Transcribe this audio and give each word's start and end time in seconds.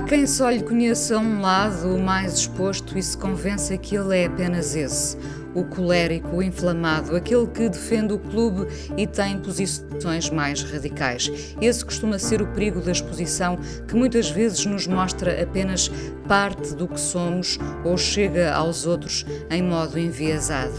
Há 0.00 0.02
quem 0.02 0.26
só 0.26 0.48
lhe 0.48 0.62
conheça 0.62 1.18
um 1.18 1.42
lado, 1.42 1.98
mais 1.98 2.32
exposto, 2.32 2.96
e 2.96 3.02
se 3.02 3.14
convença 3.14 3.76
que 3.76 3.94
ele 3.94 4.16
é 4.16 4.24
apenas 4.24 4.74
esse 4.74 5.14
o 5.54 5.64
colérico, 5.64 6.36
o 6.36 6.42
inflamado, 6.42 7.16
aquele 7.16 7.46
que 7.46 7.68
defende 7.68 8.12
o 8.12 8.18
clube 8.18 8.66
e 8.96 9.06
tem 9.06 9.38
posições 9.38 10.30
mais 10.30 10.62
radicais. 10.62 11.54
Esse 11.60 11.84
costuma 11.84 12.18
ser 12.18 12.42
o 12.42 12.46
perigo 12.48 12.80
da 12.80 12.92
exposição, 12.92 13.58
que 13.86 13.94
muitas 13.94 14.30
vezes 14.30 14.64
nos 14.66 14.86
mostra 14.86 15.42
apenas 15.42 15.90
parte 16.26 16.74
do 16.74 16.86
que 16.86 17.00
somos 17.00 17.58
ou 17.84 17.96
chega 17.98 18.52
aos 18.52 18.86
outros 18.86 19.26
em 19.50 19.62
modo 19.62 19.98
enviesado. 19.98 20.74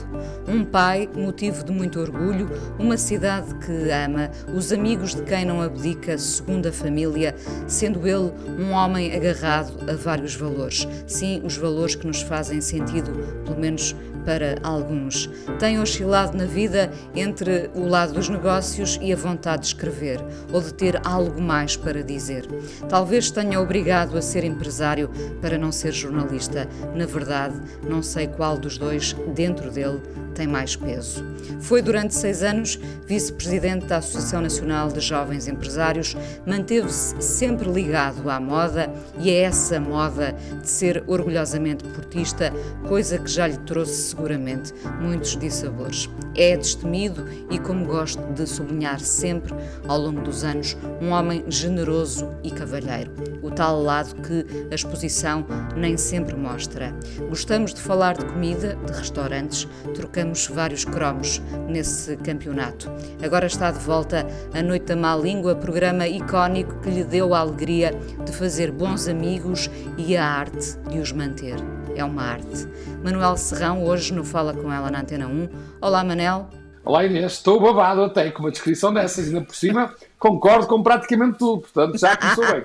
Um 0.48 0.64
pai, 0.64 1.10
motivo 1.14 1.64
de 1.64 1.72
muito 1.72 2.00
orgulho, 2.00 2.50
uma 2.80 2.98
cidade 2.98 3.54
que 3.56 3.90
ama, 3.92 4.32
os 4.56 4.72
amigos 4.72 5.14
de 5.14 5.22
quem 5.24 5.46
não 5.46 5.62
abdica, 5.62 6.18
segunda 6.18 6.72
família, 6.72 7.36
sendo 7.68 8.08
ele 8.08 8.32
um 8.60 8.72
homem 8.72 9.14
agarrado 9.16 9.90
a 9.90 9.96
vários 9.96 10.36
valores. 10.36 10.88
Sim, 11.06 11.42
os 11.44 11.58
valores 11.58 11.96
que 11.96 12.08
nos 12.08 12.22
fazem 12.22 12.62
sentido, 12.62 13.12
pelo 13.46 13.60
menos 13.60 13.96
para 14.26 14.56
alguns. 14.64 15.30
Tem 15.60 15.80
oscilado 15.80 16.38
na 16.38 16.46
vida 16.46 16.92
entre 17.16 17.70
o 17.76 17.86
lado 17.86 18.14
dos 18.14 18.30
negócios 18.30 19.00
e 19.02 19.12
a 19.12 19.16
vontade 19.16 19.62
de 19.62 19.68
escrever, 19.68 20.20
ou 20.52 20.62
de 20.62 20.74
ter 20.74 21.00
algo 21.06 21.42
mais 21.42 21.76
para 21.76 22.04
dizer. 22.04 22.48
Talvez 22.90 23.32
tenha 23.32 23.60
obrigado 23.60 24.18
a 24.18 24.22
ser 24.22 24.44
empresário 24.44 25.10
para 25.42 25.58
não 25.58 25.72
ser 25.72 25.92
jornalista. 25.92 26.68
Na 26.96 27.06
verdade, 27.06 27.56
não 27.88 28.02
sei 28.02 28.28
qual 28.28 28.58
dos 28.58 28.78
dois, 28.78 29.14
dentro 29.36 29.70
dele, 29.72 30.02
tem 30.34 30.48
mais 30.48 30.76
peso. 30.76 31.24
Foi 31.60 31.82
durante 31.82 32.16
seis 32.16 32.42
anos 32.42 32.80
vice-presidente 33.06 33.86
da 33.86 33.98
Associação 33.98 34.42
Nacional 34.42 34.90
de 34.90 35.00
Jovens 35.00 35.48
Empresários, 35.48 36.16
manteve-se 36.46 37.22
sempre 37.22 37.70
ligado 37.70 38.30
à 38.30 38.40
moda 38.40 38.92
e 39.20 39.30
a 39.30 39.34
essa 39.34 39.80
moda 39.80 40.36
de 40.62 40.70
ser 40.70 41.04
orgulhosamente 41.08 41.84
portista, 41.84 42.54
coisa 42.88 43.18
que 43.18 43.30
já 43.30 43.48
lhe 43.48 43.58
trouxe 43.58 44.11
seguramente 44.12 44.74
muitos 45.00 45.38
dissabores. 45.38 46.10
É 46.36 46.56
destemido 46.56 47.26
e, 47.50 47.58
como 47.60 47.86
gosto 47.86 48.22
de 48.34 48.46
sublinhar 48.46 49.00
sempre 49.00 49.54
ao 49.88 50.00
longo 50.00 50.22
dos 50.22 50.44
anos, 50.44 50.78
um 51.02 51.10
homem 51.10 51.44
generoso 51.48 52.30
e 52.44 52.52
cavalheiro. 52.52 53.12
O 53.42 53.50
tal 53.50 53.82
lado 53.82 54.16
que 54.22 54.46
a 54.72 54.76
exposição 54.76 55.46
nem 55.76 55.98
sempre 55.98 56.36
mostra. 56.36 56.94
Gostamos 57.30 57.74
de 57.74 57.82
falar 57.82 58.18
de 58.18 58.26
comida, 58.26 58.78
de 58.86 58.94
restaurantes, 58.94 59.68
trocamos 59.96 60.48
vários 60.48 60.86
cromos 60.86 61.42
nesse 61.68 62.16
campeonato. 62.18 62.92
Agora 63.24 63.48
está 63.48 63.72
de 63.72 63.80
volta 63.80 64.26
a 64.54 64.62
Noite 64.62 64.86
da 64.86 64.96
Má 64.96 65.16
Língua, 65.16 65.56
programa 65.56 66.08
icónico 66.08 66.80
que 66.82 66.90
lhe 66.90 67.04
deu 67.04 67.34
a 67.34 67.40
alegria 67.40 67.92
de 68.26 68.32
fazer 68.32 68.72
bons 68.72 69.08
amigos 69.08 69.70
e 69.98 70.16
a 70.16 70.26
arte 70.26 70.78
de 70.90 71.00
os 71.00 71.12
manter. 71.12 71.81
É 71.96 72.04
uma 72.04 72.24
arte. 72.24 72.68
Manuel 73.04 73.36
Serrão, 73.38 73.84
hoje 73.84 74.14
no 74.14 74.24
Fala 74.24 74.54
Com 74.54 74.72
Ela 74.72 74.90
na 74.90 75.02
Antena 75.02 75.28
1. 75.28 75.50
Olá, 75.82 76.04
Manel. 76.04 76.50
Olá, 76.84 77.06
Inês. 77.06 77.34
Estou 77.34 77.60
babado 77.60 78.04
até 78.04 78.32
com 78.32 78.44
uma 78.44 78.52
descrição 78.52 78.94
dessas. 78.94 79.28
Ainda 79.28 79.42
por 79.42 79.56
cima, 79.56 79.94
concordo 80.18 80.68
com 80.68 80.82
praticamente 80.82 81.38
tudo. 81.38 81.62
Portanto, 81.62 81.98
já 81.98 82.16
começou 82.16 82.46
bem. 82.46 82.64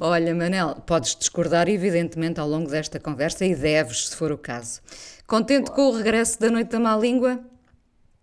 Olha, 0.00 0.34
Manel, 0.34 0.76
podes 0.86 1.16
discordar, 1.16 1.68
evidentemente, 1.68 2.40
ao 2.40 2.48
longo 2.48 2.68
desta 2.68 2.98
conversa 2.98 3.44
e 3.44 3.54
deves, 3.54 4.08
se 4.08 4.16
for 4.16 4.32
o 4.32 4.38
caso. 4.38 4.80
Contente 5.26 5.70
com 5.70 5.88
o 5.88 5.96
regresso 5.96 6.38
da 6.40 6.50
Noite 6.50 6.70
da 6.70 6.80
Má 6.80 6.96
Língua? 6.96 7.40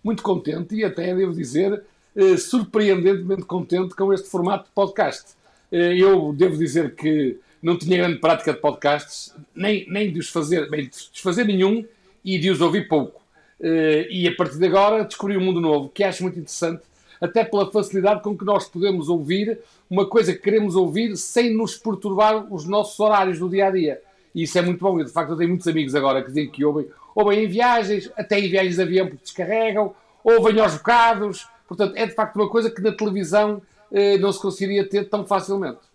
Muito 0.03 0.21
contente 0.21 0.75
e 0.75 0.83
até, 0.83 1.16
devo 1.16 1.33
dizer, 1.33 1.83
eh, 2.16 2.37
surpreendentemente 2.37 3.43
contente 3.43 3.95
com 3.95 4.13
este 4.13 4.29
formato 4.29 4.66
de 4.66 4.71
podcast. 4.71 5.33
Eh, 5.71 5.97
eu 5.97 6.33
devo 6.33 6.57
dizer 6.57 6.95
que 6.95 7.39
não 7.61 7.77
tinha 7.77 7.97
grande 7.97 8.19
prática 8.19 8.53
de 8.53 8.59
podcasts, 8.59 9.33
nem, 9.55 9.85
nem 9.89 10.11
de 10.11 10.19
os 10.19 10.29
fazer, 10.29 10.69
bem, 10.69 10.89
de 10.89 11.22
fazer 11.22 11.45
nenhum 11.45 11.85
e 12.23 12.39
de 12.39 12.49
os 12.49 12.61
ouvir 12.61 12.88
pouco. 12.88 13.22
Uh, 13.59 14.09
e 14.09 14.27
a 14.27 14.35
partir 14.35 14.57
de 14.57 14.66
agora 14.66 15.03
descobri 15.03 15.38
um 15.38 15.41
mundo 15.41 15.61
novo 15.61 15.89
que 15.89 16.03
acho 16.03 16.23
muito 16.23 16.39
interessante, 16.39 16.81
até 17.22 17.44
pela 17.44 17.72
facilidade 17.72 18.23
com 18.23 18.35
que 18.35 18.44
nós 18.44 18.67
podemos 18.67 19.07
ouvir 19.07 19.59
uma 19.88 20.07
coisa 20.07 20.33
que 20.33 20.39
queremos 20.39 20.75
ouvir 20.75 21.16
sem 21.16 21.55
nos 21.55 21.77
perturbar 21.77 22.51
os 22.51 22.67
nossos 22.67 22.99
horários 22.99 23.38
do 23.38 23.47
dia 23.47 23.67
a 23.67 23.72
dia. 23.72 24.01
E 24.33 24.43
isso 24.43 24.57
é 24.57 24.61
muito 24.61 24.79
bom. 24.79 24.97
De 24.97 25.11
facto, 25.11 25.31
eu 25.31 25.38
tenho 25.38 25.49
muitos 25.49 25.67
amigos 25.67 25.93
agora 25.93 26.23
que 26.23 26.29
dizem 26.29 26.49
que 26.49 26.66
ouvem, 26.66 26.88
ouvem 27.13 27.43
em 27.43 27.47
viagens, 27.47 28.09
até 28.17 28.39
em 28.39 28.49
viagens 28.49 28.78
de 28.78 28.81
avião 28.81 29.05
porque 29.05 29.23
descarregam, 29.23 29.93
ouvem 30.23 30.59
aos 30.59 30.73
bocados. 30.73 31.47
Portanto, 31.67 31.93
é 31.95 32.07
de 32.07 32.13
facto 32.13 32.35
uma 32.38 32.49
coisa 32.49 32.72
que 32.72 32.81
na 32.81 32.91
televisão 32.91 33.61
uh, 33.91 34.17
não 34.19 34.31
se 34.31 34.41
conseguiria 34.41 34.88
ter 34.88 35.07
tão 35.07 35.23
facilmente. 35.23 35.91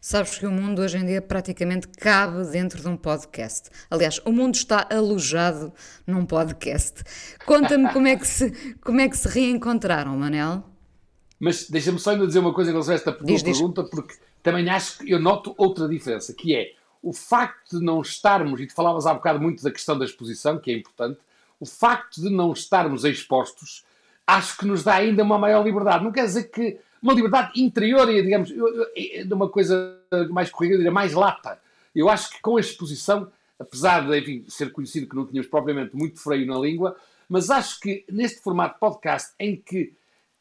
Sabes 0.00 0.38
que 0.38 0.46
o 0.46 0.50
mundo 0.50 0.82
hoje 0.82 0.98
em 0.98 1.06
dia 1.06 1.22
praticamente 1.22 1.88
cabe 1.88 2.44
dentro 2.46 2.80
de 2.80 2.88
um 2.88 2.96
podcast. 2.96 3.70
Aliás, 3.90 4.20
o 4.24 4.32
mundo 4.32 4.54
está 4.54 4.86
alojado 4.90 5.72
num 6.06 6.24
podcast. 6.24 7.02
Conta-me 7.44 7.92
como, 7.92 8.06
é 8.06 8.16
que 8.16 8.26
se, 8.26 8.76
como 8.82 9.00
é 9.00 9.08
que 9.08 9.16
se 9.16 9.28
reencontraram, 9.28 10.16
Manel. 10.16 10.64
Mas 11.38 11.68
deixa-me 11.68 11.98
só 11.98 12.10
ainda 12.10 12.26
dizer 12.26 12.38
uma 12.38 12.54
coisa 12.54 12.70
em 12.70 12.72
relação 12.72 12.92
a 12.92 12.96
esta 12.96 13.18
diz, 13.22 13.42
pergunta, 13.42 13.82
diz. 13.82 13.90
porque 13.90 14.14
também 14.42 14.68
acho 14.68 14.98
que 14.98 15.10
eu 15.10 15.18
noto 15.18 15.54
outra 15.56 15.88
diferença, 15.88 16.32
que 16.32 16.54
é 16.54 16.72
o 17.02 17.12
facto 17.12 17.78
de 17.78 17.84
não 17.84 18.00
estarmos, 18.00 18.60
e 18.60 18.66
tu 18.66 18.74
falavas 18.74 19.04
há 19.04 19.12
bocado 19.12 19.40
muito 19.40 19.62
da 19.62 19.70
questão 19.70 19.98
da 19.98 20.04
exposição, 20.04 20.58
que 20.58 20.70
é 20.70 20.74
importante, 20.74 21.18
o 21.60 21.66
facto 21.66 22.20
de 22.20 22.30
não 22.30 22.52
estarmos 22.52 23.04
expostos, 23.04 23.84
acho 24.26 24.56
que 24.56 24.66
nos 24.66 24.82
dá 24.82 24.94
ainda 24.94 25.22
uma 25.22 25.38
maior 25.38 25.62
liberdade. 25.64 26.02
Não 26.02 26.12
quer 26.12 26.24
dizer 26.24 26.44
que 26.44 26.78
uma 27.04 27.12
liberdade 27.12 27.60
interior 27.60 28.10
e, 28.10 28.22
digamos, 28.22 28.48
de 28.48 29.32
uma 29.32 29.48
coisa 29.48 30.00
mais 30.30 30.50
corrida, 30.50 30.76
diria, 30.78 30.90
mais 30.90 31.12
lata. 31.12 31.60
Eu 31.94 32.08
acho 32.08 32.30
que 32.30 32.40
com 32.40 32.56
a 32.56 32.60
exposição, 32.60 33.30
apesar 33.58 34.08
de 34.08 34.18
enfim, 34.18 34.44
ser 34.48 34.72
conhecido 34.72 35.06
que 35.06 35.14
não 35.14 35.26
tínhamos 35.26 35.48
propriamente 35.48 35.94
muito 35.94 36.18
freio 36.18 36.46
na 36.46 36.58
língua, 36.58 36.96
mas 37.28 37.50
acho 37.50 37.78
que 37.78 38.06
neste 38.10 38.40
formato 38.40 38.78
podcast, 38.80 39.34
em 39.38 39.54
que 39.54 39.92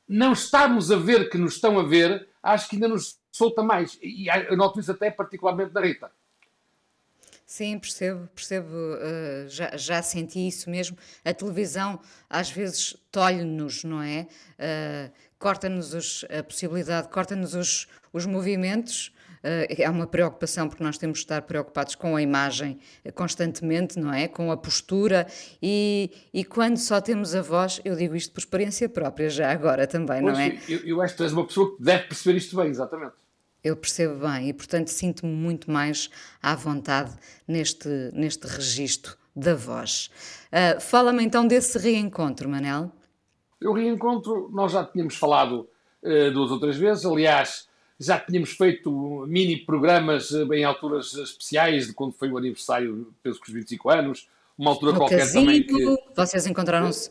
não 0.07 0.31
estamos 0.31 0.89
a 0.89 0.95
ver 0.95 1.29
que 1.29 1.37
nos 1.37 1.55
estão 1.55 1.77
a 1.77 1.83
ver, 1.83 2.27
acho 2.41 2.69
que 2.69 2.77
ainda 2.77 2.87
nos 2.87 3.19
solta 3.29 3.61
mais. 3.61 3.99
E 4.01 4.27
eu 4.49 4.55
noto 4.55 4.79
isso 4.79 4.91
até 4.91 5.11
particularmente 5.11 5.73
da 5.73 5.81
Rita. 5.81 6.09
Sim, 7.45 7.77
percebo, 7.77 8.27
percebo, 8.33 8.67
uh, 8.73 9.47
já, 9.47 9.77
já 9.77 10.01
senti 10.01 10.47
isso 10.47 10.69
mesmo. 10.69 10.97
A 11.23 11.33
televisão 11.33 11.99
às 12.29 12.49
vezes 12.49 12.97
tolhe-nos, 13.11 13.83
não 13.83 14.01
é? 14.01 14.27
Uh, 14.57 15.13
corta-nos 15.43 16.23
a 16.29 16.41
possibilidade, 16.41 17.09
corta-nos 17.09 17.53
os, 17.53 17.87
os 18.13 18.25
movimentos. 18.25 19.11
Uh, 19.43 19.67
é 19.77 19.89
uma 19.89 20.07
preocupação 20.07 20.69
porque 20.69 20.81
nós 20.81 20.97
temos 20.97 21.17
de 21.17 21.25
estar 21.25 21.41
preocupados 21.41 21.95
com 21.95 22.15
a 22.15 22.21
imagem 22.21 22.79
constantemente, 23.13 23.99
não 23.99 24.13
é? 24.13 24.29
Com 24.29 24.49
a 24.53 24.55
postura 24.55 25.27
e, 25.61 26.09
e 26.33 26.45
quando 26.45 26.77
só 26.77 27.01
temos 27.01 27.35
a 27.35 27.41
voz, 27.41 27.81
eu 27.83 27.93
digo 27.93 28.15
isto 28.15 28.31
por 28.31 28.39
experiência 28.39 28.87
própria 28.87 29.29
já 29.29 29.51
agora 29.51 29.85
também, 29.85 30.21
pois, 30.21 30.33
não 30.33 30.39
é? 30.39 30.57
Eu, 30.69 30.79
eu 30.85 31.01
acho 31.01 31.13
que 31.13 31.17
tu 31.17 31.23
és 31.23 31.33
uma 31.33 31.45
pessoa 31.45 31.75
que 31.75 31.83
deve 31.83 32.03
perceber 32.03 32.37
isto 32.37 32.55
bem, 32.55 32.67
exatamente. 32.67 33.15
Eu 33.61 33.75
percebo 33.75 34.25
bem 34.25 34.47
e, 34.47 34.53
portanto, 34.53 34.87
sinto-me 34.87 35.33
muito 35.33 35.69
mais 35.69 36.09
à 36.41 36.55
vontade 36.55 37.11
neste, 37.45 37.89
neste 38.13 38.47
registro 38.47 39.17
da 39.35 39.55
voz. 39.55 40.09
Uh, 40.53 40.79
Fala-me 40.79 41.21
então 41.21 41.45
desse 41.45 41.77
reencontro, 41.77 42.47
Manel. 42.47 42.93
O 43.65 43.73
reencontro, 43.73 44.49
nós 44.51 44.71
já 44.71 44.83
tínhamos 44.83 45.15
falado 45.15 45.67
uh, 46.01 46.31
duas 46.31 46.51
ou 46.51 46.59
três 46.59 46.77
vezes, 46.77 47.05
aliás, 47.05 47.67
já 47.99 48.19
tínhamos 48.19 48.51
feito 48.51 49.25
mini 49.27 49.57
programas 49.57 50.31
uh, 50.31 50.53
em 50.53 50.63
alturas 50.63 51.13
especiais 51.13 51.87
de 51.87 51.93
quando 51.93 52.13
foi 52.13 52.31
o 52.31 52.37
aniversário, 52.37 53.13
penso 53.21 53.39
que 53.39 53.47
os 53.47 53.53
25 53.53 53.89
anos, 53.89 54.27
uma 54.57 54.71
altura 54.71 54.93
no 54.93 54.99
qualquer 54.99 55.19
casino, 55.19 55.45
também 55.45 55.63
que... 55.63 55.97
Vocês 56.15 56.45
encontraram-se... 56.47 57.09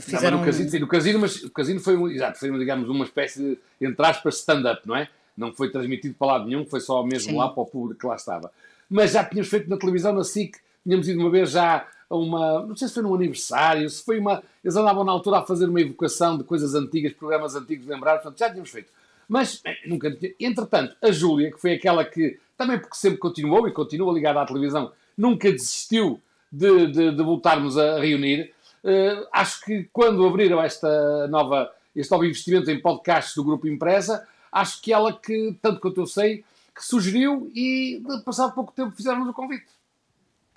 Fizeram... 0.00 0.36
Não, 0.36 0.40
no 0.40 0.46
casino, 0.46 0.70
sim, 0.70 0.78
no 0.80 0.86
casino, 0.86 1.18
mas 1.18 1.42
o 1.42 1.50
casino 1.50 1.80
foi, 1.80 2.14
exato, 2.14 2.38
foi, 2.38 2.58
digamos, 2.58 2.90
uma 2.90 3.04
espécie 3.06 3.42
de, 3.42 3.86
entre 3.86 4.04
aspas, 4.04 4.36
stand-up, 4.36 4.86
não 4.86 4.94
é? 4.94 5.08
Não 5.34 5.54
foi 5.54 5.70
transmitido 5.70 6.14
para 6.18 6.26
lado 6.26 6.46
nenhum, 6.46 6.66
foi 6.66 6.80
só 6.80 7.02
mesmo 7.02 7.30
Sim. 7.30 7.36
lá 7.36 7.48
para 7.48 7.62
o 7.62 7.66
público 7.66 8.00
que 8.00 8.06
lá 8.06 8.16
estava. 8.16 8.50
Mas 8.90 9.12
já 9.12 9.24
tínhamos 9.24 9.48
feito 9.48 9.70
na 9.70 9.78
televisão, 9.78 10.12
na 10.12 10.24
SIC, 10.24 10.56
tínhamos 10.82 11.08
ido 11.08 11.20
uma 11.20 11.30
vez 11.30 11.52
já 11.52 11.86
a 12.10 12.16
uma. 12.16 12.66
Não 12.66 12.76
sei 12.76 12.88
se 12.88 12.94
foi 12.94 13.02
num 13.02 13.14
aniversário, 13.14 13.88
se 13.88 14.04
foi 14.04 14.18
uma. 14.18 14.42
Eles 14.64 14.76
andavam 14.76 15.04
na 15.04 15.12
altura 15.12 15.38
a 15.38 15.42
fazer 15.42 15.68
uma 15.68 15.80
evocação 15.80 16.38
de 16.38 16.44
coisas 16.44 16.74
antigas, 16.74 17.12
programas 17.12 17.54
antigos, 17.54 17.86
lembrar, 17.86 18.14
portanto 18.14 18.38
já 18.38 18.48
tínhamos 18.48 18.70
feito. 18.70 18.90
Mas 19.28 19.62
nunca. 19.86 20.16
Entretanto, 20.40 20.96
a 21.02 21.10
Júlia, 21.10 21.52
que 21.52 21.60
foi 21.60 21.74
aquela 21.74 22.04
que, 22.04 22.38
também 22.56 22.78
porque 22.78 22.96
sempre 22.96 23.18
continuou 23.18 23.68
e 23.68 23.72
continua 23.72 24.12
ligada 24.12 24.40
à 24.40 24.46
televisão, 24.46 24.92
nunca 25.16 25.50
desistiu 25.52 26.20
de, 26.50 26.86
de, 26.86 27.10
de 27.12 27.22
voltarmos 27.22 27.76
a 27.76 28.00
reunir. 28.00 28.52
Uh, 28.82 29.26
acho 29.32 29.64
que 29.64 29.88
quando 29.92 30.24
abriram 30.26 30.62
esta 30.62 31.26
nova, 31.28 31.70
este 31.94 32.10
novo 32.10 32.24
investimento 32.24 32.70
em 32.70 32.80
podcasts 32.80 33.34
do 33.34 33.44
Grupo 33.44 33.68
Impresa, 33.68 34.26
acho 34.50 34.80
que 34.80 34.92
ela 34.92 35.12
que, 35.12 35.56
tanto 35.60 35.80
quanto 35.80 36.00
eu 36.00 36.06
sei, 36.06 36.44
que 36.74 36.84
sugeriu 36.84 37.50
e, 37.54 38.00
passado 38.24 38.54
pouco 38.54 38.72
tempo, 38.72 38.92
fizeram-nos 38.92 39.28
o 39.28 39.32
convite. 39.32 39.66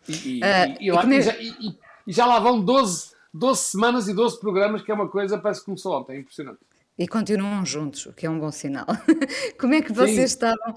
E, 0.07 0.39
e, 0.39 0.39
uh, 0.39 0.77
e, 0.79 0.91
lá, 0.91 1.21
já, 1.21 1.35
e, 1.39 1.75
já, 2.07 2.25
lá 2.25 2.39
vão 2.39 2.59
12, 2.59 3.11
12 3.33 3.61
semanas 3.61 4.07
e 4.07 4.13
12 4.13 4.39
programas, 4.39 4.81
que 4.81 4.91
é 4.91 4.93
uma 4.93 5.07
coisa, 5.07 5.37
parece 5.37 5.61
que 5.61 5.65
começou 5.65 5.99
ontem, 5.99 6.17
é 6.17 6.19
impressionante. 6.19 6.59
E 6.97 7.07
continuam 7.07 7.65
juntos, 7.65 8.05
o 8.05 8.13
que 8.13 8.25
é 8.25 8.29
um 8.29 8.39
bom 8.39 8.51
sinal. 8.51 8.85
Como 9.59 9.73
é 9.73 9.81
que 9.81 9.93
vocês 9.93 10.15
Sim. 10.15 10.23
estavam, 10.23 10.75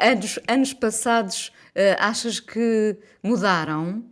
anos, 0.00 0.38
anos 0.48 0.72
passados, 0.72 1.48
uh, 1.76 1.96
achas 1.98 2.40
que 2.40 2.96
mudaram? 3.22 4.04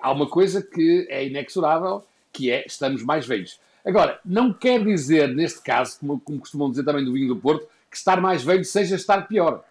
Há 0.00 0.12
uma 0.12 0.28
coisa 0.28 0.62
que 0.62 1.06
é 1.10 1.26
inexorável, 1.26 2.04
que 2.32 2.50
é 2.50 2.64
estamos 2.66 3.02
mais 3.02 3.26
velhos. 3.26 3.58
Agora, 3.84 4.18
não 4.24 4.52
quer 4.52 4.82
dizer, 4.82 5.28
neste 5.34 5.60
caso, 5.62 5.98
como, 6.00 6.18
como 6.18 6.40
costumam 6.40 6.70
dizer 6.70 6.84
também 6.84 7.04
do 7.04 7.12
vinho 7.12 7.28
do 7.28 7.36
Porto, 7.36 7.68
que 7.90 7.96
estar 7.96 8.20
mais 8.20 8.42
velho 8.42 8.64
seja 8.64 8.96
estar 8.96 9.28
pior. 9.28 9.62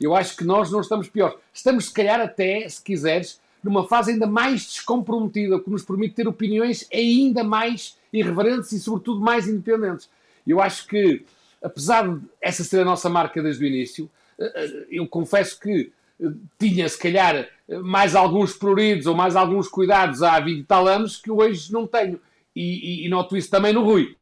Eu 0.00 0.14
acho 0.14 0.36
que 0.36 0.44
nós 0.44 0.70
não 0.70 0.80
estamos 0.80 1.08
piores. 1.08 1.36
Estamos, 1.52 1.86
se 1.86 1.92
calhar, 1.92 2.20
até, 2.20 2.68
se 2.68 2.82
quiseres, 2.82 3.40
numa 3.62 3.86
fase 3.86 4.12
ainda 4.12 4.26
mais 4.26 4.62
descomprometida, 4.66 5.60
que 5.60 5.70
nos 5.70 5.82
permite 5.82 6.14
ter 6.14 6.26
opiniões 6.26 6.88
ainda 6.92 7.44
mais 7.44 7.98
irreverentes 8.12 8.72
e, 8.72 8.80
sobretudo, 8.80 9.20
mais 9.20 9.46
independentes. 9.46 10.08
Eu 10.46 10.60
acho 10.60 10.86
que, 10.86 11.24
apesar 11.62 12.08
de 12.08 12.20
essa 12.40 12.64
ser 12.64 12.80
a 12.80 12.84
nossa 12.84 13.08
marca 13.08 13.42
desde 13.42 13.62
o 13.62 13.66
início, 13.66 14.10
eh, 14.38 14.52
eh, 14.54 14.86
eu 14.90 15.06
confesso 15.06 15.60
que 15.60 15.92
eh, 16.20 16.30
tinha, 16.58 16.88
se 16.88 16.98
calhar, 16.98 17.46
mais 17.84 18.14
alguns 18.14 18.54
pruridos 18.54 19.06
ou 19.06 19.14
mais 19.14 19.36
alguns 19.36 19.68
cuidados 19.68 20.22
há 20.22 20.40
20 20.40 20.58
e 20.58 20.64
tal 20.64 20.88
anos 20.88 21.16
que 21.16 21.30
hoje 21.30 21.72
não 21.72 21.86
tenho 21.86 22.18
e, 22.56 23.02
e, 23.02 23.06
e 23.06 23.08
noto 23.08 23.36
isso 23.36 23.50
também 23.50 23.72
no 23.72 23.84
Rui. 23.84 24.16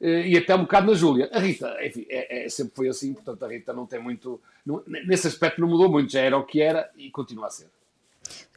Eh, 0.00 0.28
e 0.28 0.36
até 0.36 0.54
um 0.54 0.62
bocado 0.62 0.86
na 0.86 0.94
Júlia. 0.94 1.28
A 1.32 1.38
Rita, 1.38 1.76
enfim, 1.84 2.06
é, 2.08 2.44
é, 2.44 2.48
sempre 2.48 2.74
foi 2.74 2.88
assim, 2.88 3.14
portanto 3.14 3.44
a 3.44 3.48
Rita 3.48 3.72
não 3.72 3.86
tem 3.86 4.00
muito. 4.00 4.40
Não, 4.64 4.82
nesse 4.86 5.26
aspecto 5.26 5.60
não 5.60 5.68
mudou 5.68 5.90
muito, 5.90 6.12
já 6.12 6.20
era 6.20 6.36
o 6.36 6.44
que 6.44 6.60
era 6.60 6.90
e 6.96 7.10
continua 7.10 7.46
a 7.46 7.50
ser. 7.50 7.68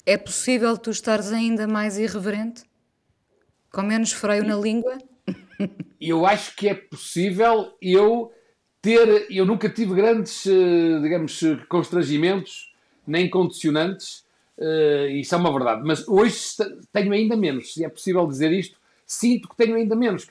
É 0.05 0.17
possível 0.17 0.77
tu 0.77 0.89
estares 0.89 1.31
ainda 1.31 1.67
mais 1.67 1.97
irreverente? 1.97 2.63
Com 3.71 3.83
menos 3.83 4.11
freio 4.11 4.43
na 4.43 4.55
língua? 4.55 4.97
Eu 6.01 6.25
acho 6.25 6.55
que 6.55 6.67
é 6.69 6.73
possível 6.73 7.73
eu 7.81 8.31
ter. 8.81 9.27
Eu 9.29 9.45
nunca 9.45 9.67
tive 9.69 9.93
grandes, 9.93 10.47
eh, 10.47 10.99
digamos, 11.01 11.41
constrangimentos, 11.67 12.73
nem 13.05 13.29
condicionantes, 13.29 14.23
eh, 14.57 15.07
isso 15.13 15.33
é 15.33 15.37
uma 15.37 15.51
verdade, 15.51 15.81
mas 15.85 16.07
hoje 16.07 16.37
tenho 16.91 17.13
ainda 17.13 17.35
menos, 17.35 17.73
se 17.73 17.83
é 17.83 17.89
possível 17.89 18.27
dizer 18.27 18.51
isto, 18.51 18.77
sinto 19.05 19.47
que 19.47 19.55
tenho 19.55 19.75
ainda 19.75 19.95
menos. 19.95 20.25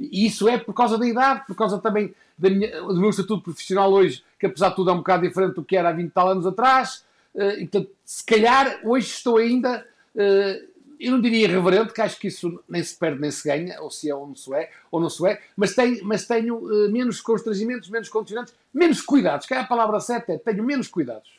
E 0.00 0.26
isso 0.26 0.48
é 0.48 0.56
por 0.56 0.72
causa 0.72 0.96
da 0.96 1.06
idade, 1.06 1.44
por 1.46 1.54
causa 1.54 1.78
também 1.78 2.14
minha, 2.48 2.80
do 2.80 2.96
meu 2.96 3.10
estatuto 3.10 3.42
profissional 3.42 3.92
hoje, 3.92 4.24
que 4.38 4.46
apesar 4.46 4.70
de 4.70 4.76
tudo 4.76 4.90
é 4.90 4.94
um 4.94 4.98
bocado 4.98 5.26
diferente 5.28 5.54
do 5.54 5.64
que 5.64 5.76
era 5.76 5.90
há 5.90 5.92
20 5.92 6.10
tal 6.10 6.28
anos 6.30 6.46
atrás. 6.46 7.04
Uh, 7.34 7.50
e, 7.58 7.66
portanto, 7.66 7.90
se 8.04 8.24
calhar 8.24 8.80
hoje 8.82 9.08
estou 9.08 9.36
ainda, 9.36 9.86
uh, 10.14 10.70
eu 10.98 11.12
não 11.12 11.20
diria 11.20 11.44
irreverente, 11.44 11.92
que 11.92 12.00
acho 12.00 12.18
que 12.18 12.28
isso 12.28 12.62
nem 12.66 12.82
se 12.82 12.96
perde 12.96 13.20
nem 13.20 13.30
se 13.30 13.46
ganha, 13.46 13.80
ou 13.82 13.90
se 13.90 14.10
é 14.10 14.14
ou 14.14 14.26
não 14.26 14.34
se 14.34 14.54
é, 14.54 14.70
ou 14.90 15.00
não 15.00 15.10
se 15.10 15.26
é, 15.26 15.40
mas 15.54 15.74
tenho, 15.74 16.04
mas 16.04 16.26
tenho 16.26 16.56
uh, 16.56 16.90
menos 16.90 17.20
constrangimentos, 17.20 17.90
menos 17.90 18.08
condicionantes, 18.08 18.54
menos 18.72 19.02
cuidados, 19.02 19.46
que 19.46 19.52
é 19.52 19.58
a 19.58 19.64
palavra 19.64 20.00
certa, 20.00 20.32
é 20.32 20.38
tenho 20.38 20.64
menos 20.64 20.88
cuidados. 20.88 21.38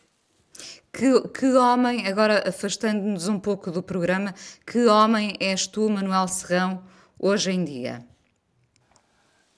Que, 0.93 1.27
que 1.29 1.45
homem, 1.53 2.05
agora 2.05 2.47
afastando-nos 2.47 3.27
um 3.27 3.39
pouco 3.39 3.71
do 3.71 3.81
programa, 3.81 4.35
que 4.65 4.85
homem 4.85 5.35
és 5.39 5.65
tu, 5.65 5.89
Manuel 5.89 6.27
Serrão, 6.27 6.83
hoje 7.17 7.51
em 7.51 7.63
dia? 7.63 8.10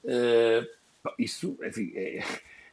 Uh, 0.04 0.68
isso, 1.18 1.58
enfim, 1.66 1.92
é, 1.96 2.24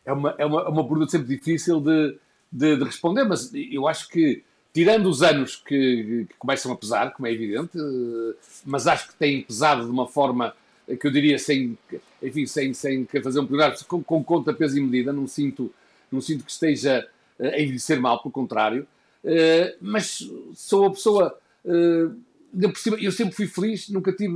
é, 0.05 0.13
uma, 0.13 0.35
é, 0.39 0.47
uma, 0.47 0.63
é 0.63 0.69
uma 0.69 0.87
pergunta 0.87 1.11
sempre 1.11 1.29
difícil 1.29 1.81
de, 1.81 2.17
de, 2.51 2.77
de, 2.77 2.85
responder, 2.85 3.25
mas 3.25 3.53
eu 3.55 3.87
acho 3.89 4.09
que, 4.09 4.43
tirando 4.73 5.07
os 5.07 5.23
anos 5.23 5.57
que, 5.57 6.27
que 6.29 6.35
começam 6.39 6.73
a 6.73 6.77
pesar, 6.77 7.13
como 7.13 7.27
é 7.27 7.33
evidente, 7.33 7.79
uh, 7.79 8.35
mas 8.65 8.87
acho 8.87 9.09
que 9.09 9.15
têm 9.15 9.43
pesado 9.43 9.85
de 9.85 9.91
uma 9.91 10.07
forma 10.07 10.55
que 11.01 11.07
eu 11.07 11.11
diria 11.11 11.39
sem, 11.39 11.79
enfim, 12.23 12.47
sem, 12.47 12.75
sem 12.75 13.07
fazer 13.23 13.41
um 13.41 13.47
programa 13.47 13.75
com, 13.87 14.03
com 14.03 14.25
conta, 14.25 14.53
peso 14.53 14.77
e 14.77 14.81
medida, 14.81 15.13
não 15.13 15.27
sinto, 15.27 15.73
não 16.11 16.21
sinto 16.21 16.45
que 16.45 16.51
esteja 16.51 17.09
a 17.41 17.61
envelhecer 17.61 18.01
mal, 18.01 18.21
pelo 18.21 18.33
contrário, 18.33 18.87
uh, 19.25 19.77
mas 19.81 20.29
sou 20.55 20.87
a 20.87 20.91
pessoa. 20.91 21.39
Uh, 21.65 22.15
eu 23.01 23.13
sempre 23.13 23.35
fui 23.35 23.47
feliz, 23.47 23.89
nunca 23.89 24.13
tive. 24.13 24.35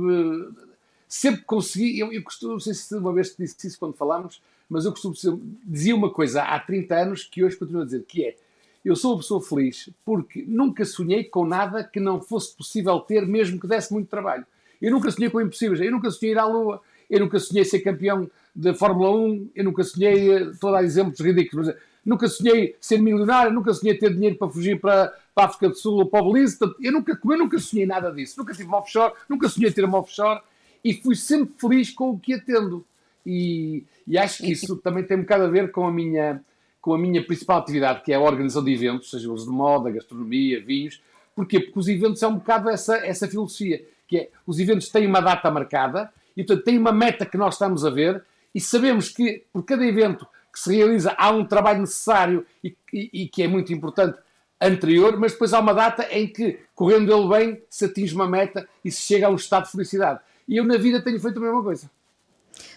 Sempre 1.15 1.43
consegui. 1.45 1.97
Eu, 1.97 2.11
eu 2.11 2.21
costumo, 2.21 2.51
não 2.51 2.59
sei 2.59 2.73
se 2.73 2.93
uma 2.93 3.13
vez 3.13 3.33
te 3.33 3.37
disse 3.41 3.67
isso 3.67 3.79
quando 3.79 3.93
falámos, 3.93 4.41
mas 4.69 4.83
eu 4.83 4.91
costumo 4.91 5.15
dizer 5.63 5.93
uma 5.93 6.09
coisa 6.09 6.43
há 6.43 6.59
30 6.59 6.93
anos 6.93 7.23
que 7.23 7.41
hoje 7.41 7.55
continuo 7.55 7.83
a 7.83 7.85
dizer, 7.85 8.03
que 8.05 8.25
é 8.25 8.35
eu 8.83 8.97
sou 8.97 9.13
uma 9.13 9.19
pessoa 9.19 9.41
feliz 9.41 9.89
porque 10.03 10.43
nunca 10.45 10.83
sonhei 10.83 11.23
com 11.23 11.45
nada 11.45 11.85
que 11.85 12.01
não 12.01 12.19
fosse 12.19 12.53
possível 12.53 12.99
ter, 12.99 13.25
mesmo 13.25 13.57
que 13.57 13.65
desse 13.65 13.93
muito 13.93 14.09
trabalho. 14.09 14.45
Eu 14.81 14.91
nunca 14.91 15.09
sonhei 15.09 15.29
com 15.29 15.39
impossíveis, 15.39 15.79
eu 15.79 15.89
nunca 15.89 16.11
sonhei 16.11 16.33
ir 16.33 16.37
à 16.37 16.45
Lua, 16.45 16.81
eu 17.09 17.21
nunca 17.21 17.39
sonhei 17.39 17.63
ser 17.63 17.79
campeão 17.79 18.29
da 18.53 18.73
Fórmula 18.73 19.09
1, 19.15 19.51
eu 19.55 19.63
nunca 19.63 19.85
sonhei, 19.85 20.49
estou 20.49 20.69
a 20.71 20.73
dar 20.73 20.83
exemplos 20.83 21.21
ridículos, 21.21 21.73
nunca 22.05 22.27
sonhei 22.27 22.75
ser 22.81 22.99
milionário, 22.99 23.53
nunca 23.53 23.73
sonhei 23.73 23.97
ter 23.97 24.13
dinheiro 24.13 24.35
para 24.35 24.49
fugir 24.49 24.81
para, 24.81 25.13
para 25.33 25.45
a 25.45 25.47
África 25.47 25.69
do 25.69 25.75
Sul 25.75 25.97
ou 25.99 26.05
para 26.05 26.21
o 26.21 26.33
Belize. 26.33 26.57
Eu 26.81 26.91
nunca, 26.91 27.17
eu 27.23 27.37
nunca 27.37 27.57
sonhei 27.57 27.85
nada 27.85 28.11
disso. 28.11 28.35
Nunca 28.37 28.53
tive 28.53 28.67
uma 28.67 28.79
offshore, 28.79 29.13
nunca 29.29 29.47
sonhei 29.47 29.71
ter 29.71 29.85
uma 29.85 29.99
offshore 29.99 30.41
e 30.85 30.93
fui 30.93 31.15
sempre 31.15 31.55
feliz 31.57 31.89
com 31.89 32.11
o 32.11 32.19
que 32.19 32.35
atendo. 32.35 32.85
E, 33.25 33.83
e 34.07 34.19
acho 34.19 34.43
que 34.43 34.51
isso 34.51 34.77
também 34.77 35.03
tem 35.03 35.17
um 35.17 35.21
bocado 35.21 35.45
a 35.45 35.47
ver 35.47 35.71
com 35.71 35.87
a 35.87 35.91
minha 35.91 36.39
com 36.79 36.93
a 36.93 36.99
minha 36.99 37.25
principal 37.25 37.57
atividade, 37.57 38.03
que 38.03 38.13
é 38.13 38.15
a 38.15 38.19
organização 38.19 38.63
de 38.63 38.71
eventos, 38.71 39.09
seja 39.09 39.31
os 39.31 39.45
de 39.45 39.49
moda, 39.49 39.89
gastronomia, 39.89 40.63
vinhos. 40.63 41.01
Porquê? 41.35 41.59
Porque 41.59 41.79
os 41.79 41.87
eventos 41.87 42.21
é 42.21 42.27
um 42.27 42.35
bocado 42.35 42.69
essa, 42.69 42.97
essa 42.97 43.27
filosofia, 43.27 43.83
que 44.07 44.17
é, 44.19 44.29
os 44.45 44.59
eventos 44.59 44.89
têm 44.89 45.07
uma 45.07 45.19
data 45.19 45.49
marcada 45.49 46.13
e, 46.37 46.43
portanto, 46.43 46.63
têm 46.63 46.77
uma 46.77 46.91
meta 46.91 47.25
que 47.25 47.37
nós 47.39 47.55
estamos 47.55 47.83
a 47.83 47.89
ver 47.89 48.23
e 48.53 48.61
sabemos 48.61 49.09
que 49.09 49.43
por 49.51 49.63
cada 49.63 49.83
evento 49.83 50.27
que 50.53 50.59
se 50.59 50.75
realiza, 50.75 51.15
há 51.17 51.31
um 51.31 51.43
trabalho 51.43 51.81
necessário 51.81 52.45
e, 52.63 52.77
e, 52.93 53.09
e, 53.23 53.27
que 53.27 53.41
é 53.41 53.47
muito 53.47 53.73
importante 53.73 54.19
anterior, 54.61 55.17
mas 55.17 55.31
depois 55.31 55.53
há 55.53 55.59
uma 55.59 55.73
data 55.73 56.07
em 56.11 56.27
que, 56.27 56.59
correndo 56.75 57.11
ele 57.11 57.27
bem, 57.27 57.61
se 57.67 57.85
atinge 57.85 58.13
uma 58.13 58.29
meta 58.29 58.69
e 58.83 58.91
se 58.91 59.01
chega 59.01 59.25
a 59.25 59.31
um 59.31 59.35
estado 59.35 59.65
de 59.65 59.71
felicidade. 59.71 60.19
E 60.47 60.57
eu 60.57 60.63
na 60.63 60.77
vida 60.77 61.01
tenho 61.01 61.19
feito 61.19 61.37
a 61.37 61.41
mesma 61.41 61.63
coisa. 61.63 61.89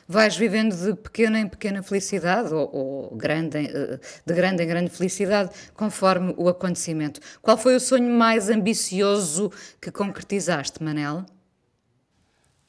Vais 0.07 0.37
vivendo 0.37 0.75
de 0.75 0.95
pequena 0.95 1.39
em 1.39 1.47
pequena 1.47 1.83
felicidade, 1.83 2.53
ou, 2.55 2.75
ou 2.75 3.17
grande, 3.17 3.59
eh, 3.59 4.01
de 4.25 4.35
grande 4.35 4.63
em 4.63 4.67
grande 4.67 4.91
felicidade, 4.91 5.51
conforme 5.75 6.35
o 6.39 6.49
acontecimento. 6.49 7.21
Qual 7.43 7.59
foi 7.59 7.77
o 7.77 7.81
sonho 7.81 8.11
mais 8.11 8.49
ambicioso 8.49 9.53
que 9.81 9.91
concretizaste, 9.91 10.83
Manel? 10.83 11.27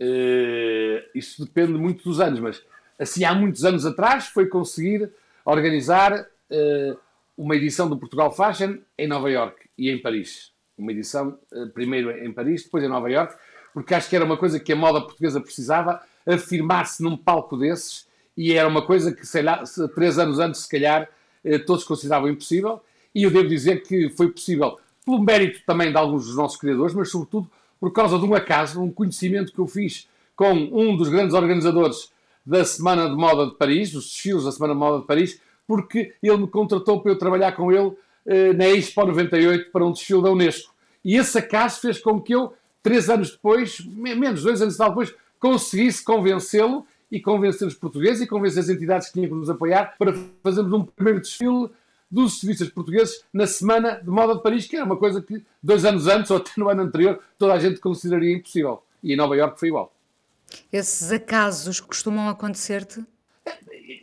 Uh, 0.01 0.99
isso 1.15 1.43
depende 1.43 1.73
muito 1.73 2.03
dos 2.03 2.19
anos, 2.19 2.39
mas 2.39 2.61
assim, 2.97 3.23
há 3.23 3.33
muitos 3.33 3.63
anos 3.63 3.85
atrás, 3.85 4.27
foi 4.27 4.47
conseguir 4.47 5.09
organizar 5.45 6.13
uh, 6.21 6.99
uma 7.37 7.55
edição 7.55 7.89
do 7.89 7.97
Portugal 7.97 8.31
Fashion 8.33 8.79
em 8.97 9.07
Nova 9.07 9.31
York 9.31 9.69
e 9.77 9.89
em 9.89 10.01
Paris. 10.01 10.51
Uma 10.77 10.91
edição 10.91 11.39
uh, 11.53 11.69
primeiro 11.69 12.11
em 12.11 12.31
Paris, 12.33 12.63
depois 12.63 12.83
em 12.83 12.89
Nova 12.89 13.09
York, 13.09 13.35
porque 13.79 13.93
acho 13.93 14.09
que 14.09 14.15
era 14.17 14.25
uma 14.25 14.35
coisa 14.35 14.59
que 14.59 14.73
a 14.73 14.75
moda 14.75 14.99
portuguesa 14.99 15.39
precisava, 15.39 16.01
afirmar-se 16.27 17.01
num 17.01 17.15
palco 17.15 17.55
desses, 17.55 18.05
e 18.35 18.51
era 18.51 18.67
uma 18.67 18.81
coisa 18.81 19.13
que, 19.13 19.25
sei 19.25 19.41
lá, 19.41 19.63
três 19.95 20.19
anos 20.19 20.37
antes, 20.37 20.63
se 20.63 20.69
calhar, 20.69 21.07
uh, 21.45 21.65
todos 21.65 21.85
consideravam 21.85 22.27
impossível, 22.27 22.81
e 23.15 23.23
eu 23.23 23.31
devo 23.31 23.47
dizer 23.47 23.83
que 23.83 24.09
foi 24.09 24.27
possível, 24.27 24.77
pelo 25.05 25.23
mérito 25.23 25.61
também 25.65 25.91
de 25.91 25.97
alguns 25.97 26.25
dos 26.25 26.35
nossos 26.35 26.59
criadores, 26.59 26.93
mas 26.93 27.09
sobretudo 27.09 27.49
por 27.79 27.93
causa 27.93 28.19
de 28.19 28.25
um 28.25 28.35
acaso, 28.35 28.83
um 28.83 28.91
conhecimento 28.91 29.53
que 29.53 29.59
eu 29.59 29.67
fiz 29.67 30.09
com 30.35 30.51
um 30.51 30.97
dos 30.97 31.07
grandes 31.07 31.33
organizadores 31.33 32.11
da 32.45 32.65
Semana 32.65 33.09
de 33.09 33.15
Moda 33.15 33.45
de 33.45 33.55
Paris, 33.55 33.93
dos 33.93 34.09
desfiles 34.09 34.43
da 34.43 34.51
Semana 34.51 34.73
de 34.73 34.79
Moda 34.79 34.99
de 34.99 35.07
Paris, 35.07 35.39
porque 35.65 36.13
ele 36.21 36.37
me 36.37 36.47
contratou 36.49 36.99
para 36.99 37.13
eu 37.13 37.17
trabalhar 37.17 37.53
com 37.53 37.71
ele 37.71 37.93
eh, 38.25 38.51
na 38.51 38.67
Expo 38.67 39.05
98 39.05 39.71
para 39.71 39.85
um 39.85 39.93
desfile 39.93 40.21
da 40.21 40.31
Unesco. 40.31 40.73
E 41.03 41.15
esse 41.15 41.37
acaso 41.37 41.79
fez 41.79 41.97
com 41.97 42.19
que 42.19 42.35
eu, 42.35 42.53
três 42.81 43.09
anos 43.09 43.31
depois, 43.31 43.79
menos 43.85 44.43
dois 44.43 44.61
anos 44.61 44.77
depois, 44.77 45.13
conseguisse 45.39 46.03
convencê-lo 46.03 46.85
e 47.11 47.19
convencer 47.19 47.67
os 47.67 47.73
portugueses 47.73 48.21
e 48.21 48.27
convencer 48.27 48.59
as 48.59 48.69
entidades 48.69 49.07
que 49.07 49.13
tinham 49.13 49.29
que 49.29 49.35
nos 49.35 49.49
apoiar 49.49 49.95
para 49.97 50.13
fazermos 50.43 50.73
um 50.73 50.83
primeiro 50.83 51.21
desfile 51.21 51.69
dos 52.09 52.33
estilistas 52.35 52.69
portugueses 52.69 53.23
na 53.31 53.45
Semana 53.45 54.01
de 54.01 54.09
Moda 54.09 54.35
de 54.35 54.41
Paris, 54.41 54.67
que 54.67 54.75
era 54.75 54.85
uma 54.85 54.97
coisa 54.97 55.21
que 55.21 55.43
dois 55.61 55.85
anos 55.85 56.07
antes 56.07 56.31
ou 56.31 56.37
até 56.37 56.51
no 56.57 56.69
ano 56.69 56.83
anterior 56.83 57.21
toda 57.37 57.53
a 57.53 57.59
gente 57.59 57.79
consideraria 57.79 58.35
impossível. 58.35 58.83
E 59.03 59.13
em 59.13 59.15
Nova 59.15 59.35
Iorque 59.35 59.59
foi 59.59 59.69
igual. 59.69 59.93
Esses 60.71 61.11
acasos 61.11 61.79
costumam 61.79 62.27
acontecer-te? 62.27 63.05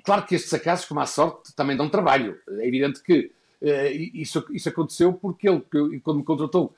claro 0.07 0.25
que 0.25 0.37
estes 0.37 0.55
acasos, 0.55 0.85
como 0.85 1.01
a 1.01 1.07
sorte, 1.07 1.53
também 1.55 1.77
dão 1.77 1.89
trabalho. 1.89 2.39
É 2.49 2.69
evidente 2.69 3.03
que 3.03 3.33
uh, 3.61 3.67
isso, 4.15 4.45
isso 4.51 4.69
aconteceu 4.69 5.13
porque 5.13 5.49
ele, 5.49 5.61
quando 6.01 6.19
me 6.19 6.25
contratou 6.25 6.73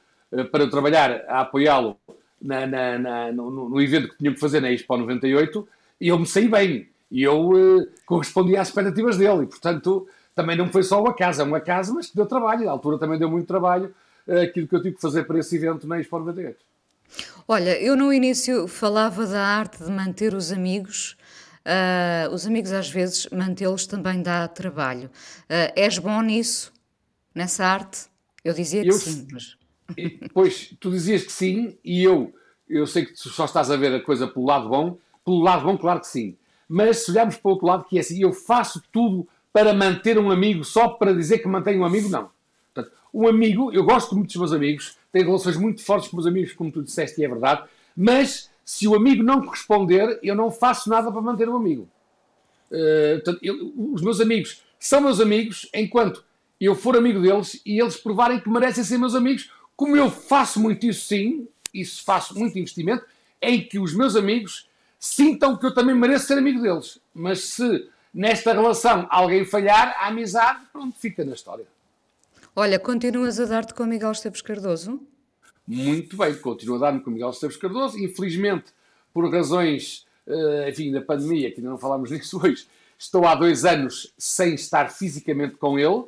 para 0.50 0.64
eu 0.64 0.70
trabalhar 0.70 1.25
a 1.28 1.40
apoiá-lo 1.40 1.97
na, 2.40 2.66
na, 2.66 2.99
na, 2.99 3.32
no, 3.32 3.68
no, 3.68 3.80
evento 3.80 4.08
que 4.08 4.18
tinha 4.18 4.32
que 4.32 4.40
fazer 4.40 4.61
na 4.61 4.70
Expo 4.70 4.97
98, 4.97 5.66
eu 6.00 6.18
me 6.18 6.26
saí 6.26 6.49
bem. 6.49 6.88
E 7.11 7.23
eu 7.23 7.50
uh, 7.50 7.88
correspondi 8.04 8.56
às 8.56 8.68
expectativas 8.68 9.16
dele. 9.16 9.44
E, 9.44 9.47
portanto, 9.47 10.06
também 10.35 10.56
não 10.56 10.68
foi 10.68 10.82
só 10.82 11.02
o 11.02 11.08
acaso, 11.08 11.40
é 11.40 11.44
um 11.44 11.54
acaso, 11.54 11.94
mas 11.94 12.08
que 12.08 12.16
deu 12.16 12.26
trabalho. 12.26 12.66
Na 12.66 12.73
altura 12.73 12.99
também 12.99 13.18
deu 13.18 13.30
muito 13.30 13.47
trabalho 13.47 13.94
aquilo 14.28 14.68
que 14.68 14.75
eu 14.75 14.82
tive 14.82 14.97
que 14.97 15.00
fazer 15.00 15.25
para 15.25 15.38
esse 15.38 15.56
evento 15.56 15.87
na 15.87 15.99
Expo 15.99 16.18
98. 16.18 16.56
Olha, 17.47 17.80
eu 17.80 17.97
no 17.97 18.12
início 18.12 18.68
falava 18.68 19.26
da 19.26 19.42
arte 19.42 19.82
de 19.82 19.90
manter 19.90 20.35
os 20.35 20.52
amigos. 20.52 21.16
Uh, 21.64 22.32
os 22.32 22.47
amigos, 22.47 22.73
às 22.73 22.88
vezes, 22.88 23.26
mantê-los 23.30 23.87
também 23.87 24.23
dá 24.23 24.47
trabalho. 24.49 25.11
Uh, 25.44 25.73
és 25.75 25.99
bom 25.99 26.20
nisso? 26.23 26.73
Nessa 27.35 27.64
arte? 27.64 28.06
Eu 28.44 28.54
dizia 28.54 28.82
que 28.82 28.88
eu, 28.88 28.94
sim, 28.94 29.26
mas... 29.30 29.57
Pois, 30.33 30.75
tu 30.78 30.90
dizias 30.90 31.25
que 31.25 31.33
sim, 31.33 31.76
e 31.85 32.02
eu, 32.02 32.35
eu 32.68 32.87
sei 32.87 33.04
que 33.04 33.14
tu 33.14 33.28
só 33.28 33.45
estás 33.45 33.71
a 33.71 33.76
ver 33.76 33.95
a 33.95 34.00
coisa 34.00 34.26
pelo 34.26 34.47
lado 34.47 34.68
bom. 34.68 34.99
Pelo 35.25 35.40
lado 35.40 35.64
bom, 35.64 35.76
claro 35.76 36.00
que 36.00 36.07
sim. 36.07 36.37
Mas 36.68 36.99
se 36.99 37.11
olharmos 37.11 37.37
para 37.37 37.49
o 37.49 37.52
outro 37.52 37.66
lado, 37.66 37.85
que 37.85 37.97
é 37.97 38.00
assim, 38.00 38.21
eu 38.21 38.33
faço 38.33 38.83
tudo 38.92 39.26
para 39.52 39.73
manter 39.73 40.18
um 40.18 40.30
amigo 40.30 40.62
só 40.64 40.88
para 40.88 41.14
dizer 41.14 41.38
que 41.38 41.49
mantenho 41.49 41.80
um 41.80 41.85
amigo, 41.85 42.09
não. 42.09 42.30
Portanto, 42.73 42.95
um 43.12 43.26
amigo, 43.26 43.73
eu 43.73 43.85
gosto 43.85 44.14
muito 44.14 44.28
dos 44.28 44.37
meus 44.37 44.52
amigos, 44.52 44.97
tenho 45.11 45.26
relações 45.26 45.57
muito 45.57 45.83
fortes 45.83 46.09
com 46.09 46.16
os 46.18 46.25
meus 46.25 46.33
amigos, 46.33 46.52
como 46.52 46.71
tu 46.71 46.83
disseste, 46.83 47.21
e 47.21 47.25
é 47.25 47.28
verdade, 47.28 47.64
mas 47.97 48.50
se 48.64 48.87
o 48.87 48.95
amigo 48.95 49.23
não 49.23 49.42
corresponder, 49.42 50.21
eu 50.23 50.35
não 50.35 50.50
faço 50.50 50.90
nada 50.90 51.11
para 51.11 51.23
manter 51.23 51.49
o 51.49 51.57
amigo. 51.57 51.88
Uh, 52.71 53.14
portanto, 53.14 53.38
eu, 53.42 53.73
os 53.92 54.02
meus 54.02 54.21
amigos 54.21 54.62
são 54.78 55.00
meus 55.00 55.21
amigos 55.21 55.68
enquanto 55.75 56.23
eu 56.61 56.75
for 56.75 56.97
amigo 56.97 57.21
deles 57.21 57.61
e 57.64 57.80
eles 57.80 57.97
provarem 57.97 58.40
que 58.40 58.50
merecem 58.50 58.85
ser 58.85 58.99
meus 58.99 59.14
amigos, 59.14 59.50
como 59.78 59.97
eu 59.97 60.11
faço 60.11 60.58
muito 60.58 60.85
isso 60.87 61.06
sim, 61.06 61.47
isso 61.73 62.02
faço 62.02 62.37
muito 62.37 62.58
investimento, 62.58 63.06
em 63.40 63.62
que 63.62 63.78
os 63.78 63.94
meus 63.94 64.16
amigos 64.16 64.68
sintam 64.99 65.56
que 65.56 65.64
eu 65.64 65.73
também 65.73 65.94
mereço 65.94 66.26
ser 66.26 66.37
amigo 66.37 66.61
deles. 66.61 66.99
Mas 67.14 67.44
se 67.44 67.88
nesta 68.12 68.52
relação 68.52 69.06
alguém 69.08 69.44
falhar, 69.44 69.94
a 70.00 70.08
amizade, 70.08 70.66
pronto, 70.73 70.99
fica 70.99 71.25
na 71.25 71.32
história. 71.32 71.64
Olha, 72.56 72.76
continuas 72.76 73.38
a 73.38 73.44
dar-te 73.44 73.73
com 73.73 73.85
o 73.85 73.87
Miguel 73.87 74.11
Esteves 74.11 74.42
Cardoso? 74.42 75.00
Muito 75.64 76.16
bem, 76.16 76.35
continuo 76.35 76.75
a 76.75 76.80
dar-me 76.80 76.99
com 76.99 77.11
o 77.11 77.12
Miguel 77.12 77.30
Esteves 77.30 77.56
Cardoso. 77.56 77.97
Infelizmente, 78.00 78.73
por 79.14 79.32
razões, 79.32 80.04
uh, 80.26 80.68
enfim, 80.68 80.90
da 80.90 81.00
pandemia, 81.00 81.52
que 81.52 81.58
ainda 81.58 81.70
não 81.70 81.78
falámos 81.78 82.11
nisso 82.11 82.44
hoje, 82.44 82.66
estou 82.99 83.25
há 83.28 83.37
dois 83.37 83.64
anos 83.64 84.12
sem 84.18 84.54
estar 84.54 84.90
fisicamente 84.90 85.54
com 85.54 85.78
ele. 85.78 86.04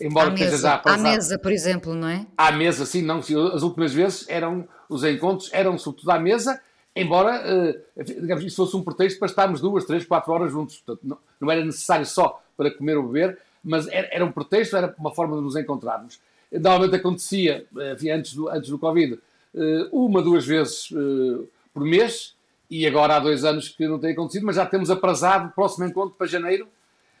Embora 0.00 0.30
à 0.30 0.32
mesa, 0.32 0.58
já 0.58 0.82
À 0.84 0.96
mesa, 0.96 1.38
por 1.38 1.52
exemplo, 1.52 1.94
não 1.94 2.08
é? 2.08 2.26
À 2.36 2.50
mesa, 2.50 2.84
sim, 2.84 3.02
não. 3.02 3.18
As 3.18 3.62
últimas 3.62 3.92
vezes 3.92 4.26
eram, 4.28 4.66
os 4.88 5.04
encontros 5.04 5.50
eram 5.52 5.78
sobretudo 5.78 6.10
à 6.10 6.18
mesa, 6.18 6.60
embora, 6.96 7.42
uh, 7.96 8.04
digamos, 8.04 8.44
isso 8.44 8.56
fosse 8.56 8.76
um 8.76 8.82
pretexto 8.82 9.18
para 9.18 9.28
estarmos 9.28 9.60
duas, 9.60 9.84
três, 9.84 10.04
quatro 10.04 10.32
horas 10.32 10.50
juntos. 10.50 10.78
Portanto, 10.78 11.06
não, 11.06 11.18
não 11.40 11.50
era 11.50 11.64
necessário 11.64 12.06
só 12.06 12.42
para 12.56 12.70
comer 12.70 12.96
ou 12.96 13.06
beber, 13.06 13.38
mas 13.62 13.86
era, 13.88 14.08
era, 14.10 14.24
um 14.24 14.32
pretexto, 14.32 14.76
era 14.76 14.94
uma 14.98 15.14
forma 15.14 15.36
de 15.36 15.42
nos 15.42 15.56
encontrarmos. 15.56 16.18
Normalmente 16.50 16.96
acontecia, 16.96 17.64
enfim, 17.94 18.10
antes 18.10 18.34
do, 18.34 18.48
antes 18.48 18.70
do 18.70 18.78
Covid, 18.78 19.18
eh, 19.54 19.88
uma, 19.92 20.20
duas 20.20 20.44
vezes 20.44 20.88
eh, 20.92 21.44
por 21.72 21.84
mês, 21.84 22.34
e 22.68 22.86
agora 22.86 23.16
há 23.16 23.18
dois 23.20 23.44
anos 23.44 23.68
que 23.68 23.86
não 23.86 23.98
tem 23.98 24.12
acontecido, 24.12 24.46
mas 24.46 24.56
já 24.56 24.66
temos 24.66 24.90
aprazado 24.90 25.48
o 25.48 25.50
próximo 25.52 25.86
encontro 25.86 26.16
para 26.16 26.26
janeiro. 26.26 26.66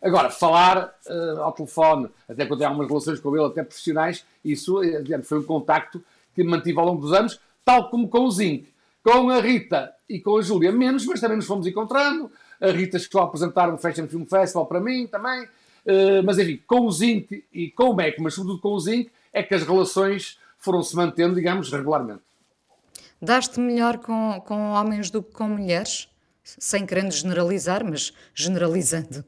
Agora, 0.04 0.28
falar 0.28 0.94
uh, 1.08 1.40
ao 1.40 1.52
telefone, 1.52 2.08
até 2.28 2.44
quando 2.44 2.58
tem 2.58 2.68
algumas 2.68 2.88
relações 2.88 3.18
com 3.18 3.34
ele, 3.34 3.46
até 3.46 3.64
profissionais, 3.64 4.24
isso 4.44 4.80
foi 5.22 5.38
um 5.38 5.44
contacto 5.44 6.04
que 6.34 6.44
mantive 6.44 6.78
ao 6.78 6.84
longo 6.84 7.00
dos 7.00 7.12
anos, 7.12 7.40
tal 7.64 7.88
como 7.88 8.06
com 8.08 8.20
o 8.20 8.30
Zinc. 8.30 8.68
Com 9.02 9.30
a 9.30 9.40
Rita 9.40 9.92
e 10.08 10.20
com 10.20 10.36
a 10.36 10.42
Júlia, 10.42 10.70
menos, 10.72 11.06
mas 11.06 11.20
também 11.20 11.36
nos 11.36 11.46
fomos 11.46 11.66
encontrando. 11.66 12.30
A 12.60 12.70
Rita 12.70 12.98
chegou 12.98 13.20
a 13.20 13.24
apresentar 13.24 13.72
um 13.72 13.78
Fashion 13.78 14.06
Film 14.06 14.24
Festival 14.24 14.66
para 14.66 14.80
mim 14.80 15.06
também. 15.06 15.46
Eh, 15.86 16.22
mas 16.22 16.38
enfim, 16.38 16.62
com 16.66 16.80
o 16.80 16.90
Zinc 16.90 17.44
e 17.52 17.70
com 17.70 17.90
o 17.90 17.94
MEC, 17.94 18.20
mas 18.20 18.34
sobretudo 18.34 18.60
com 18.60 18.72
o 18.72 18.80
Zinc, 18.80 19.10
é 19.32 19.42
que 19.42 19.54
as 19.54 19.62
relações 19.62 20.38
foram-se 20.58 20.96
mantendo, 20.96 21.34
digamos, 21.34 21.70
regularmente. 21.70 22.22
Daste 23.20 23.60
melhor 23.60 23.98
com, 23.98 24.42
com 24.46 24.72
homens 24.72 25.10
do 25.10 25.22
que 25.22 25.32
com 25.32 25.48
mulheres? 25.48 26.08
Sem 26.42 26.86
querendo 26.86 27.12
generalizar, 27.12 27.84
mas 27.84 28.12
generalizando. 28.34 29.24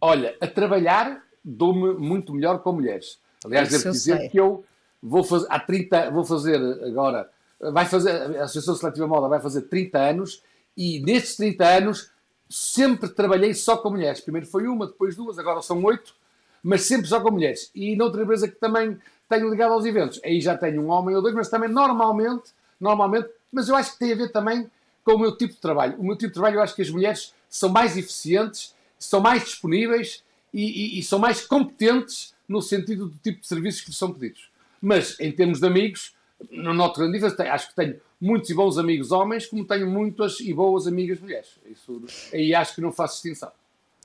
Olha, 0.00 0.36
a 0.40 0.46
trabalhar 0.46 1.22
dou-me 1.44 1.94
muito 1.94 2.32
melhor 2.32 2.60
com 2.60 2.72
mulheres. 2.72 3.18
Aliás, 3.44 3.72
Isso 3.72 3.84
devo 3.84 3.92
dizer 3.92 4.16
sei. 4.18 4.28
que 4.28 4.38
eu 4.38 4.64
vou 5.02 5.24
fazer, 5.24 5.46
há 5.48 5.58
30, 5.58 6.10
vou 6.10 6.24
fazer 6.24 6.56
agora, 6.84 7.30
vai 7.72 7.86
fazer, 7.86 8.10
a 8.38 8.44
Associação 8.44 8.74
Seletiva 8.74 9.06
Moda 9.06 9.28
vai 9.28 9.40
fazer 9.40 9.62
30 9.62 9.98
anos 9.98 10.42
e 10.76 11.00
nestes 11.00 11.36
30 11.36 11.66
anos 11.66 12.10
sempre 12.48 13.08
trabalhei 13.08 13.54
só 13.54 13.76
com 13.76 13.90
mulheres. 13.90 14.20
Primeiro 14.20 14.46
foi 14.46 14.66
uma, 14.66 14.86
depois 14.86 15.16
duas, 15.16 15.38
agora 15.38 15.62
são 15.62 15.82
oito, 15.84 16.14
mas 16.62 16.82
sempre 16.82 17.06
só 17.06 17.20
com 17.20 17.30
mulheres. 17.30 17.70
E 17.74 17.96
noutra 17.96 18.22
empresa 18.22 18.48
que 18.48 18.56
também 18.56 18.98
tenho 19.28 19.48
ligado 19.48 19.72
aos 19.72 19.84
eventos, 19.84 20.20
aí 20.24 20.40
já 20.40 20.56
tenho 20.56 20.82
um 20.82 20.90
homem 20.90 21.14
ou 21.14 21.22
dois, 21.22 21.34
mas 21.34 21.48
também 21.48 21.68
normalmente, 21.70 22.50
normalmente, 22.80 23.28
mas 23.52 23.68
eu 23.68 23.76
acho 23.76 23.92
que 23.92 23.98
tem 23.98 24.12
a 24.12 24.16
ver 24.16 24.32
também 24.32 24.68
com 25.04 25.12
o 25.14 25.18
meu 25.18 25.36
tipo 25.36 25.54
de 25.54 25.60
trabalho. 25.60 25.96
O 25.98 26.04
meu 26.04 26.16
tipo 26.16 26.28
de 26.28 26.34
trabalho, 26.34 26.56
eu 26.56 26.62
acho 26.62 26.74
que 26.74 26.82
as 26.82 26.90
mulheres 26.90 27.32
são 27.48 27.68
mais 27.68 27.96
eficientes, 27.96 28.74
são 29.00 29.20
mais 29.20 29.44
disponíveis 29.44 30.22
e, 30.52 30.96
e, 30.96 30.98
e 30.98 31.02
são 31.02 31.18
mais 31.18 31.40
competentes 31.46 32.34
no 32.48 32.60
sentido 32.60 33.06
do 33.06 33.16
tipo 33.18 33.40
de 33.40 33.46
serviços 33.46 33.80
que 33.80 33.88
lhes 33.88 33.98
são 33.98 34.12
pedidos. 34.12 34.50
Mas, 34.80 35.18
em 35.20 35.30
termos 35.32 35.60
de 35.60 35.66
amigos, 35.66 36.14
não 36.50 36.74
noto 36.74 37.00
grande 37.00 37.18
diferença. 37.18 37.42
Acho 37.52 37.68
que 37.68 37.74
tenho 37.74 38.00
muitos 38.20 38.50
e 38.50 38.54
bons 38.54 38.78
amigos 38.78 39.12
homens, 39.12 39.46
como 39.46 39.64
tenho 39.64 39.88
muitas 39.88 40.40
e 40.40 40.52
boas 40.52 40.86
amigas 40.86 41.20
mulheres. 41.20 41.48
Isso, 41.70 42.02
aí 42.32 42.54
acho 42.54 42.74
que 42.74 42.80
não 42.80 42.92
faço 42.92 43.14
distinção. 43.14 43.50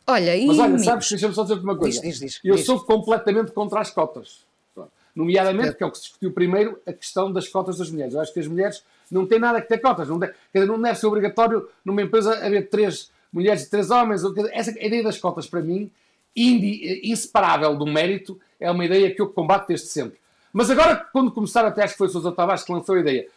Olha, 0.08 0.36
e 0.36 0.46
Mas 0.46 0.60
olha, 0.60 0.78
sabes, 0.80 1.10
deixa-me 1.10 1.34
só 1.34 1.44
dizer 1.44 1.56
uma 1.56 1.76
coisa. 1.76 2.00
Diz, 2.00 2.20
diz, 2.20 2.34
diz, 2.34 2.40
eu 2.44 2.58
sou 2.58 2.80
completamente 2.82 3.52
contra 3.52 3.80
as 3.80 3.90
cotas. 3.90 4.46
Nomeadamente, 5.16 5.76
que 5.76 5.84
é 5.84 5.88
o 5.88 5.92
que 5.92 5.98
se 5.98 6.04
discutiu 6.04 6.32
primeiro, 6.32 6.80
a 6.86 6.92
questão 6.92 7.32
das 7.32 7.48
cotas 7.48 7.78
das 7.78 7.90
mulheres. 7.90 8.14
Eu 8.14 8.20
acho 8.20 8.34
que 8.34 8.40
as 8.40 8.48
mulheres 8.48 8.84
não 9.10 9.26
têm 9.26 9.40
nada 9.40 9.62
que 9.62 9.70
ter 9.70 9.78
cotas. 9.78 10.10
Não, 10.10 10.20
deve, 10.20 10.36
não 10.54 10.80
deve 10.80 11.00
ser 11.00 11.08
obrigatório 11.08 11.70
numa 11.86 12.02
empresa 12.02 12.34
haver 12.46 12.70
três 12.70 13.10
mulheres 13.36 13.64
e 13.64 13.70
três 13.70 13.92
homens. 13.92 14.22
Essa 14.52 14.72
ideia 14.72 15.04
das 15.04 15.18
cotas, 15.18 15.46
para 15.46 15.62
mim, 15.62 15.92
inseparável 16.36 17.76
do 17.76 17.86
mérito, 17.86 18.40
é 18.60 18.72
uma 18.72 18.86
ideia 18.86 19.14
que 19.14 19.22
eu 19.22 19.28
combato 19.28 19.68
desde 19.68 19.88
sempre. 19.88 20.18
Mas 20.52 20.70
agora, 20.70 20.96
quando 21.12 21.32
começaram, 21.32 21.68
até 21.68 21.84
acho 21.84 21.94
que 21.94 21.98
foi 21.98 22.08
o 22.08 22.10
Sousa 22.10 22.32
Tavares 22.32 22.64
que 22.64 22.72
lançou 22.72 22.96
a 22.96 23.00
ideia, 23.00 23.28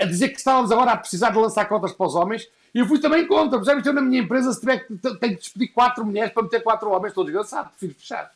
a 0.00 0.06
dizer 0.06 0.30
que 0.30 0.38
estávamos 0.38 0.72
agora 0.72 0.92
a 0.92 0.96
precisar 0.96 1.30
de 1.30 1.38
lançar 1.38 1.66
cotas 1.66 1.92
para 1.92 2.06
os 2.06 2.14
homens, 2.14 2.48
e 2.74 2.78
eu 2.78 2.86
fui 2.86 2.98
também 2.98 3.26
contra. 3.26 3.62
Já 3.62 3.74
eu 3.74 3.92
na 3.92 4.00
minha 4.00 4.22
empresa, 4.22 4.52
se 4.52 4.60
tiver 4.60 4.78
que, 4.86 4.96
tenho 4.96 5.18
que 5.18 5.40
despedir 5.40 5.72
quatro 5.72 6.04
mulheres 6.04 6.32
para 6.32 6.42
meter 6.42 6.62
quatro 6.62 6.90
homens, 6.90 7.10
estou 7.10 7.24
desgraçado, 7.24 7.68
prefiro 7.70 7.94
fechar. 7.94 8.30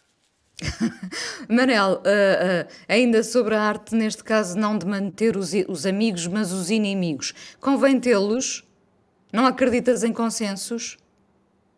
Manel, 1.49 1.95
uh, 1.95 1.99
uh, 1.99 2.69
ainda 2.89 3.23
sobre 3.23 3.55
a 3.55 3.63
arte, 3.63 3.95
neste 3.95 4.23
caso, 4.23 4.59
não 4.59 4.77
de 4.77 4.87
manter 4.87 5.37
os, 5.37 5.53
os 5.69 5.87
amigos, 5.87 6.27
mas 6.27 6.53
os 6.53 6.71
inimigos. 6.71 7.33
Convém 7.61 7.99
tê-los? 7.99 8.68
Não 9.33 9.47
acreditas 9.47 10.03
em 10.03 10.13
consensos? 10.13 10.99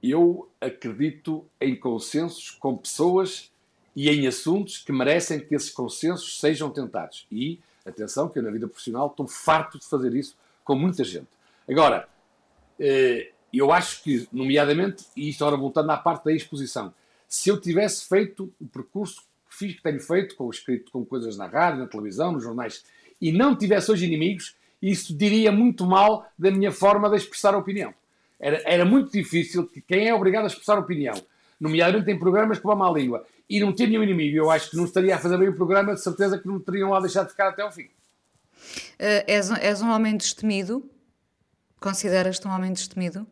Eu 0.03 0.49
acredito 0.61 1.45
em 1.61 1.75
consensos 1.77 2.51
com 2.51 2.77
pessoas 2.77 3.51
e 3.95 4.09
em 4.09 4.27
assuntos 4.27 4.79
que 4.79 4.93
merecem 4.93 5.41
que 5.41 5.55
esses 5.55 5.71
consensos 5.71 6.39
sejam 6.41 6.71
tentados. 6.71 7.27
E 7.31 7.61
Atenção, 7.85 8.29
que 8.29 8.39
eu 8.39 8.43
na 8.43 8.51
vida 8.51 8.69
profissional 8.69 9.09
estou 9.09 9.27
farto 9.27 9.79
de 9.79 9.87
fazer 9.87 10.15
isso 10.15 10.37
com 10.65 10.75
muita 10.75 11.03
gente. 11.03 11.29
Agora, 11.69 12.07
eh, 12.79 13.31
eu 13.53 13.73
acho 13.73 14.03
que, 14.03 14.29
nomeadamente, 14.33 15.07
e 15.17 15.29
isto 15.31 15.45
agora 15.45 15.61
voltando 15.61 15.91
à 15.91 15.97
parte 15.97 16.25
da 16.25 16.33
exposição, 16.33 16.93
se 17.27 17.49
eu 17.49 17.61
tivesse 17.61 18.07
feito 18.07 18.53
o 18.61 18.67
percurso 18.67 19.23
que 19.49 19.57
fiz, 19.57 19.77
que 19.77 19.83
tenho 19.83 20.01
feito, 20.01 20.37
com 20.37 20.51
escrito 20.51 20.93
com 20.93 21.05
coisas 21.05 21.37
na 21.37 21.47
rádio, 21.47 21.81
na 21.81 21.87
televisão, 21.87 22.33
nos 22.33 22.43
jornais, 22.43 22.85
e 23.21 23.33
não 23.33 23.57
tivesse 23.57 23.91
hoje 23.91 24.07
inimigos, 24.07 24.57
isso 24.83 25.15
diria 25.15 25.53
muito 25.53 25.85
mal 25.87 26.27
da 26.39 26.51
minha 26.51 26.73
forma 26.73 27.09
de 27.11 27.17
expressar 27.17 27.55
a 27.55 27.59
opinião. 27.59 27.93
Era, 28.39 28.63
era 28.65 28.85
muito 28.85 29.13
difícil 29.13 29.67
que 29.67 29.81
quem 29.81 30.09
é 30.09 30.15
obrigado 30.15 30.45
a 30.45 30.47
expressar 30.47 30.79
opinião, 30.79 31.15
nomeadamente 31.61 32.11
em 32.11 32.19
programas 32.19 32.59
com 32.59 32.71
a 32.71 32.77
má 32.77 32.91
língua, 32.91 33.27
e 33.49 33.61
não 33.61 33.73
ter 33.73 33.87
nenhum 33.87 34.03
inimigo. 34.03 34.37
Eu 34.37 34.51
acho 34.51 34.71
que 34.71 34.77
não 34.77 34.85
estaria 34.85 35.15
a 35.15 35.19
fazer 35.19 35.37
bem 35.37 35.49
o 35.49 35.55
programa, 35.55 35.95
de 35.95 36.03
certeza 36.03 36.39
que 36.39 36.47
não 36.47 36.55
me 36.55 36.61
teriam 36.61 36.91
lá 36.91 37.01
deixado 37.01 37.27
de 37.27 37.33
ficar 37.33 37.49
até 37.49 37.63
ao 37.63 37.71
fim. 37.71 37.85
Uh, 38.99 39.25
és, 39.27 39.51
és, 39.51 39.83
um 39.83 39.91
homem 39.91 40.17
destemido? 40.17 40.89
Consideras-te 41.79 42.47
um 42.47 42.51
homem 42.51 42.73
destemido? 42.73 43.27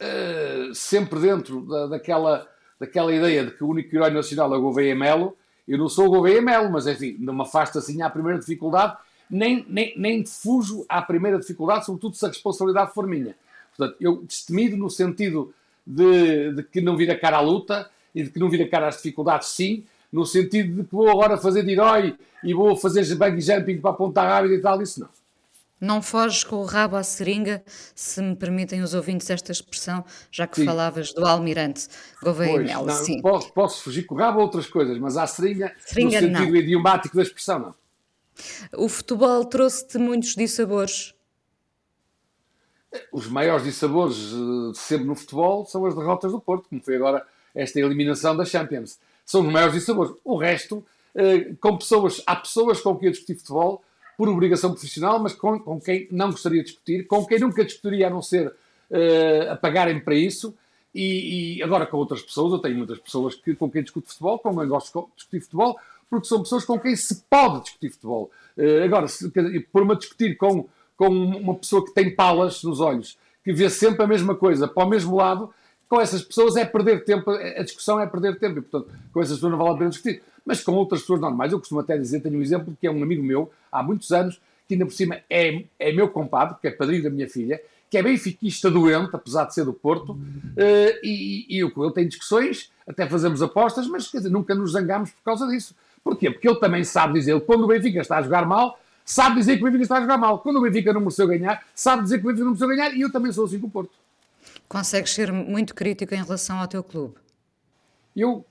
Uh, 0.00 0.74
sempre 0.74 1.20
dentro 1.20 1.62
da, 1.66 1.86
daquela, 1.86 2.46
daquela 2.78 3.12
ideia 3.12 3.46
de 3.46 3.52
que 3.52 3.64
o 3.64 3.68
único 3.68 3.94
herói 3.94 4.10
nacional 4.10 4.52
é 4.54 4.58
o 4.58 4.60
Gouveia 4.60 4.94
Melo. 4.94 5.36
Eu 5.66 5.78
não 5.78 5.88
sou 5.88 6.06
o 6.06 6.10
Gouveia 6.10 6.42
Melo, 6.42 6.70
mas 6.70 6.86
enfim, 6.86 7.16
não 7.18 7.34
me 7.34 7.42
afasto 7.42 7.78
assim 7.78 8.02
à 8.02 8.10
primeira 8.10 8.38
dificuldade, 8.38 8.96
nem, 9.30 9.64
nem, 9.68 9.94
nem 9.96 10.24
fujo 10.24 10.84
à 10.88 11.02
primeira 11.02 11.38
dificuldade, 11.38 11.86
sobretudo 11.86 12.16
se 12.16 12.24
a 12.24 12.28
responsabilidade 12.28 12.92
for 12.92 13.06
minha. 13.06 13.34
Portanto, 13.76 13.96
eu 14.00 14.22
destemido 14.24 14.76
no 14.76 14.90
sentido 14.90 15.54
de, 15.86 16.52
de 16.52 16.62
que 16.62 16.80
não 16.80 16.96
vira 16.96 17.16
cara 17.16 17.38
à 17.38 17.40
luta 17.40 17.88
e 18.14 18.22
de 18.22 18.30
que 18.30 18.38
não 18.38 18.50
vira 18.50 18.68
cara 18.68 18.88
às 18.88 18.96
dificuldades, 18.96 19.48
sim, 19.48 19.84
no 20.12 20.24
sentido 20.24 20.82
de 20.82 20.88
que 20.88 20.94
vou 20.94 21.08
agora 21.08 21.36
fazer 21.36 21.62
de 21.62 21.72
herói 21.72 22.16
e 22.42 22.54
vou 22.54 22.76
fazer 22.76 23.02
bungee 23.14 23.40
jumping 23.40 23.78
para 23.78 23.90
apontar 23.90 24.26
rápido 24.26 24.54
e 24.54 24.60
tal, 24.60 24.80
isso 24.82 25.00
não. 25.00 25.08
Não 25.80 26.02
foges 26.02 26.42
com 26.42 26.56
o 26.56 26.64
rabo 26.64 26.96
à 26.96 27.04
seringa, 27.04 27.62
se 27.94 28.20
me 28.20 28.34
permitem 28.34 28.82
os 28.82 28.94
ouvintes 28.94 29.30
esta 29.30 29.52
expressão, 29.52 30.04
já 30.28 30.44
que 30.44 30.56
sim. 30.56 30.64
falavas 30.64 31.12
do 31.12 31.24
almirante 31.24 31.86
Gouveia 32.20 32.54
pois, 32.54 32.66
Melo. 32.66 32.86
Não, 32.86 32.94
sim. 32.94 33.22
Posso, 33.22 33.52
posso, 33.52 33.82
fugir 33.84 34.02
com 34.02 34.16
o 34.16 34.18
rabo 34.18 34.40
a 34.40 34.42
outras 34.42 34.66
coisas, 34.66 34.98
mas 34.98 35.16
à 35.16 35.24
seringa, 35.24 35.72
seringa 35.78 36.20
no 36.20 36.26
sentido 36.26 36.52
não. 36.52 36.56
idiomático 36.56 37.16
da 37.16 37.22
expressão, 37.22 37.58
não. 37.60 37.74
O 38.76 38.88
futebol 38.88 39.44
trouxe-te 39.44 39.98
muitos 39.98 40.34
dissabores? 40.34 41.14
Os 43.12 43.26
maiores 43.28 43.64
dissabores 43.64 44.16
de 44.16 44.72
sempre 44.78 45.06
no 45.06 45.14
futebol 45.14 45.66
são 45.66 45.84
as 45.84 45.94
derrotas 45.94 46.32
do 46.32 46.40
Porto, 46.40 46.68
como 46.68 46.82
foi 46.82 46.96
agora 46.96 47.26
esta 47.54 47.78
eliminação 47.80 48.36
da 48.36 48.44
Champions. 48.44 48.98
São 49.24 49.42
os 49.42 49.52
maiores 49.52 49.74
dissabores. 49.74 50.12
O 50.24 50.36
resto, 50.36 50.84
eh, 51.14 51.52
com 51.60 51.76
pessoas, 51.76 52.22
há 52.26 52.36
pessoas 52.36 52.80
com 52.80 52.96
quem 52.96 53.08
eu 53.08 53.12
discuti 53.12 53.34
futebol 53.34 53.82
por 54.18 54.28
obrigação 54.28 54.72
profissional, 54.72 55.20
mas 55.20 55.32
com, 55.32 55.60
com 55.60 55.80
quem 55.80 56.08
não 56.10 56.32
gostaria 56.32 56.60
de 56.60 56.70
discutir, 56.70 57.06
com 57.06 57.24
quem 57.24 57.38
nunca 57.38 57.64
discutiria 57.64 58.08
a 58.08 58.10
não 58.10 58.20
ser 58.20 58.48
uh, 58.48 59.52
a 59.52 59.56
pagarem 59.56 60.00
para 60.00 60.16
isso. 60.16 60.52
E, 60.92 61.58
e, 61.58 61.62
agora 61.62 61.86
com 61.86 61.98
outras 61.98 62.20
pessoas, 62.22 62.52
eu 62.52 62.58
tenho 62.58 62.76
muitas 62.76 62.98
pessoas 62.98 63.36
que, 63.36 63.54
com 63.54 63.70
quem 63.70 63.82
discuto 63.82 64.08
futebol, 64.08 64.40
com 64.40 64.56
quem 64.56 64.66
gosto 64.66 65.02
de 65.02 65.06
discutir 65.14 65.40
futebol, 65.42 65.78
porque 66.08 66.26
são 66.26 66.42
pessoas 66.42 66.64
com 66.64 66.78
quem 66.78 66.94
se 66.96 67.22
pode 67.28 67.64
discutir 67.64 67.90
futebol. 67.90 68.30
Uh, 68.56 68.84
agora, 68.84 69.06
por-me 69.72 69.92
a 69.92 69.96
discutir 69.96 70.36
com, 70.36 70.68
com 70.96 71.08
uma 71.08 71.54
pessoa 71.54 71.84
que 71.84 71.92
tem 71.92 72.14
palas 72.14 72.62
nos 72.62 72.80
olhos, 72.80 73.18
que 73.44 73.52
vê 73.52 73.70
sempre 73.70 74.02
a 74.02 74.06
mesma 74.06 74.34
coisa 74.34 74.66
para 74.66 74.84
o 74.84 74.88
mesmo 74.88 75.16
lado, 75.16 75.52
com 75.88 76.00
essas 76.00 76.22
pessoas 76.22 76.56
é 76.56 76.64
perder 76.64 77.04
tempo, 77.04 77.30
a 77.30 77.62
discussão 77.62 77.98
é 78.00 78.06
perder 78.06 78.38
tempo, 78.38 78.58
e 78.58 78.62
portanto, 78.62 78.94
com 79.12 79.20
essas 79.22 79.36
pessoas 79.36 79.52
não 79.52 79.58
vale 79.58 79.70
a 79.70 79.78
pena 79.78 79.90
discutir 79.90 80.22
mas 80.48 80.62
com 80.62 80.72
outras 80.72 81.02
pessoas 81.02 81.20
normais. 81.20 81.52
Eu 81.52 81.58
costumo 81.58 81.80
até 81.80 81.98
dizer, 81.98 82.20
tenho 82.20 82.38
um 82.38 82.40
exemplo 82.40 82.74
que 82.80 82.86
é 82.86 82.90
um 82.90 83.02
amigo 83.02 83.22
meu, 83.22 83.52
há 83.70 83.82
muitos 83.82 84.10
anos, 84.12 84.40
que 84.66 84.72
ainda 84.72 84.86
por 84.86 84.94
cima 84.94 85.20
é, 85.28 85.62
é 85.78 85.92
meu 85.92 86.08
compadre, 86.08 86.56
que 86.58 86.66
é 86.66 86.70
padrinho 86.70 87.02
da 87.02 87.10
minha 87.10 87.28
filha, 87.28 87.60
que 87.90 87.98
é 87.98 88.02
benfiquista 88.02 88.70
doente, 88.70 89.10
apesar 89.12 89.44
de 89.44 89.52
ser 89.52 89.66
do 89.66 89.74
Porto, 89.74 90.12
uh, 90.12 90.98
e, 91.02 91.44
e 91.50 91.58
eu 91.58 91.70
com 91.70 91.84
ele 91.84 91.92
tenho 91.92 92.08
discussões, 92.08 92.72
até 92.86 93.06
fazemos 93.06 93.42
apostas, 93.42 93.86
mas 93.86 94.10
dizer, 94.10 94.30
nunca 94.30 94.54
nos 94.54 94.72
zangamos 94.72 95.10
por 95.10 95.22
causa 95.22 95.46
disso. 95.46 95.74
Porquê? 96.02 96.30
Porque 96.30 96.48
ele 96.48 96.58
também 96.58 96.84
sabe 96.84 97.14
dizer, 97.14 97.40
quando 97.42 97.64
o 97.64 97.66
Benfica 97.66 98.00
está 98.00 98.18
a 98.18 98.22
jogar 98.22 98.46
mal, 98.46 98.78
sabe 99.04 99.36
dizer 99.36 99.56
que 99.56 99.62
o 99.62 99.64
Benfica 99.64 99.82
está 99.82 99.98
a 99.98 100.00
jogar 100.00 100.18
mal. 100.18 100.38
Quando 100.40 100.56
o 100.56 100.62
Benfica 100.62 100.92
não 100.92 101.00
mereceu 101.00 101.26
ganhar, 101.26 101.64
sabe 101.74 102.02
dizer 102.02 102.18
que 102.18 102.24
o 102.24 102.28
Benfica 102.28 102.44
não 102.44 102.52
mereceu 102.52 102.68
ganhar, 102.68 102.94
e 102.94 103.00
eu 103.00 103.12
também 103.12 103.32
sou 103.32 103.44
assim 103.44 103.58
com 103.58 103.66
o 103.66 103.70
Porto. 103.70 103.92
Consegues 104.68 105.12
ser 105.12 105.32
muito 105.32 105.74
crítico 105.74 106.14
em 106.14 106.22
relação 106.22 106.58
ao 106.58 106.68
teu 106.68 106.82
clube? 106.82 107.14
Eu 108.16 108.44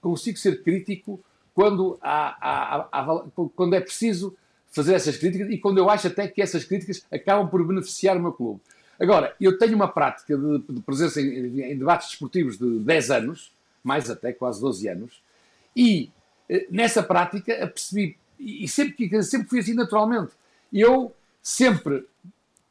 consigo 0.00 0.38
ser 0.38 0.62
crítico 0.62 1.20
quando, 1.54 1.98
há, 2.00 2.36
há, 2.40 2.88
há, 2.90 3.22
quando 3.54 3.74
é 3.74 3.80
preciso 3.80 4.34
fazer 4.70 4.94
essas 4.94 5.16
críticas 5.16 5.50
e 5.50 5.58
quando 5.58 5.78
eu 5.78 5.88
acho 5.88 6.06
até 6.06 6.26
que 6.26 6.40
essas 6.40 6.64
críticas 6.64 7.04
acabam 7.12 7.48
por 7.48 7.64
beneficiar 7.64 8.16
o 8.16 8.20
meu 8.20 8.32
clube. 8.32 8.60
Agora, 8.98 9.34
eu 9.40 9.58
tenho 9.58 9.74
uma 9.74 9.88
prática 9.88 10.36
de, 10.36 10.58
de 10.58 10.80
presença 10.80 11.20
em, 11.20 11.60
em, 11.60 11.76
debates 11.76 12.08
desportivos 12.10 12.56
de 12.56 12.78
10 12.78 13.10
anos, 13.10 13.52
mais 13.84 14.08
até, 14.10 14.32
quase 14.32 14.60
12 14.60 14.88
anos, 14.88 15.22
e 15.76 16.10
nessa 16.70 17.02
prática 17.02 17.64
apercebi, 17.64 18.16
e 18.38 18.66
sempre, 18.68 19.22
sempre 19.22 19.48
fui 19.48 19.60
assim 19.60 19.74
naturalmente, 19.74 20.32
eu 20.72 21.14
sempre, 21.42 22.04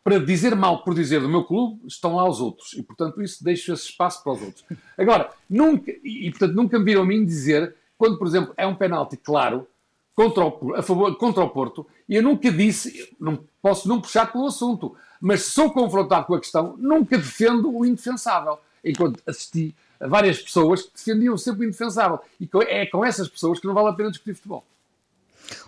para 0.04 0.20
dizer 0.20 0.56
mal 0.56 0.84
por 0.84 0.94
dizer 0.94 1.22
do 1.22 1.30
meu 1.30 1.44
clube, 1.44 1.80
estão 1.88 2.16
lá 2.16 2.28
os 2.28 2.40
outros, 2.40 2.74
e 2.74 2.84
portanto 2.84 3.22
isso 3.22 3.44
deixo 3.44 3.74
esse 3.74 3.90
espaço 3.90 4.24
para 4.24 4.34
os 4.34 4.42
outros. 4.42 4.66
Agora, 4.98 5.30
nunca, 5.50 5.92
e 6.04 6.30
portanto 6.32 6.54
nunca 6.54 6.78
me 6.78 6.86
viram 6.86 7.04
a 7.04 7.06
mim 7.06 7.26
dizer 7.26 7.76
quando, 7.98 8.18
por 8.18 8.28
exemplo, 8.28 8.54
é 8.58 8.66
um 8.66 8.76
penalti 8.76 9.16
claro 9.16 9.68
contra 10.16 10.44
o, 10.44 10.76
a 10.76 10.82
favor, 10.82 11.16
contra 11.18 11.44
o 11.44 11.50
Porto, 11.50 11.86
e 12.10 12.16
eu 12.16 12.24
nunca 12.24 12.52
disse, 12.52 13.16
não 13.20 13.44
posso 13.62 13.88
não 13.88 14.02
puxar 14.02 14.32
pelo 14.32 14.48
assunto, 14.48 14.96
mas 15.22 15.46
sou 15.46 15.72
confrontado 15.72 16.26
com 16.26 16.34
a 16.34 16.40
questão, 16.40 16.76
nunca 16.78 17.18
defendo 17.18 17.72
o 17.72 17.86
indefensável. 17.86 18.60
Enquanto 18.84 19.22
assisti 19.28 19.76
várias 20.08 20.42
pessoas 20.42 20.84
que 20.84 20.92
defendiam 20.96 21.38
sempre 21.38 21.66
o 21.66 21.68
indefensável. 21.68 22.20
E 22.40 22.50
é 22.68 22.86
com 22.86 23.04
essas 23.06 23.28
pessoas 23.28 23.60
que 23.60 23.68
não 23.68 23.74
vale 23.74 23.90
a 23.90 23.94
pena 23.94 24.10
discutir 24.10 24.34
futebol. 24.36 24.66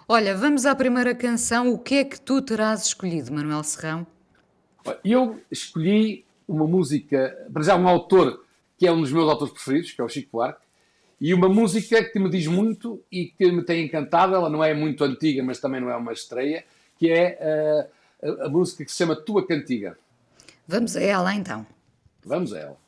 Olha, 0.08 0.36
vamos 0.36 0.66
à 0.66 0.76
primeira 0.76 1.14
canção. 1.14 1.72
O 1.72 1.80
que 1.80 1.96
é 1.96 2.04
que 2.04 2.20
tu 2.20 2.42
terás 2.42 2.86
escolhido, 2.86 3.34
Manuel 3.34 3.64
Serrão? 3.64 4.06
Eu 5.04 5.40
escolhi 5.50 6.26
uma 6.48 6.68
música, 6.68 7.48
para 7.52 7.64
já 7.64 7.76
um 7.76 7.88
autor 7.88 8.44
que 8.78 8.88
é 8.88 8.92
um 8.92 9.02
dos 9.02 9.12
meus 9.12 9.30
autores 9.30 9.54
preferidos, 9.54 9.92
que 9.92 10.02
é 10.02 10.04
o 10.04 10.10
Chico 10.10 10.30
Buarque, 10.34 10.62
e 11.22 11.34
uma 11.34 11.48
música 11.48 12.04
que 12.04 12.20
me 12.20 12.30
diz 12.30 12.48
muito 12.48 13.02
e 13.10 13.28
que 13.28 13.50
me 13.50 13.64
tem 13.64 13.86
encantado, 13.86 14.36
ela 14.36 14.50
não 14.50 14.62
é 14.62 14.74
muito 14.74 15.06
antiga, 15.06 15.42
mas 15.42 15.60
também 15.60 15.80
não 15.80 15.90
é 15.90 15.96
uma 15.96 16.12
estreia, 16.12 16.66
que 16.98 17.10
é 17.10 17.88
uh, 18.22 18.42
a, 18.44 18.46
a 18.48 18.50
música 18.50 18.84
que 18.84 18.92
se 18.92 18.98
chama 18.98 19.16
Tua 19.16 19.48
Cantiga. 19.48 19.98
Vamos 20.68 20.98
a 20.98 21.02
ela 21.02 21.34
então. 21.34 21.66
Vamos 22.26 22.52
a 22.52 22.60
ela. 22.60 22.83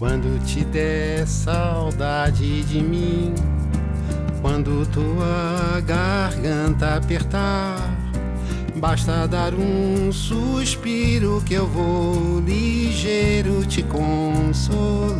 Quando 0.00 0.42
te 0.46 0.64
der 0.64 1.26
saudade 1.26 2.62
de 2.62 2.80
mim, 2.80 3.34
quando 4.40 4.86
tua 4.86 5.78
garganta 5.84 6.96
apertar, 6.96 7.76
basta 8.76 9.28
dar 9.28 9.52
um 9.52 10.10
suspiro 10.10 11.42
que 11.44 11.52
eu 11.52 11.66
vou 11.66 12.40
ligeiro 12.40 13.62
te 13.66 13.82
consolar. 13.82 15.18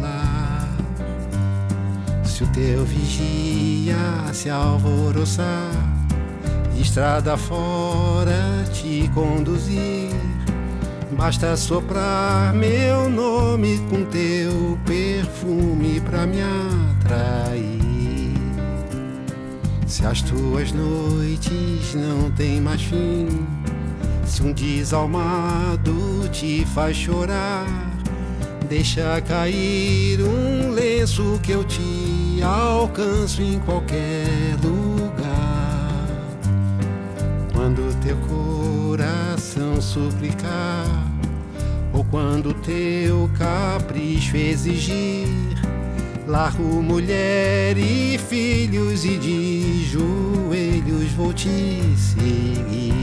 Se 2.24 2.42
o 2.42 2.46
teu 2.46 2.82
vigia 2.82 3.98
se 4.32 4.48
alvoroçar, 4.48 5.72
estrada 6.74 7.36
fora 7.36 8.64
te 8.72 9.10
conduzir 9.12 10.08
Basta 11.20 11.54
soprar 11.56 12.54
meu 12.54 12.99
as 20.10 20.22
tuas 20.22 20.72
noites 20.72 21.94
não 21.94 22.32
têm 22.32 22.60
mais 22.60 22.82
fim, 22.82 23.28
se 24.24 24.42
um 24.42 24.52
desalmado 24.52 26.28
te 26.32 26.66
faz 26.74 26.96
chorar, 26.96 27.64
deixa 28.68 29.20
cair 29.20 30.18
um 30.20 30.72
lenço 30.72 31.38
que 31.44 31.52
eu 31.52 31.62
te 31.62 32.40
alcanço 32.42 33.40
em 33.40 33.60
qualquer 33.60 34.56
lugar. 34.64 36.08
Quando 37.52 37.96
teu 38.00 38.16
coração 38.16 39.80
suplicar 39.80 40.86
ou 41.92 42.04
quando 42.04 42.52
teu 42.54 43.30
capricho 43.38 44.36
exigir, 44.36 45.49
largo 46.30 46.80
mulher 46.80 47.76
e 47.76 48.16
filhos 48.16 49.04
e 49.04 49.18
de 49.18 49.84
joelhos 49.84 51.10
vou 51.12 51.32
te 51.32 51.48
seguir. 51.96 52.94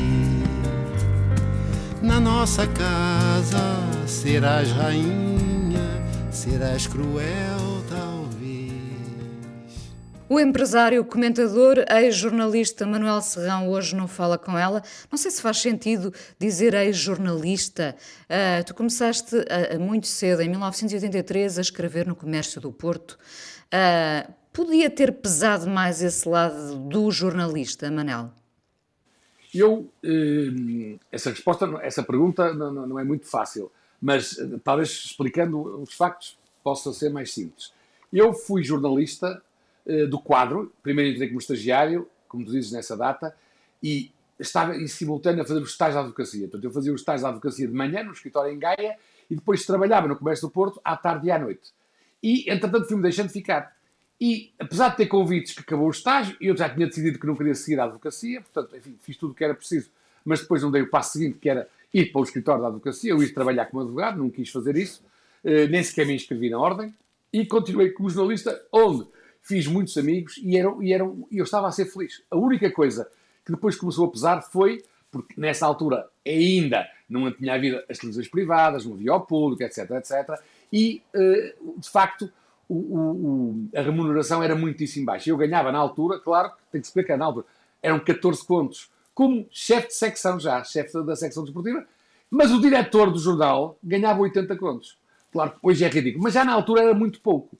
Na 2.01 2.21
nossa 2.21 2.65
casa 2.65 3.59
serás 4.05 4.71
rainha, 4.71 6.01
serás 6.31 6.87
cruel 6.87 7.66
o 10.29 10.39
empresário, 10.39 11.03
comentador, 11.05 11.85
ex-jornalista 11.89 12.85
Manuel 12.85 13.21
Serrão 13.21 13.69
hoje 13.69 13.95
não 13.95 14.07
fala 14.07 14.37
com 14.37 14.57
ela. 14.57 14.81
Não 15.11 15.17
sei 15.17 15.31
se 15.31 15.41
faz 15.41 15.57
sentido 15.57 16.13
dizer 16.39 16.73
ex-jornalista. 16.73 17.95
Uh, 18.23 18.63
tu 18.65 18.73
começaste 18.73 19.35
uh, 19.35 19.79
muito 19.79 20.07
cedo, 20.07 20.41
em 20.41 20.49
1983, 20.49 21.57
a 21.57 21.61
escrever 21.61 22.05
no 22.05 22.15
Comércio 22.15 22.59
do 22.59 22.71
Porto. 22.71 23.17
Uh, 23.67 24.31
podia 24.51 24.89
ter 24.89 25.11
pesado 25.13 25.69
mais 25.69 26.01
esse 26.01 26.27
lado 26.27 26.75
do 26.79 27.11
jornalista, 27.11 27.91
Manel? 27.91 28.31
Eu, 29.53 29.89
eh, 30.03 30.97
essa 31.11 31.29
resposta, 31.29 31.65
essa 31.81 32.03
pergunta 32.03 32.53
não, 32.53 32.87
não 32.87 32.99
é 32.99 33.03
muito 33.03 33.25
fácil, 33.25 33.71
mas 34.01 34.37
eh, 34.37 34.59
talvez 34.63 35.05
explicando 35.05 35.81
os 35.81 35.93
factos 35.93 36.37
possa 36.63 36.91
ser 36.91 37.09
mais 37.09 37.33
simples. 37.33 37.71
Eu 38.11 38.33
fui 38.33 38.63
jornalista 38.63 39.41
do 40.09 40.19
quadro. 40.19 40.73
Primeiro 40.83 41.11
entrei 41.11 41.27
como 41.27 41.39
estagiário, 41.39 42.07
como 42.27 42.45
tu 42.45 42.51
dizes, 42.51 42.71
nessa 42.71 42.95
data, 42.95 43.35
e 43.81 44.11
estava 44.39 44.75
em 44.75 44.87
simultâneo 44.87 45.41
a 45.41 45.45
fazer 45.45 45.61
os 45.61 45.69
estágios 45.69 45.95
de 45.95 45.99
advocacia. 45.99 46.41
Portanto, 46.41 46.63
eu 46.63 46.71
fazia 46.71 46.93
os 46.93 47.01
estágios 47.01 47.21
de 47.21 47.27
advocacia 47.27 47.67
de 47.67 47.73
manhã 47.73 48.03
no 48.03 48.11
escritório 48.11 48.53
em 48.53 48.59
Gaia 48.59 48.97
e 49.29 49.35
depois 49.35 49.65
trabalhava 49.65 50.07
no 50.07 50.15
comércio 50.15 50.47
do 50.47 50.51
Porto 50.51 50.79
à 50.83 50.95
tarde 50.95 51.27
e 51.27 51.31
à 51.31 51.39
noite. 51.39 51.71
E, 52.21 52.49
entretanto, 52.51 52.87
fui-me 52.87 53.01
deixando 53.01 53.29
ficar. 53.29 53.75
E, 54.19 54.51
apesar 54.59 54.89
de 54.89 54.97
ter 54.97 55.05
convites 55.05 55.53
que 55.53 55.61
acabou 55.61 55.87
o 55.87 55.91
estágio, 55.91 56.35
eu 56.41 56.57
já 56.57 56.69
tinha 56.69 56.87
decidido 56.87 57.19
que 57.19 57.27
não 57.27 57.35
queria 57.35 57.53
seguir 57.53 57.79
a 57.79 57.83
advocacia, 57.83 58.41
portanto, 58.41 58.75
enfim, 58.75 58.97
fiz 59.01 59.15
tudo 59.15 59.31
o 59.31 59.35
que 59.35 59.43
era 59.43 59.53
preciso, 59.53 59.91
mas 60.25 60.41
depois 60.41 60.63
não 60.63 60.71
dei 60.71 60.81
o 60.81 60.89
passo 60.89 61.13
seguinte, 61.13 61.37
que 61.39 61.49
era 61.49 61.67
ir 61.93 62.11
para 62.11 62.21
o 62.21 62.23
escritório 62.23 62.61
da 62.61 62.67
advocacia, 62.67 63.11
eu 63.11 63.21
ia 63.21 63.33
trabalhar 63.33 63.67
como 63.67 63.83
advogado, 63.83 64.17
não 64.17 64.29
quis 64.29 64.49
fazer 64.49 64.75
isso, 64.75 65.03
eh, 65.43 65.67
nem 65.67 65.83
sequer 65.83 66.07
me 66.07 66.15
inscrevi 66.15 66.49
na 66.49 66.57
ordem, 66.57 66.93
e 67.31 67.45
continuei 67.45 67.91
como 67.91 68.09
jornalista, 68.09 68.59
onde 68.71 69.07
fiz 69.47 69.65
muitos 69.65 69.97
amigos 69.97 70.37
e, 70.43 70.57
eram, 70.57 70.83
e 70.83 70.93
eram, 70.93 71.25
eu 71.31 71.43
estava 71.43 71.67
a 71.67 71.71
ser 71.71 71.85
feliz. 71.85 72.21
A 72.29 72.35
única 72.35 72.69
coisa 72.71 73.09
que 73.45 73.51
depois 73.51 73.77
começou 73.77 74.05
a 74.05 74.11
pesar 74.11 74.41
foi, 74.41 74.83
porque 75.09 75.33
nessa 75.39 75.65
altura 75.65 76.07
ainda 76.25 76.85
não 77.09 77.31
tinha 77.31 77.53
havido 77.53 77.81
as 77.89 77.97
televisões 77.97 78.27
privadas, 78.27 78.85
não 78.85 78.93
havia 78.93 79.13
o 79.13 79.21
público, 79.21 79.63
etc, 79.63 79.89
etc, 79.91 80.39
e, 80.71 81.01
eh, 81.15 81.55
de 81.77 81.89
facto, 81.89 82.29
o, 82.67 82.75
o, 82.75 83.69
a 83.73 83.81
remuneração 83.81 84.43
era 84.43 84.53
muitíssimo 84.53 85.05
baixa. 85.05 85.29
Eu 85.29 85.37
ganhava 85.37 85.71
na 85.71 85.79
altura, 85.79 86.19
claro, 86.19 86.51
tem 86.69 86.81
que 86.81 86.87
explicar 86.87 87.17
na 87.17 87.25
altura, 87.25 87.45
eram 87.81 87.99
14 87.99 88.45
contos, 88.45 88.91
como 89.13 89.47
chefe 89.49 89.87
de 89.87 89.93
secção 89.93 90.37
já, 90.37 90.61
chefe 90.65 91.01
da 91.03 91.15
secção 91.15 91.43
desportiva, 91.43 91.85
mas 92.29 92.51
o 92.51 92.59
diretor 92.59 93.09
do 93.09 93.17
jornal 93.17 93.79
ganhava 93.81 94.19
80 94.19 94.57
contos. 94.57 94.97
Claro 95.31 95.51
que 95.51 95.57
hoje 95.61 95.85
é 95.85 95.87
ridículo, 95.87 96.23
mas 96.23 96.33
já 96.33 96.43
na 96.43 96.51
altura 96.51 96.81
era 96.81 96.93
muito 96.93 97.21
pouco. 97.21 97.57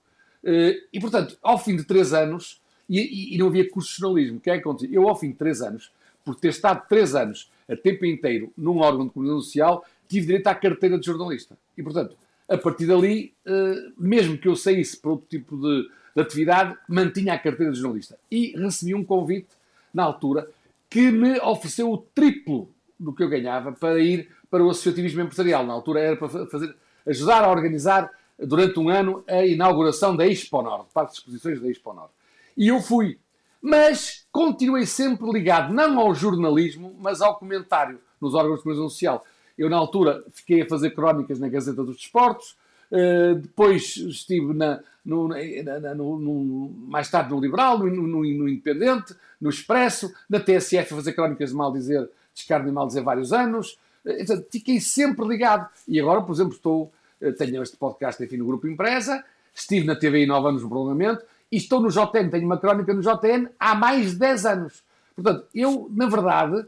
Eh, 0.47 0.81
e, 0.93 0.99
portanto, 1.01 1.38
ao 1.43 1.60
fim 1.60 1.75
de 1.75 1.83
três 1.83 2.13
anos, 2.13 2.62
e, 2.89 3.36
e 3.36 3.38
não 3.38 3.47
havia 3.47 3.69
curso 3.69 3.93
de 3.93 3.99
jornalismo, 3.99 4.38
o 4.38 4.39
que 4.39 4.49
é 4.49 4.53
que 4.53 4.62
aconteceu? 4.62 4.89
Eu, 4.93 5.10
ao 5.10 5.19
fim 5.19 5.31
de 5.31 5.36
três 5.36 5.62
anos, 5.62 5.91
por 6.23 6.36
ter 6.36 6.47
estado 6.47 6.88
três 6.88 7.15
anos 7.15 7.51
a 7.69 7.75
tempo 7.75 8.05
inteiro 8.05 8.51
num 8.57 8.77
órgão 8.77 9.05
de 9.05 9.12
comunicação 9.12 9.41
social, 9.41 9.86
tive 10.07 10.27
direito 10.27 10.47
à 10.47 10.55
carteira 10.55 10.97
de 10.97 11.05
jornalista. 11.05 11.57
E, 11.77 11.83
portanto, 11.83 12.15
a 12.47 12.57
partir 12.57 12.86
dali, 12.86 13.33
uh, 13.45 13.93
mesmo 13.97 14.38
que 14.38 14.47
eu 14.47 14.55
saísse 14.55 14.95
para 14.95 15.12
outro 15.12 15.27
tipo 15.27 15.57
de, 15.57 15.89
de, 16.15 16.21
atividade, 16.21 16.77
mantinha 16.88 17.33
a 17.33 17.39
carteira 17.39 17.73
de 17.73 17.79
jornalista. 17.79 18.17
E 18.31 18.57
recebi 18.57 18.95
um 18.95 19.03
convite, 19.03 19.49
na 19.93 20.03
altura, 20.03 20.49
que 20.89 21.12
me 21.12 21.39
ofereceu 21.41 21.91
o 21.91 21.97
triplo 21.97 22.69
do 22.97 23.12
que 23.12 23.21
eu 23.21 23.27
ganhava 23.27 23.73
para 23.73 23.99
ir 23.99 24.29
para 24.49 24.63
o 24.63 24.69
associativismo 24.69 25.21
empresarial. 25.21 25.65
Na 25.65 25.73
altura 25.73 25.99
era 25.99 26.15
para 26.15 26.29
fazer, 26.29 26.73
ajudar 27.05 27.43
a 27.43 27.51
organizar 27.51 28.10
durante 28.39 28.80
um 28.80 28.89
ano 28.89 29.23
a 29.28 29.45
inauguração 29.45 30.15
da 30.15 30.28
Expo 30.28 30.62
Nord, 30.62 30.88
parte 30.93 31.12
de 31.12 31.17
exposições 31.17 31.62
da 31.62 31.69
Expo 31.69 31.93
Nord. 31.93 32.12
E 32.56 32.67
eu 32.67 32.82
fui. 32.82 33.19
Mas 33.62 34.26
continuei 34.32 34.86
sempre 34.86 35.30
ligado, 35.32 35.73
não 35.73 36.00
ao 36.00 36.13
jornalismo, 36.13 36.95
mas 37.00 37.21
ao 37.21 37.38
comentário 37.38 38.00
nos 38.21 38.34
órgãos 38.34 38.58
de 38.58 38.63
comunicação 38.63 38.89
social. 38.89 39.26
Eu, 39.58 39.69
na 39.69 39.78
altura, 39.78 40.23
fiquei 40.32 40.62
a 40.62 40.69
fazer 40.69 40.91
crónicas 40.91 41.39
na 41.39 41.50
Gazeta 41.50 41.84
dos 41.84 41.97
Desportos, 41.97 42.56
uh, 42.91 43.36
depois 43.36 43.97
estive 43.97 44.54
na, 44.54 44.80
no, 45.04 45.28
na, 45.28 45.95
no, 45.95 46.19
no, 46.19 46.69
mais 46.88 47.10
tarde 47.10 47.32
no 47.32 47.39
Liberal, 47.39 47.80
no, 47.80 48.26
Independente, 48.26 49.15
no 49.41 49.50
Expresso, 49.50 50.13
na 50.30 50.39
TSF 50.39 50.93
a 50.93 50.97
fazer 50.97 51.13
crónicas 51.13 51.50
de 51.50 51.56
mal 51.56 51.71
dizer, 51.71 52.08
descarne 52.34 52.71
mal 52.71 52.86
dizer 52.86 53.02
vários 53.02 53.34
anos. 53.34 53.78
Uh, 54.06 54.45
fiquei 54.52 54.80
sempre 54.80 55.28
ligado. 55.28 55.67
E 55.88 56.00
agora, 56.00 56.21
por 56.21 56.34
exemplo, 56.34 56.54
estou, 56.54 56.91
tenho 57.38 57.62
este 57.62 57.77
podcast 57.77 58.23
enfim, 58.23 58.38
no 58.38 58.45
Grupo 58.45 58.67
Empresa, 58.67 59.23
estive 59.53 59.86
na 59.86 59.95
TVI 59.95 60.25
9 60.25 60.49
anos 60.49 60.63
no 60.63 60.69
prolongamento, 60.69 61.23
e 61.51 61.58
estou 61.58 61.82
no 61.82 61.89
JN, 61.89 62.30
tenho 62.30 62.45
uma 62.45 62.58
crónica 62.58 62.93
no 62.93 63.01
JN 63.01 63.49
há 63.60 63.73
mais 63.73 64.12
de 64.12 64.19
10 64.19 64.45
anos. 64.45 64.84
Portanto, 65.15 65.47
eu, 65.53 65.89
na 65.91 66.08
verdade, 66.08 66.65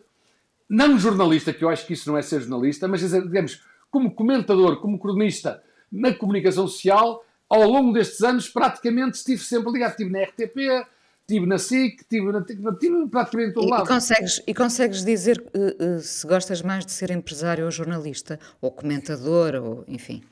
não 0.70 0.98
jornalista, 0.98 1.54
que 1.54 1.64
eu 1.64 1.70
acho 1.70 1.86
que 1.86 1.94
isso 1.94 2.10
não 2.10 2.18
é 2.18 2.22
ser 2.22 2.42
jornalista, 2.42 2.88
mas, 2.88 3.02
digamos, 3.02 3.62
como 3.92 4.12
comentador, 4.12 4.80
como 4.80 5.00
cronista 5.00 5.62
na 5.92 6.14
comunicação 6.14 6.68
social, 6.68 7.24
ao 7.50 7.64
longo 7.64 7.92
destes 7.94 8.22
anos, 8.22 8.48
praticamente 8.48 9.18
estive 9.18 9.44
sempre 9.44 9.72
ligado. 9.72 9.92
Estive 9.92 10.12
na 10.12 10.24
RTP, 10.24 10.88
estive 11.22 11.46
na 11.46 11.58
SIC, 11.58 12.02
estive, 12.02 12.32
na, 12.32 12.40
estive 12.40 13.08
praticamente 13.08 13.54
todo 13.54 13.68
e, 13.68 13.70
lado. 13.70 13.86
E 13.86 13.88
consegues, 13.88 14.44
e 14.46 14.54
consegues 14.54 15.04
dizer 15.04 15.44
uh, 15.54 15.98
uh, 15.98 16.00
se 16.00 16.26
gostas 16.28 16.62
mais 16.62 16.86
de 16.86 16.92
ser 16.92 17.10
empresário 17.12 17.66
ou 17.66 17.72
jornalista, 17.72 18.40
ou 18.62 18.72
comentador, 18.72 19.56
ou 19.56 19.84
enfim? 19.88 20.24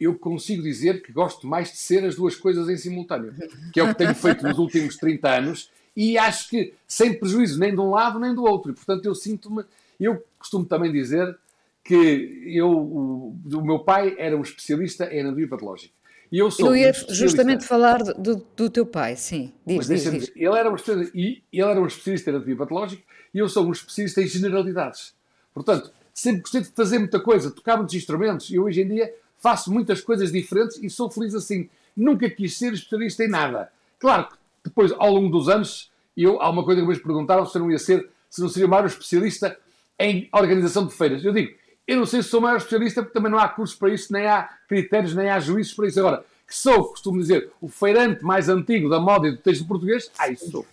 Eu 0.00 0.14
consigo 0.14 0.62
dizer 0.62 1.02
que 1.02 1.12
gosto 1.12 1.46
mais 1.46 1.70
de 1.70 1.76
ser 1.76 2.04
as 2.04 2.16
duas 2.16 2.34
coisas 2.34 2.68
em 2.68 2.76
simultâneo, 2.76 3.34
que 3.72 3.78
é 3.78 3.82
o 3.82 3.88
que 3.88 3.94
tenho 3.94 4.14
feito 4.14 4.42
nos 4.42 4.58
últimos 4.58 4.96
30 4.96 5.28
anos 5.28 5.70
e 5.96 6.16
acho 6.16 6.48
que 6.48 6.72
sem 6.86 7.18
prejuízo 7.18 7.58
nem 7.58 7.74
de 7.74 7.80
um 7.80 7.90
lado 7.90 8.18
nem 8.18 8.34
do 8.34 8.44
outro. 8.44 8.72
E, 8.72 8.74
portanto, 8.74 9.04
eu 9.04 9.14
sinto-me. 9.14 9.64
Eu 9.98 10.24
costumo 10.38 10.64
também 10.64 10.90
dizer 10.90 11.36
que 11.84 12.42
eu, 12.46 12.70
o, 12.70 13.36
o, 13.52 13.62
meu 13.62 13.80
pai 13.80 14.14
era 14.18 14.36
um 14.36 14.42
especialista 14.42 15.12
em 15.12 15.20
anatomia 15.20 15.48
patológica. 15.48 15.92
E 16.30 16.38
eu 16.38 16.50
sou. 16.50 16.68
Eu 16.68 16.76
ia 16.76 16.90
um 16.90 17.14
justamente 17.14 17.64
falar 17.64 18.02
do, 18.02 18.46
do, 18.56 18.70
teu 18.70 18.86
pai, 18.86 19.16
sim. 19.16 19.52
Diz, 19.66 19.86
diz, 19.88 20.10
diz. 20.10 20.32
Ele, 20.36 20.56
era 20.56 20.70
um 20.70 20.76
especialista, 20.76 21.12
e 21.18 21.42
ele 21.52 21.70
era 21.70 21.80
um 21.80 21.86
especialista 21.86 22.30
em 22.30 22.34
anatomia 22.34 22.56
patológica 22.56 23.02
e 23.34 23.38
eu 23.38 23.48
sou 23.48 23.66
um 23.66 23.72
especialista 23.72 24.22
em 24.22 24.26
generalidades. 24.26 25.14
Portanto, 25.52 25.92
sempre 26.14 26.42
gostei 26.42 26.60
de 26.60 26.68
fazer 26.68 26.98
muita 26.98 27.20
coisa, 27.20 27.50
tocar 27.50 27.76
muitos 27.76 27.94
instrumentos 27.94 28.48
e 28.50 28.58
hoje 28.58 28.82
em 28.82 28.88
dia 28.88 29.12
faço 29.40 29.72
muitas 29.72 30.00
coisas 30.00 30.30
diferentes 30.30 30.78
e 30.82 30.88
sou 30.88 31.10
feliz 31.10 31.34
assim. 31.34 31.68
Nunca 31.96 32.30
quis 32.30 32.56
ser 32.56 32.72
especialista 32.72 33.24
em 33.24 33.28
nada. 33.28 33.70
Claro 33.98 34.28
que 34.28 34.36
depois, 34.64 34.92
ao 34.92 35.12
longo 35.12 35.28
dos 35.28 35.48
anos, 35.48 35.90
eu, 36.16 36.40
há 36.40 36.48
uma 36.48 36.64
coisa 36.64 36.80
que 36.80 36.86
me 36.86 36.98
perguntaram 36.98 37.44
se 37.46 37.56
eu 37.56 37.62
não 37.62 37.70
ia 37.70 37.78
ser, 37.78 38.08
se 38.28 38.40
não 38.40 38.48
seria 38.48 38.66
o 38.66 38.70
maior 38.70 38.86
especialista 38.86 39.58
em 39.98 40.28
organização 40.32 40.86
de 40.86 40.94
feiras. 40.94 41.24
Eu 41.24 41.32
digo, 41.32 41.54
eu 41.86 41.96
não 41.96 42.06
sei 42.06 42.22
se 42.22 42.28
sou 42.28 42.40
o 42.40 42.42
maior 42.42 42.58
especialista 42.58 43.02
porque 43.02 43.14
também 43.14 43.32
não 43.32 43.38
há 43.38 43.48
cursos 43.48 43.76
para 43.76 43.92
isso, 43.92 44.12
nem 44.12 44.26
há 44.26 44.48
critérios, 44.68 45.14
nem 45.14 45.28
há 45.28 45.40
juízes 45.40 45.74
para 45.74 45.88
isso. 45.88 45.98
Agora, 45.98 46.24
que 46.46 46.56
sou, 46.56 46.84
costumo 46.84 47.20
dizer, 47.20 47.50
o 47.60 47.68
feirante 47.68 48.24
mais 48.24 48.48
antigo 48.48 48.88
da 48.88 48.98
moda 49.00 49.28
e 49.28 49.32
do 49.32 49.38
texto 49.38 49.66
português, 49.66 50.10
ah, 50.18 50.28
isso 50.28 50.50
sou. 50.50 50.66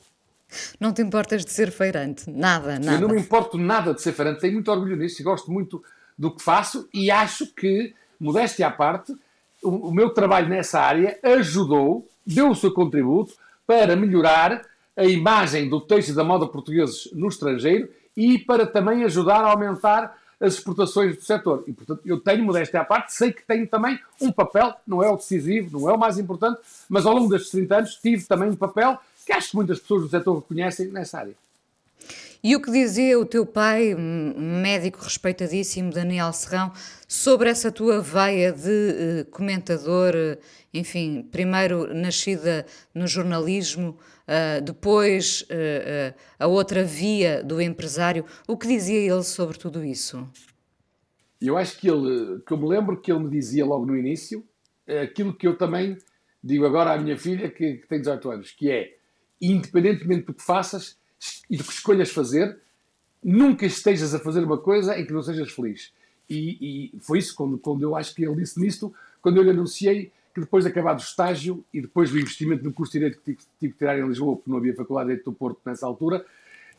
Não 0.79 0.93
te 0.93 1.01
importas 1.01 1.43
de 1.43 1.51
ser 1.51 1.71
feirante? 1.71 2.29
Nada, 2.29 2.79
nada. 2.79 2.93
Eu 2.93 3.07
não 3.07 3.15
me 3.15 3.21
importo 3.21 3.57
nada 3.57 3.93
de 3.93 4.01
ser 4.01 4.13
feirante, 4.13 4.41
tenho 4.41 4.53
muito 4.53 4.71
orgulho 4.71 4.95
nisso 4.95 5.21
e 5.21 5.23
gosto 5.23 5.51
muito 5.51 5.83
do 6.17 6.31
que 6.31 6.41
faço 6.41 6.87
e 6.93 7.11
acho 7.11 7.53
que, 7.53 7.93
modéstia 8.19 8.67
à 8.67 8.71
parte, 8.71 9.13
o, 9.63 9.89
o 9.89 9.93
meu 9.93 10.09
trabalho 10.09 10.49
nessa 10.49 10.79
área 10.79 11.17
ajudou, 11.23 12.07
deu 12.25 12.49
o 12.49 12.55
seu 12.55 12.71
contributo 12.71 13.33
para 13.65 13.95
melhorar 13.95 14.61
a 14.95 15.05
imagem 15.05 15.69
do 15.69 15.79
texto 15.79 16.13
da 16.13 16.23
moda 16.23 16.47
portugueses 16.47 17.09
no 17.13 17.27
estrangeiro 17.27 17.89
e 18.15 18.39
para 18.39 18.65
também 18.65 19.03
ajudar 19.03 19.41
a 19.43 19.51
aumentar 19.51 20.17
as 20.39 20.53
exportações 20.53 21.15
do 21.15 21.21
setor. 21.21 21.63
E, 21.67 21.73
portanto, 21.73 22.01
eu 22.05 22.19
tenho, 22.19 22.43
modéstia 22.43 22.81
à 22.81 22.85
parte, 22.85 23.13
sei 23.13 23.31
que 23.31 23.43
tenho 23.45 23.67
também 23.67 23.99
um 24.21 24.31
papel, 24.31 24.73
não 24.87 25.03
é 25.03 25.09
o 25.09 25.15
decisivo, 25.15 25.79
não 25.79 25.89
é 25.89 25.93
o 25.93 25.99
mais 25.99 26.17
importante, 26.17 26.59
mas 26.89 27.05
ao 27.05 27.13
longo 27.13 27.29
destes 27.29 27.51
30 27.51 27.77
anos 27.77 27.95
tive 27.95 28.23
também 28.25 28.49
um 28.49 28.55
papel 28.55 28.97
que 29.25 29.33
acho 29.33 29.51
que 29.51 29.55
muitas 29.55 29.79
pessoas 29.79 30.03
do 30.03 30.09
setor 30.09 30.35
reconhecem 30.35 30.87
nessa 30.87 31.19
área. 31.19 31.33
E 32.43 32.55
o 32.55 32.61
que 32.61 32.71
dizia 32.71 33.19
o 33.19 33.25
teu 33.25 33.45
pai, 33.45 33.95
médico 33.95 35.03
respeitadíssimo, 35.03 35.91
Daniel 35.91 36.31
Serrão, 36.31 36.71
sobre 37.07 37.49
essa 37.49 37.71
tua 37.71 37.99
veia 37.99 38.51
de 38.51 39.21
uh, 39.21 39.25
comentador, 39.31 40.13
uh, 40.13 40.37
enfim, 40.73 41.27
primeiro 41.31 41.93
nascida 41.93 42.65
no 42.93 43.07
jornalismo, 43.07 43.97
uh, 44.27 44.61
depois 44.61 45.47
a 46.37 46.47
outra 46.47 46.83
via 46.83 47.43
do 47.43 47.59
empresário, 47.59 48.23
o 48.47 48.55
que 48.55 48.67
dizia 48.67 48.99
ele 48.99 49.23
sobre 49.23 49.57
tudo 49.57 49.83
isso? 49.83 50.27
Eu 51.41 51.57
acho 51.57 51.79
que 51.79 51.89
ele, 51.89 52.39
que 52.45 52.53
eu 52.53 52.57
me 52.57 52.67
lembro 52.67 53.01
que 53.01 53.11
ele 53.11 53.23
me 53.23 53.29
dizia 53.29 53.65
logo 53.65 53.85
no 53.85 53.97
início, 53.97 54.43
aquilo 55.03 55.33
que 55.33 55.47
eu 55.47 55.57
também 55.57 55.97
digo 56.43 56.65
agora 56.65 56.93
à 56.93 56.97
minha 56.97 57.17
filha, 57.17 57.49
que, 57.49 57.77
que 57.77 57.87
tem 57.87 57.99
18 57.99 58.31
anos, 58.31 58.51
que 58.51 58.71
é, 58.71 58.95
independentemente 59.41 60.25
do 60.25 60.33
que 60.33 60.43
faças, 60.43 60.97
e 61.49 61.57
do 61.57 61.63
que 61.63 61.73
escolhas 61.73 62.11
fazer, 62.11 62.57
nunca 63.23 63.65
estejas 63.65 64.13
a 64.13 64.19
fazer 64.19 64.43
uma 64.43 64.57
coisa 64.57 64.97
em 64.97 65.05
que 65.05 65.13
não 65.13 65.23
sejas 65.23 65.51
feliz. 65.51 65.91
E, 66.29 66.91
e 66.95 66.99
foi 66.99 67.19
isso 67.19 67.35
quando, 67.35 67.57
quando 67.57 67.83
eu 67.83 67.95
acho 67.95 68.13
que 68.13 68.23
ele 68.23 68.35
disse 68.35 68.59
nisto, 68.59 68.93
quando 69.21 69.37
eu 69.37 69.43
lhe 69.43 69.49
anunciei 69.49 70.11
que 70.33 70.41
depois 70.41 70.63
de 70.63 70.69
acabar 70.69 70.93
o 70.93 70.99
estágio 70.99 71.63
e 71.73 71.81
depois 71.81 72.11
do 72.11 72.19
investimento 72.19 72.63
no 72.63 72.71
curso 72.71 72.93
de 72.93 72.99
Direito 72.99 73.19
que 73.19 73.23
tive, 73.25 73.39
tive 73.59 73.73
que 73.73 73.79
tirar 73.79 73.97
em 73.97 74.07
Lisboa, 74.07 74.35
porque 74.35 74.49
não 74.51 74.57
havia 74.57 74.75
Faculdade 74.75 75.07
de 75.07 75.13
Direito 75.13 75.31
do 75.31 75.35
Porto 75.35 75.59
nessa 75.65 75.87
altura, 75.87 76.23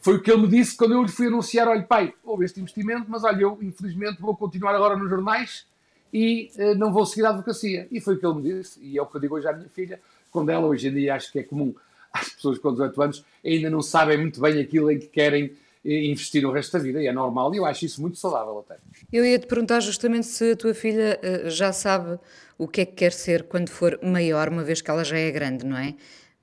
foi 0.00 0.16
o 0.16 0.22
que 0.22 0.30
ele 0.30 0.42
me 0.42 0.48
disse 0.48 0.76
quando 0.76 0.92
eu 0.92 1.02
lhe 1.02 1.08
fui 1.08 1.26
anunciar: 1.26 1.66
olha, 1.68 1.82
pai, 1.82 2.14
houve 2.22 2.44
este 2.44 2.60
investimento, 2.60 3.06
mas 3.08 3.24
olha, 3.24 3.42
eu 3.42 3.58
infelizmente 3.60 4.20
vou 4.20 4.36
continuar 4.36 4.74
agora 4.74 4.96
nos 4.96 5.10
jornais 5.10 5.66
e 6.12 6.50
uh, 6.56 6.74
não 6.76 6.92
vou 6.92 7.04
seguir 7.04 7.26
a 7.26 7.30
advocacia. 7.30 7.88
E 7.90 8.00
foi 8.00 8.14
o 8.14 8.18
que 8.18 8.26
ele 8.26 8.34
me 8.36 8.42
disse, 8.42 8.80
e 8.80 8.96
é 8.96 9.02
o 9.02 9.06
que 9.06 9.16
eu 9.16 9.20
digo 9.20 9.34
hoje 9.34 9.48
à 9.48 9.52
minha 9.52 9.68
filha, 9.68 10.00
quando 10.30 10.50
ela 10.50 10.66
hoje 10.66 10.88
em 10.88 10.94
dia 10.94 11.14
acho 11.14 11.32
que 11.32 11.40
é 11.40 11.42
comum 11.42 11.74
as 12.12 12.30
pessoas 12.30 12.58
com 12.58 12.72
18 12.72 13.02
anos 13.02 13.24
ainda 13.44 13.70
não 13.70 13.82
sabem 13.82 14.18
muito 14.18 14.40
bem 14.40 14.60
aquilo 14.60 14.90
em 14.90 14.98
que 14.98 15.06
querem 15.06 15.52
eh, 15.84 16.06
investir 16.06 16.44
o 16.44 16.50
resto 16.52 16.72
da 16.72 16.82
vida, 16.82 17.02
e 17.02 17.06
é 17.06 17.12
normal, 17.12 17.54
e 17.54 17.58
eu 17.58 17.64
acho 17.64 17.84
isso 17.84 18.00
muito 18.00 18.18
saudável 18.18 18.58
até. 18.58 18.78
Eu 19.12 19.24
ia 19.24 19.38
te 19.38 19.46
perguntar 19.46 19.80
justamente 19.80 20.26
se 20.26 20.52
a 20.52 20.56
tua 20.56 20.74
filha 20.74 21.18
uh, 21.22 21.50
já 21.50 21.72
sabe 21.72 22.18
o 22.58 22.66
que 22.66 22.80
é 22.80 22.86
que 22.86 22.92
quer 22.92 23.12
ser 23.12 23.44
quando 23.44 23.70
for 23.70 23.98
maior, 24.02 24.48
uma 24.48 24.64
vez 24.64 24.80
que 24.80 24.90
ela 24.90 25.04
já 25.04 25.16
é 25.16 25.30
grande, 25.30 25.64
não 25.64 25.76
é? 25.76 25.94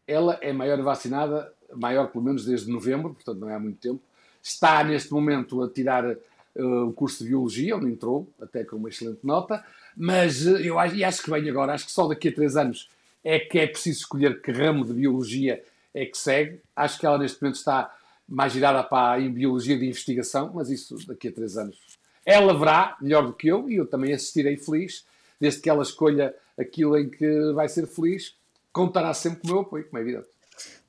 Ela 0.08 0.38
é 0.41 0.54
maior 0.54 0.82
vacinada, 0.82 1.51
maior 1.75 2.08
pelo 2.08 2.23
menos 2.23 2.45
desde 2.45 2.71
novembro, 2.71 3.13
portanto 3.13 3.39
não 3.39 3.49
é 3.49 3.56
há 3.56 3.60
muito 3.60 3.78
tempo, 3.78 4.01
está 4.41 4.84
neste 4.84 5.12
momento 5.12 5.62
a 5.62 5.69
tirar 5.69 6.06
uh, 6.06 6.88
o 6.88 6.93
curso 6.93 7.23
de 7.23 7.30
Biologia, 7.30 7.75
onde 7.75 7.88
entrou, 7.88 8.28
até 8.41 8.63
com 8.63 8.78
uma 8.78 8.89
excelente 8.89 9.19
nota, 9.23 9.63
mas 9.97 10.45
uh, 10.45 10.58
eu 10.58 10.80
acho, 10.80 10.95
e 10.95 11.04
acho 11.04 11.21
que 11.21 11.30
bem 11.30 11.49
agora, 11.49 11.73
acho 11.73 11.86
que 11.86 11.91
só 11.91 12.08
daqui 12.08 12.30
a 12.30 12.34
três 12.34 12.56
anos 12.56 12.89
é 13.26 13.40
que 13.40 13.58
é 13.58 13.66
preciso 13.66 14.02
escolher 14.02 14.40
que 14.40 14.52
ramo 14.52 14.86
de 14.86 14.94
Biologia 14.94 15.64
é 15.96 16.06
que 16.06 16.16
segue. 16.16 16.62
Acho 16.76 17.00
que 17.00 17.08
ela 17.08 17.18
neste 17.18 17.42
momento 17.42 17.56
está 17.56 17.92
mais 18.30 18.54
virada 18.54 18.84
para 18.84 19.16
a 19.16 19.30
Biologia 19.30 19.76
de 19.78 19.88
Investigação, 19.88 20.52
mas 20.54 20.70
isso 20.70 20.96
daqui 21.08 21.30
a 21.30 21.32
três 21.32 21.58
anos. 21.58 21.76
Ela 22.24 22.58
verá 22.58 22.96
melhor 23.02 23.26
do 23.26 23.34
que 23.34 23.48
eu 23.48 23.68
e 23.68 23.78
eu 23.78 23.88
também 23.88 24.14
assistirei 24.14 24.58
feliz, 24.58 25.06
desde 25.40 25.60
que 25.60 25.70
ela 25.70 25.82
escolha 25.82 26.36
aquilo 26.58 26.98
em 26.98 27.10
que 27.10 27.52
vai 27.54 27.68
ser 27.68 27.88
feliz, 27.88 28.36
contará 28.72 29.12
sempre 29.14 29.42
com 29.42 29.48
o 29.48 29.52
meu 29.52 29.62
apoio, 29.62 29.86
como 29.86 29.98
é 29.98 30.02
evidente. 30.02 30.28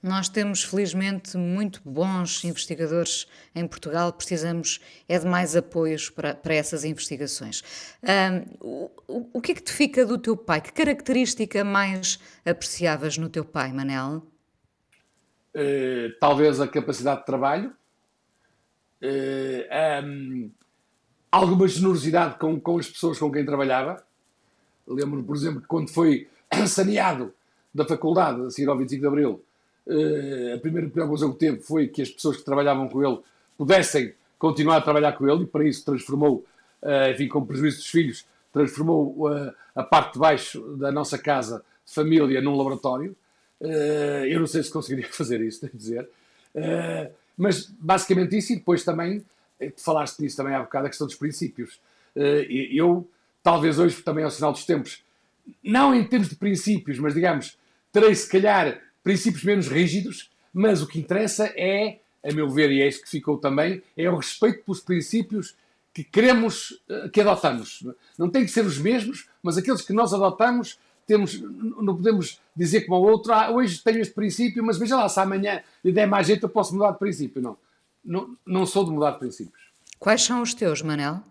Nós 0.02 0.28
temos, 0.28 0.62
felizmente, 0.62 1.36
muito 1.36 1.80
bons 1.84 2.44
investigadores 2.44 3.26
em 3.54 3.66
Portugal, 3.66 4.12
precisamos 4.12 4.80
é 5.08 5.18
de 5.18 5.26
mais 5.26 5.56
apoios 5.56 6.08
para, 6.08 6.34
para 6.34 6.54
essas 6.54 6.84
investigações. 6.84 7.62
Um, 8.02 8.90
o, 9.08 9.30
o 9.34 9.40
que 9.40 9.52
é 9.52 9.54
que 9.56 9.62
te 9.62 9.72
fica 9.72 10.06
do 10.06 10.16
teu 10.16 10.36
pai? 10.36 10.60
Que 10.60 10.72
característica 10.72 11.64
mais 11.64 12.20
apreciavas 12.44 13.18
no 13.18 13.28
teu 13.28 13.44
pai, 13.44 13.72
Manel? 13.72 14.22
Uh, 15.54 16.12
talvez 16.20 16.60
a 16.60 16.68
capacidade 16.68 17.20
de 17.20 17.26
trabalho, 17.26 17.74
uh, 19.02 20.04
um, 20.04 20.50
alguma 21.32 21.66
generosidade 21.66 22.38
com, 22.38 22.60
com 22.60 22.78
as 22.78 22.88
pessoas 22.88 23.18
com 23.18 23.32
quem 23.32 23.44
trabalhava. 23.44 24.04
Lembro-me, 24.86 25.24
por 25.24 25.34
exemplo, 25.34 25.62
que 25.62 25.66
quando 25.66 25.88
foi 25.90 26.28
saneado 26.68 27.34
da 27.74 27.84
faculdade, 27.84 28.40
a 28.42 28.50
seguir 28.50 28.68
ao 28.68 28.78
25 28.78 29.00
de 29.00 29.06
Abril, 29.08 29.44
a 29.88 30.58
primeira 30.58 30.88
preocupação 30.88 31.32
que 31.32 31.38
teve 31.38 31.60
foi 31.60 31.86
que 31.86 32.02
as 32.02 32.10
pessoas 32.10 32.36
que 32.36 32.44
trabalhavam 32.44 32.88
com 32.88 33.04
ele 33.04 33.20
pudessem 33.56 34.12
continuar 34.38 34.78
a 34.78 34.80
trabalhar 34.80 35.12
com 35.12 35.28
ele 35.28 35.44
e 35.44 35.46
para 35.46 35.66
isso 35.66 35.84
transformou, 35.84 36.44
uh, 36.82 37.10
enfim, 37.12 37.28
com 37.28 37.44
prejuízo 37.44 37.78
dos 37.78 37.86
filhos, 37.86 38.26
transformou 38.52 39.28
uh, 39.28 39.52
a 39.74 39.82
parte 39.82 40.14
de 40.14 40.18
baixo 40.18 40.60
da 40.76 40.90
nossa 40.90 41.16
casa 41.18 41.64
de 41.86 41.94
família 41.94 42.40
num 42.40 42.56
laboratório. 42.56 43.16
eu 44.28 44.40
não 44.40 44.46
sei 44.46 44.62
se 44.62 44.70
conseguiria 44.70 45.08
fazer 45.12 45.40
isso, 45.40 45.62
devo 45.62 45.76
dizer. 45.76 46.08
mas 47.36 47.66
basicamente 47.78 48.36
isso 48.36 48.52
e 48.52 48.56
depois 48.56 48.84
também, 48.84 49.24
falaste 49.76 50.20
nisso 50.20 50.36
também 50.36 50.54
há 50.54 50.60
bocado, 50.60 50.86
a 50.86 50.88
questão 50.88 51.06
dos 51.06 51.16
princípios. 51.16 51.78
eu, 52.14 53.08
talvez 53.42 53.78
hoje, 53.78 54.02
também 54.02 54.24
ao 54.24 54.30
sinal 54.30 54.52
dos 54.52 54.64
tempos, 54.64 55.02
não 55.62 55.94
em 55.94 56.04
termos 56.04 56.28
de 56.28 56.34
princípios, 56.34 56.98
mas 56.98 57.14
digamos, 57.14 57.56
terei 57.92 58.14
se 58.14 58.28
calhar 58.28 58.80
princípios 59.06 59.44
menos 59.44 59.68
rígidos, 59.68 60.32
mas 60.52 60.82
o 60.82 60.86
que 60.88 60.98
interessa 60.98 61.44
é, 61.56 62.00
a 62.24 62.34
meu 62.34 62.50
ver, 62.50 62.72
e 62.72 62.82
é 62.82 62.88
isso 62.88 63.00
que 63.00 63.08
ficou 63.08 63.38
também, 63.38 63.80
é 63.96 64.10
o 64.10 64.16
respeito 64.16 64.64
pelos 64.64 64.80
princípios 64.80 65.54
que 65.94 66.02
queremos, 66.02 66.82
eh, 66.88 67.08
que 67.10 67.20
adotamos. 67.20 67.86
Não 68.18 68.28
tem 68.28 68.44
que 68.44 68.50
ser 68.50 68.66
os 68.66 68.78
mesmos, 68.78 69.28
mas 69.40 69.56
aqueles 69.56 69.82
que 69.82 69.92
nós 69.92 70.12
adotamos, 70.12 70.76
temos, 71.06 71.40
não 71.40 71.94
podemos 71.94 72.40
dizer 72.56 72.80
como 72.80 72.96
ao 72.96 73.02
outro, 73.04 73.32
ah, 73.32 73.48
hoje 73.52 73.80
tenho 73.80 74.00
este 74.00 74.12
princípio, 74.12 74.64
mas 74.64 74.76
veja 74.76 74.96
lá, 74.96 75.08
se 75.08 75.20
amanhã 75.20 75.62
lhe 75.84 75.92
der 75.92 76.08
mais 76.08 76.26
jeito, 76.26 76.46
eu 76.46 76.50
posso 76.50 76.74
mudar 76.74 76.90
de 76.90 76.98
princípio. 76.98 77.40
Não, 77.40 77.56
não, 78.04 78.36
não 78.44 78.66
sou 78.66 78.84
de 78.84 78.90
mudar 78.90 79.12
de 79.12 79.20
princípios. 79.20 79.62
Quais 80.00 80.20
são 80.20 80.42
os 80.42 80.52
teus, 80.52 80.82
Manel? 80.82 81.22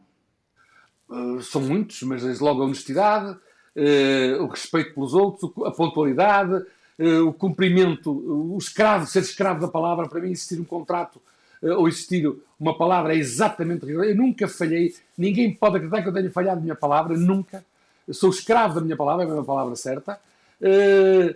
Uh, 1.09 1.41
são 1.41 1.59
muitos, 1.59 2.01
mas 2.03 2.23
desde 2.23 2.41
logo 2.41 2.61
a 2.61 2.65
honestidade, 2.67 3.31
uh, 3.31 4.43
o 4.43 4.47
respeito 4.47 4.93
pelos 4.93 5.13
outros, 5.13 5.51
a 5.65 5.71
pontualidade, 5.71 6.65
o 6.97 7.33
cumprimento, 7.33 8.09
o 8.09 8.57
escravo, 8.57 9.05
ser 9.05 9.19
escravo 9.19 9.59
da 9.59 9.67
palavra, 9.67 10.07
para 10.07 10.21
mim 10.21 10.31
existir 10.31 10.59
um 10.59 10.63
contrato 10.63 11.21
uh, 11.61 11.73
ou 11.73 11.87
existir 11.87 12.31
uma 12.59 12.77
palavra 12.77 13.13
é 13.13 13.17
exatamente 13.17 13.85
rigoroso. 13.85 14.11
Eu 14.11 14.15
nunca 14.15 14.47
falhei, 14.47 14.95
ninguém 15.17 15.53
pode 15.53 15.75
acreditar 15.75 16.01
que 16.01 16.09
eu 16.09 16.13
tenha 16.13 16.31
falhado 16.31 16.59
a 16.59 16.63
minha 16.63 16.75
palavra, 16.75 17.17
nunca. 17.17 17.65
Eu 18.07 18.13
sou 18.13 18.29
escravo 18.29 18.75
da 18.75 18.81
minha 18.81 18.95
palavra, 18.95 19.25
é 19.25 19.39
a 19.39 19.43
palavra 19.43 19.75
certa. 19.75 20.19
Uh, 20.61 21.35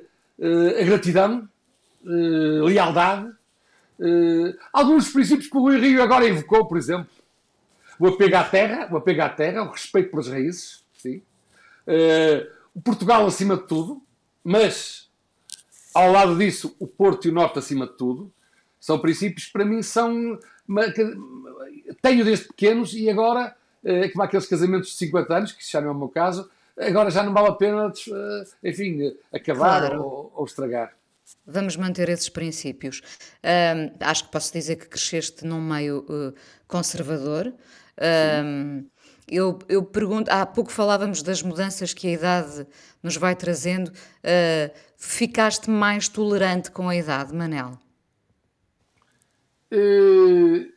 a 0.79 0.83
gratidão, 0.85 1.49
lealdade, 2.01 3.29
alguns 4.71 5.11
princípios 5.11 5.49
que 5.49 5.57
o 5.57 5.59
Rui 5.59 5.77
Rio 5.77 6.01
agora 6.01 6.29
invocou, 6.29 6.65
por 6.65 6.77
exemplo. 6.77 7.09
O 7.99 8.07
apego 8.07 8.37
à 8.37 8.45
terra, 8.45 8.87
o 8.89 8.95
apego 8.95 9.21
à 9.21 9.27
terra, 9.27 9.63
o 9.63 9.71
respeito 9.71 10.11
pelas 10.11 10.29
raízes, 10.29 10.81
sim. 10.97 11.21
o 12.73 12.79
Portugal 12.79 13.27
acima 13.27 13.57
de 13.57 13.63
tudo, 13.63 14.01
mas 14.41 15.08
ao 15.93 16.11
lado 16.11 16.37
disso, 16.37 16.75
o 16.79 16.87
Porto 16.87 17.27
e 17.27 17.31
o 17.31 17.33
Norte 17.33 17.59
acima 17.59 17.87
de 17.87 17.93
tudo, 17.93 18.31
são 18.79 18.99
princípios 18.99 19.47
que 19.47 19.53
para 19.53 19.65
mim 19.65 19.81
são. 19.81 20.39
Tenho 22.01 22.23
desde 22.23 22.47
pequenos 22.47 22.93
e 22.93 23.09
agora, 23.09 23.55
é 23.83 24.07
como 24.09 24.23
aqueles 24.23 24.45
casamentos 24.45 24.89
de 24.89 24.95
50 24.95 25.35
anos, 25.35 25.51
que 25.51 25.69
já 25.69 25.81
não 25.81 25.89
é 25.89 25.91
o 25.91 25.97
meu 25.97 26.09
caso, 26.09 26.49
agora 26.77 27.09
já 27.09 27.23
não 27.23 27.33
vale 27.33 27.49
a 27.49 27.53
pena, 27.53 27.91
eh, 27.91 28.69
enfim, 28.69 29.15
acabar 29.33 29.81
claro. 29.81 30.03
ou, 30.03 30.33
ou, 30.35 30.45
estragar. 30.45 30.93
Vamos 31.45 31.75
manter 31.75 32.09
esses 32.09 32.29
princípios. 32.29 33.01
Um, 33.43 33.91
acho 33.99 34.25
que 34.25 34.31
posso 34.31 34.53
dizer 34.53 34.77
que 34.77 34.87
cresceste 34.87 35.45
num 35.45 35.61
meio 35.61 36.05
uh, 36.09 36.33
conservador. 36.67 37.53
Um, 38.43 38.85
eu, 39.31 39.59
eu, 39.67 39.83
pergunto, 39.83 40.29
há 40.31 40.45
pouco 40.45 40.71
falávamos 40.71 41.21
das 41.21 41.41
mudanças 41.41 41.93
que 41.93 42.07
a 42.07 42.11
idade 42.11 42.67
nos 43.01 43.15
vai 43.17 43.35
trazendo. 43.35 43.89
Uh, 43.89 44.71
ficaste 44.97 45.69
mais 45.69 46.07
tolerante 46.07 46.71
com 46.71 46.89
a 46.89 46.95
idade, 46.95 47.33
Manel? 47.33 47.79
Uh, 49.71 50.67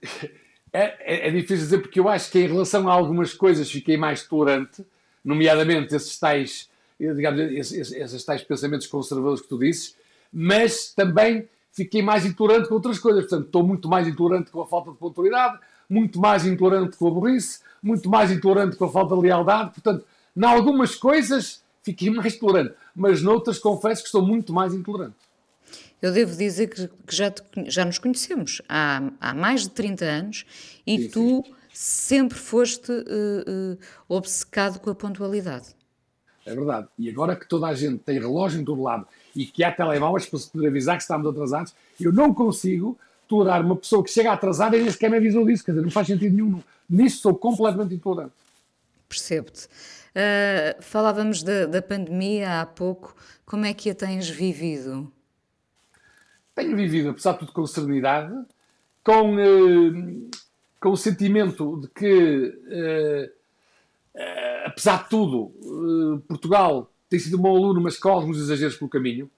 é, 0.73 1.29
é, 1.29 1.31
difícil 1.31 1.59
dizer 1.59 1.79
porque 1.79 1.99
eu 1.99 2.09
acho 2.09 2.31
que 2.31 2.39
em 2.39 2.47
relação 2.47 2.89
a 2.89 2.93
algumas 2.93 3.35
coisas 3.35 3.71
fiquei 3.71 3.97
mais 3.97 4.27
tolerante, 4.27 4.85
nomeadamente 5.25 5.95
esses 5.95 6.19
tais, 6.19 6.69
digamos, 6.99 7.41
esses, 7.41 7.93
esses 7.93 8.25
tais 8.25 8.43
pensamentos 8.43 8.87
conservadores 8.87 9.41
que 9.41 9.49
tu 9.49 9.59
disses, 9.59 9.97
mas 10.33 10.93
também 10.95 11.49
fiquei 11.73 12.03
mais 12.03 12.25
intolerante 12.25 12.69
com 12.69 12.75
outras 12.75 12.99
coisas. 12.99 13.23
Portanto, 13.23 13.47
estou 13.47 13.67
muito 13.67 13.89
mais 13.89 14.07
intolerante 14.07 14.51
com 14.51 14.61
a 14.61 14.67
falta 14.67 14.93
de 14.93 14.99
pontualidade, 14.99 15.59
muito 15.93 16.19
mais 16.19 16.47
intolerante 16.47 16.97
com 16.97 17.09
a 17.09 17.11
burrice, 17.11 17.61
muito 17.83 18.09
mais 18.09 18.31
intolerante 18.31 18.77
com 18.77 18.87
a 18.87 18.91
falta 18.91 19.15
de 19.15 19.21
lealdade. 19.21 19.73
Portanto, 19.73 20.07
em 20.35 20.45
algumas 20.45 20.95
coisas 20.95 21.63
fiquei 21.83 22.09
mais 22.11 22.37
tolerante, 22.37 22.75
mas 22.97 23.23
noutras 23.23 23.59
confesso 23.59 24.03
que 24.03 24.09
estou 24.09 24.23
muito 24.23 24.53
mais 24.53 24.73
intolerante. 24.73 25.17
Eu 26.01 26.13
devo 26.13 26.35
dizer 26.35 26.69
que, 26.69 26.89
que 26.89 27.15
já, 27.15 27.31
te, 27.31 27.43
já 27.67 27.85
nos 27.85 27.99
conhecemos 27.99 28.61
há, 28.69 29.03
há 29.21 29.35
mais 29.35 29.63
de 29.63 29.71
30 29.71 30.05
anos 30.05 30.47
e 30.87 31.03
sim, 31.03 31.09
tu 31.09 31.45
sim. 31.47 31.55
sempre 31.73 32.39
foste 32.39 32.91
uh, 32.91 33.75
uh, 33.75 33.79
obcecado 34.09 34.81
com 34.81 34.91
a 34.91 34.95
pontualidade. 34.95 35.69
É 36.45 36.55
verdade. 36.55 36.89
E 36.99 37.09
agora 37.09 37.37
que 37.37 37.49
toda 37.49 37.69
a 37.69 37.75
gente 37.75 37.99
tem 37.99 38.19
relógio 38.19 38.61
em 38.61 38.65
todo 38.65 38.83
lado 38.83 39.07
e 39.35 39.47
que 39.47 39.63
há 39.63 39.71
telemóveis 39.71 40.27
para 40.27 40.39
se 40.41 40.51
poder 40.51 40.69
avisar 40.69 40.97
que 40.97 41.03
estamos 41.03 41.27
atrasados, 41.27 41.73
eu 42.01 42.13
não 42.13 42.35
consigo 42.35 42.99
tolerar 43.29 43.65
uma 43.65 43.77
pessoa 43.77 44.03
que 44.05 44.11
chega 44.11 44.33
atrasada 44.33 44.77
e 44.77 44.83
nem 44.83 44.91
sequer 44.91 45.11
me 45.11 45.17
avisou 45.17 45.45
disso. 45.45 45.65
Quer 45.65 45.73
dizer, 45.73 45.83
não 45.83 45.91
faz 45.91 46.07
sentido 46.07 46.35
nenhum. 46.35 46.63
Nisso 46.89 47.23
sou 47.23 47.35
completamente 47.35 47.95
intolerante. 47.95 48.35
Percebo-te. 49.09 49.69
Uh, 50.13 50.83
falávamos 50.83 51.43
da, 51.43 51.67
da, 51.67 51.81
pandemia 51.81 52.61
há 52.61 52.67
pouco. 52.67 53.15
Como 53.47 53.65
é 53.65 53.73
que 53.73 53.89
a 53.91 53.95
tens 53.95 54.29
vivido? 54.29 55.11
Tenho 56.55 56.77
vivido, 56.77 57.11
apesar 57.11 57.33
de 57.33 57.39
tudo, 57.41 57.53
com 57.53 57.67
serenidade, 57.67 58.35
com, 59.03 59.37
uh, 59.37 60.31
com 60.79 60.91
o 60.91 60.97
sentimento 60.97 61.81
de 61.81 61.89
que, 61.89 63.29
uh, 64.15 64.23
apesar 64.67 65.05
de 65.05 65.09
tudo, 65.09 66.21
Portugal 66.29 66.91
tem 67.09 67.19
sido 67.19 67.39
um 67.39 67.43
bom 67.43 67.57
aluno, 67.57 67.81
mas 67.81 67.99
com 67.99 68.11
alguns 68.11 68.39
exageros 68.39 68.77
pelo 68.77 68.91
caminho. 68.91 69.31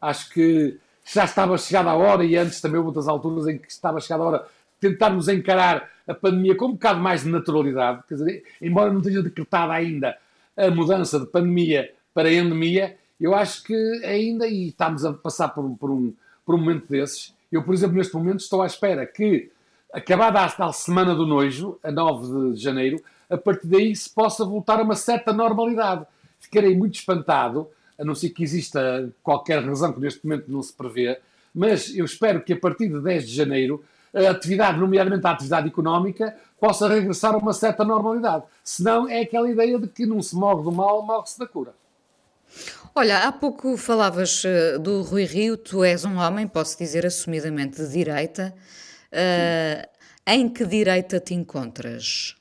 Acho 0.00 0.30
que 0.30 0.78
já 1.12 1.24
estava 1.24 1.56
chegada 1.58 1.90
a 1.90 1.94
hora, 1.94 2.24
e 2.24 2.36
antes 2.36 2.60
também 2.60 2.78
houve 2.78 2.88
outras 2.88 3.08
alturas 3.08 3.46
em 3.48 3.58
que 3.58 3.70
estava 3.70 4.00
chegada 4.00 4.22
a 4.22 4.26
hora 4.26 4.46
tentarmos 4.80 5.28
encarar 5.28 5.90
a 6.08 6.14
pandemia 6.14 6.56
com 6.56 6.66
um 6.66 6.72
bocado 6.72 7.00
mais 7.00 7.22
de 7.22 7.28
naturalidade, 7.28 8.02
quer 8.08 8.14
dizer, 8.14 8.44
embora 8.62 8.92
não 8.92 9.02
tenha 9.02 9.22
decretado 9.22 9.72
ainda 9.72 10.16
a 10.56 10.70
mudança 10.70 11.20
de 11.20 11.26
pandemia 11.26 11.92
para 12.14 12.32
endemia, 12.32 12.96
eu 13.20 13.34
acho 13.34 13.62
que 13.62 13.74
ainda, 14.04 14.48
e 14.48 14.68
estamos 14.68 15.04
a 15.04 15.12
passar 15.12 15.48
por, 15.48 15.68
por, 15.78 15.90
um, 15.90 16.12
por 16.44 16.54
um 16.54 16.58
momento 16.58 16.86
desses, 16.88 17.34
eu, 17.52 17.62
por 17.62 17.74
exemplo, 17.74 17.96
neste 17.96 18.14
momento 18.14 18.40
estou 18.40 18.62
à 18.62 18.66
espera 18.66 19.04
que, 19.04 19.50
acabada 19.92 20.40
a 20.40 20.48
tal 20.48 20.72
semana 20.72 21.14
do 21.14 21.26
nojo, 21.26 21.78
a 21.82 21.90
9 21.90 22.52
de 22.52 22.60
janeiro, 22.60 23.02
a 23.28 23.36
partir 23.36 23.66
daí 23.66 23.94
se 23.94 24.08
possa 24.08 24.44
voltar 24.44 24.80
a 24.80 24.82
uma 24.82 24.94
certa 24.94 25.32
normalidade. 25.32 26.06
Ficarei 26.38 26.76
muito 26.76 26.94
espantado, 26.94 27.68
a 28.00 28.04
não 28.04 28.14
ser 28.14 28.30
que 28.30 28.42
exista 28.42 29.12
qualquer 29.22 29.62
razão 29.62 29.92
que 29.92 30.00
neste 30.00 30.24
momento 30.24 30.46
não 30.48 30.62
se 30.62 30.72
prevê, 30.72 31.18
mas 31.54 31.94
eu 31.94 32.04
espero 32.04 32.40
que 32.40 32.52
a 32.52 32.56
partir 32.56 32.88
de 32.88 33.00
10 33.00 33.28
de 33.28 33.34
janeiro 33.34 33.84
a 34.14 34.30
atividade, 34.30 34.78
nomeadamente 34.78 35.26
a 35.26 35.30
atividade 35.30 35.68
económica, 35.68 36.36
possa 36.58 36.88
regressar 36.88 37.34
a 37.34 37.38
uma 37.38 37.52
certa 37.52 37.84
normalidade. 37.84 38.44
Senão 38.64 39.08
é 39.08 39.20
aquela 39.20 39.48
ideia 39.48 39.78
de 39.78 39.86
que 39.86 40.04
não 40.04 40.20
se 40.20 40.34
morre 40.34 40.64
do 40.64 40.72
mal, 40.72 41.02
morre-se 41.02 41.38
da 41.38 41.46
cura. 41.46 41.72
Olha, 42.94 43.18
há 43.18 43.30
pouco 43.30 43.76
falavas 43.76 44.42
uh, 44.44 44.78
do 44.80 45.02
Rui 45.02 45.24
Rio, 45.24 45.56
tu 45.56 45.84
és 45.84 46.04
um 46.04 46.16
homem, 46.16 46.48
posso 46.48 46.76
dizer 46.76 47.06
assumidamente 47.06 47.80
de 47.80 47.88
direita. 47.88 48.52
Uh, 49.12 49.88
Em 50.26 50.48
que 50.48 50.64
direita 50.64 51.18
te 51.20 51.34
encontras? 51.34 52.36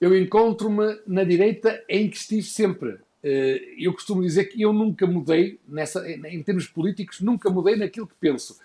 Eu 0.00 0.16
encontro-me 0.16 0.98
na 1.06 1.24
direita 1.24 1.82
em 1.88 2.10
que 2.10 2.16
estive 2.16 2.42
sempre. 2.42 2.98
Eh, 3.22 3.74
eu 3.78 3.92
costumo 3.92 4.22
dizer 4.22 4.46
que 4.46 4.60
eu 4.60 4.72
nunca 4.72 5.06
mudei, 5.06 5.58
nessa, 5.68 6.08
em 6.10 6.42
termos 6.42 6.66
políticos, 6.66 7.20
nunca 7.20 7.48
mudei 7.50 7.76
naquilo 7.76 8.06
que 8.06 8.14
penso. 8.18 8.58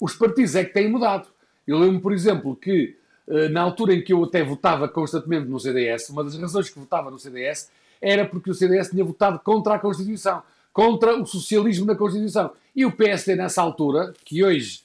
Os 0.00 0.14
partidos 0.14 0.54
é 0.54 0.64
que 0.64 0.72
têm 0.72 0.88
mudado. 0.88 1.28
Eu 1.66 1.78
lembro, 1.78 2.00
por 2.00 2.12
exemplo, 2.12 2.54
que 2.54 2.96
eh, 3.26 3.48
na 3.48 3.62
altura 3.62 3.94
em 3.94 4.02
que 4.02 4.12
eu 4.12 4.22
até 4.22 4.42
votava 4.42 4.88
constantemente 4.88 5.48
no 5.48 5.58
CDS, 5.58 6.10
uma 6.10 6.22
das 6.22 6.36
razões 6.38 6.70
que 6.70 6.78
votava 6.78 7.10
no 7.10 7.18
CDS 7.18 7.70
era 8.00 8.26
porque 8.26 8.50
o 8.50 8.54
CDS 8.54 8.90
tinha 8.90 9.04
votado 9.04 9.38
contra 9.40 9.74
a 9.74 9.78
Constituição, 9.78 10.42
contra 10.72 11.16
o 11.16 11.26
socialismo 11.26 11.86
da 11.86 11.96
Constituição. 11.96 12.52
E 12.76 12.84
o 12.84 12.92
PSD, 12.92 13.34
nessa 13.34 13.62
altura, 13.62 14.12
que 14.24 14.44
hoje, 14.44 14.82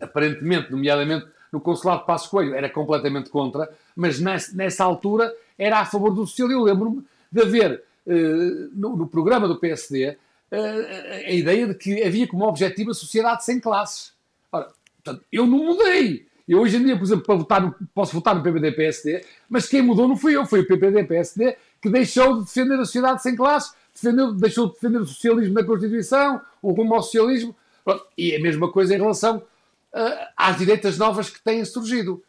aparentemente, 0.00 0.70
nomeadamente 0.70 1.26
no 1.52 1.60
Consulado 1.60 2.00
de 2.00 2.06
Passos 2.06 2.28
Coelho, 2.28 2.54
era 2.54 2.70
completamente 2.70 3.30
contra, 3.30 3.68
mas 3.96 4.20
nessa 4.20 4.84
altura 4.84 5.34
era 5.58 5.80
a 5.80 5.84
favor 5.84 6.14
do 6.14 6.26
socialismo. 6.26 6.62
Eu 6.62 6.72
lembro-me 6.72 7.04
de 7.30 7.42
haver 7.42 7.82
no, 8.06 8.96
no, 8.96 9.06
programa 9.06 9.46
do 9.46 9.58
PSD 9.58 10.10
uh, 10.10 10.16
eh, 10.50 11.24
a 11.26 11.32
ideia 11.32 11.66
de 11.68 11.74
que 11.74 12.02
havia 12.02 12.26
como 12.26 12.46
objetivo 12.46 12.90
a 12.90 12.94
sociedade 12.94 13.44
sem 13.44 13.60
classes. 13.60 14.12
Ora, 14.50 14.68
portanto, 15.02 15.24
eu 15.30 15.46
não 15.46 15.58
mudei. 15.58 16.26
Eu 16.48 16.60
hoje 16.60 16.76
em 16.76 16.84
dia, 16.84 16.96
por 16.96 17.04
exemplo, 17.04 17.24
para 17.24 17.36
votar 17.36 17.62
no, 17.62 17.74
posso 17.94 18.12
votar 18.12 18.34
no 18.34 18.42
PPD-PSD, 18.42 19.24
mas 19.48 19.68
quem 19.68 19.82
mudou 19.82 20.08
não 20.08 20.16
fui 20.16 20.34
eu, 20.34 20.44
foi 20.44 20.60
o 20.60 20.66
PPD-PSD 20.66 21.56
que 21.80 21.88
deixou 21.88 22.38
de 22.38 22.44
defender 22.44 22.74
a 22.74 22.84
sociedade 22.84 23.22
sem 23.22 23.36
classes, 23.36 23.72
defendeu, 23.94 24.32
deixou 24.32 24.68
de 24.68 24.74
defender 24.74 24.98
o 24.98 25.06
socialismo 25.06 25.54
da 25.54 25.64
Constituição, 25.64 26.40
o 26.60 26.72
rumo 26.72 26.94
ao 26.94 27.02
socialismo, 27.02 27.54
Pronto, 27.84 28.06
e 28.16 28.32
é 28.32 28.36
a 28.36 28.40
mesma 28.40 28.70
coisa 28.70 28.94
em 28.94 28.98
relação 28.98 29.38
uh, 29.38 30.26
às 30.36 30.56
direitas 30.56 30.98
novas 30.98 31.28
que 31.30 31.42
têm 31.42 31.64
surgido. 31.64 32.22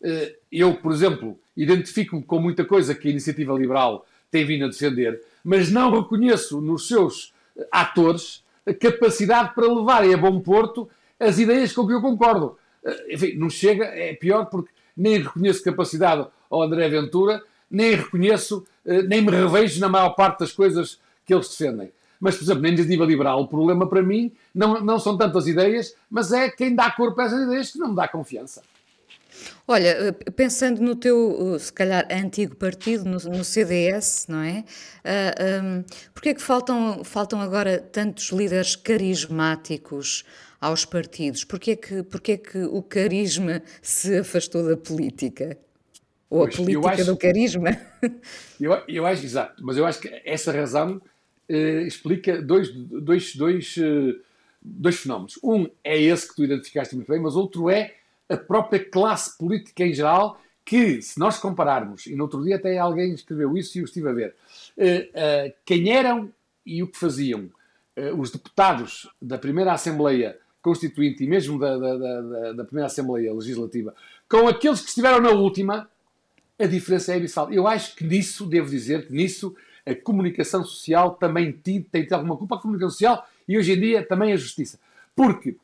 Uh, 0.00 0.34
eu, 0.50 0.74
por 0.74 0.92
exemplo, 0.92 1.38
identifico-me 1.56 2.22
com 2.22 2.38
muita 2.38 2.64
coisa 2.64 2.94
que 2.94 3.08
a 3.08 3.10
iniciativa 3.10 3.52
liberal 3.52 4.06
tem 4.32 4.46
vindo 4.46 4.64
a 4.64 4.68
defender, 4.68 5.22
mas 5.44 5.70
não 5.70 5.90
reconheço 5.90 6.60
nos 6.60 6.88
seus 6.88 7.32
atores 7.70 8.42
a 8.66 8.72
capacidade 8.72 9.54
para 9.54 9.72
levarem 9.72 10.14
a 10.14 10.16
bom 10.16 10.40
porto 10.40 10.88
as 11.20 11.38
ideias 11.38 11.72
com 11.72 11.86
que 11.86 11.92
eu 11.92 12.00
concordo. 12.00 12.56
Eh, 12.82 13.14
enfim, 13.14 13.34
não 13.36 13.50
chega, 13.50 13.84
é 13.84 14.14
pior 14.14 14.46
porque 14.46 14.70
nem 14.96 15.18
reconheço 15.18 15.62
capacidade 15.62 16.26
ao 16.50 16.62
André 16.62 16.88
Ventura, 16.88 17.42
nem 17.70 17.94
reconheço, 17.94 18.66
eh, 18.86 19.02
nem 19.02 19.20
me 19.20 19.30
revejo 19.30 19.78
na 19.80 19.88
maior 19.88 20.10
parte 20.10 20.40
das 20.40 20.52
coisas 20.52 20.98
que 21.26 21.34
eles 21.34 21.48
defendem. 21.48 21.92
Mas, 22.18 22.36
por 22.36 22.44
exemplo, 22.44 22.62
na 22.62 22.68
iniciativa 22.68 23.04
liberal, 23.04 23.42
o 23.42 23.48
problema 23.48 23.86
para 23.86 24.02
mim 24.02 24.32
não, 24.54 24.80
não 24.80 24.98
são 24.98 25.18
tantas 25.18 25.46
ideias, 25.46 25.94
mas 26.10 26.32
é 26.32 26.48
quem 26.48 26.74
dá 26.74 26.90
corpo 26.90 27.20
a 27.20 27.24
essas 27.24 27.42
ideias 27.42 27.70
que 27.70 27.78
não 27.78 27.90
me 27.90 27.96
dá 27.96 28.08
confiança. 28.08 28.62
Olha, 29.66 29.88
eh, 29.88 30.12
pensando 30.12 30.80
no 30.80 30.96
teu, 30.96 31.56
se 31.58 31.72
calhar, 31.72 32.06
antigo 32.10 32.56
partido, 32.56 33.04
no, 33.04 33.18
no 33.18 33.44
CDS, 33.44 34.26
não 34.28 34.42
é? 34.42 34.64
Uh, 35.04 35.64
um, 35.64 35.84
Porquê 36.12 36.30
é 36.30 36.34
que 36.34 36.42
faltam, 36.42 37.02
faltam 37.04 37.40
agora 37.40 37.78
tantos 37.78 38.28
líderes 38.30 38.76
carismáticos 38.76 40.24
aos 40.60 40.84
partidos? 40.84 41.44
Porquê 41.44 41.72
é 41.72 41.76
que, 41.76 42.02
porquê 42.04 42.32
é 42.32 42.36
que 42.36 42.58
o 42.58 42.82
carisma 42.82 43.62
se 43.80 44.18
afastou 44.18 44.66
da 44.68 44.76
política? 44.76 45.58
Ou 46.30 46.44
pois, 46.44 46.54
a 46.54 46.56
política 46.58 46.90
acho, 46.90 47.04
do 47.04 47.16
carisma? 47.16 47.76
Eu, 48.60 48.72
eu 48.86 49.04
acho, 49.04 49.24
exato, 49.24 49.62
mas 49.64 49.76
eu 49.76 49.84
acho 49.84 50.00
que 50.00 50.22
essa 50.24 50.52
razão 50.52 51.02
eh, 51.48 51.82
explica 51.82 52.40
dois, 52.40 52.72
dois, 52.72 53.34
dois, 53.34 53.74
eh, 53.76 54.14
dois 54.62 54.96
fenómenos. 54.96 55.38
Um 55.42 55.68
é 55.82 56.00
esse 56.00 56.28
que 56.28 56.36
tu 56.36 56.44
identificaste 56.44 56.94
muito 56.94 57.08
bem, 57.10 57.20
mas 57.20 57.34
outro 57.34 57.68
é 57.68 57.94
a 58.32 58.36
própria 58.36 58.82
classe 58.82 59.36
política 59.36 59.84
em 59.84 59.92
geral, 59.92 60.40
que, 60.64 61.02
se 61.02 61.18
nós 61.18 61.38
compararmos, 61.38 62.06
e 62.06 62.14
no 62.14 62.24
outro 62.24 62.42
dia 62.42 62.56
até 62.56 62.78
alguém 62.78 63.12
escreveu 63.12 63.56
isso 63.56 63.76
e 63.76 63.80
eu 63.80 63.84
estive 63.84 64.08
a 64.08 64.12
ver, 64.12 64.34
eh, 64.78 65.10
eh, 65.12 65.54
quem 65.64 65.92
eram 65.92 66.32
e 66.64 66.82
o 66.82 66.86
que 66.86 66.98
faziam 66.98 67.50
eh, 67.96 68.12
os 68.12 68.30
deputados 68.30 69.10
da 69.20 69.36
primeira 69.36 69.72
Assembleia 69.72 70.38
Constituinte 70.62 71.24
e 71.24 71.26
mesmo 71.26 71.58
da, 71.58 71.76
da, 71.76 71.96
da, 71.96 72.52
da, 72.52 72.64
primeira 72.64 72.86
Assembleia 72.86 73.34
Legislativa, 73.34 73.94
com 74.28 74.46
aqueles 74.46 74.80
que 74.80 74.88
estiveram 74.88 75.20
na 75.20 75.30
última, 75.30 75.90
a 76.58 76.66
diferença 76.66 77.12
é 77.12 77.16
abissal. 77.16 77.52
Eu 77.52 77.66
acho 77.66 77.96
que 77.96 78.04
nisso, 78.04 78.46
devo 78.46 78.70
dizer, 78.70 79.08
que 79.08 79.12
nisso 79.12 79.54
a 79.84 79.94
comunicação 79.94 80.64
social 80.64 81.16
também 81.16 81.50
tem, 81.52 81.82
tem 81.82 82.06
alguma 82.12 82.36
culpa, 82.36 82.54
a 82.54 82.58
comunicação 82.60 82.90
social 82.90 83.28
e 83.48 83.58
hoje 83.58 83.72
em 83.72 83.80
dia 83.80 84.06
também 84.06 84.32
a 84.32 84.36
justiça. 84.36 84.78
Porque 85.16 85.56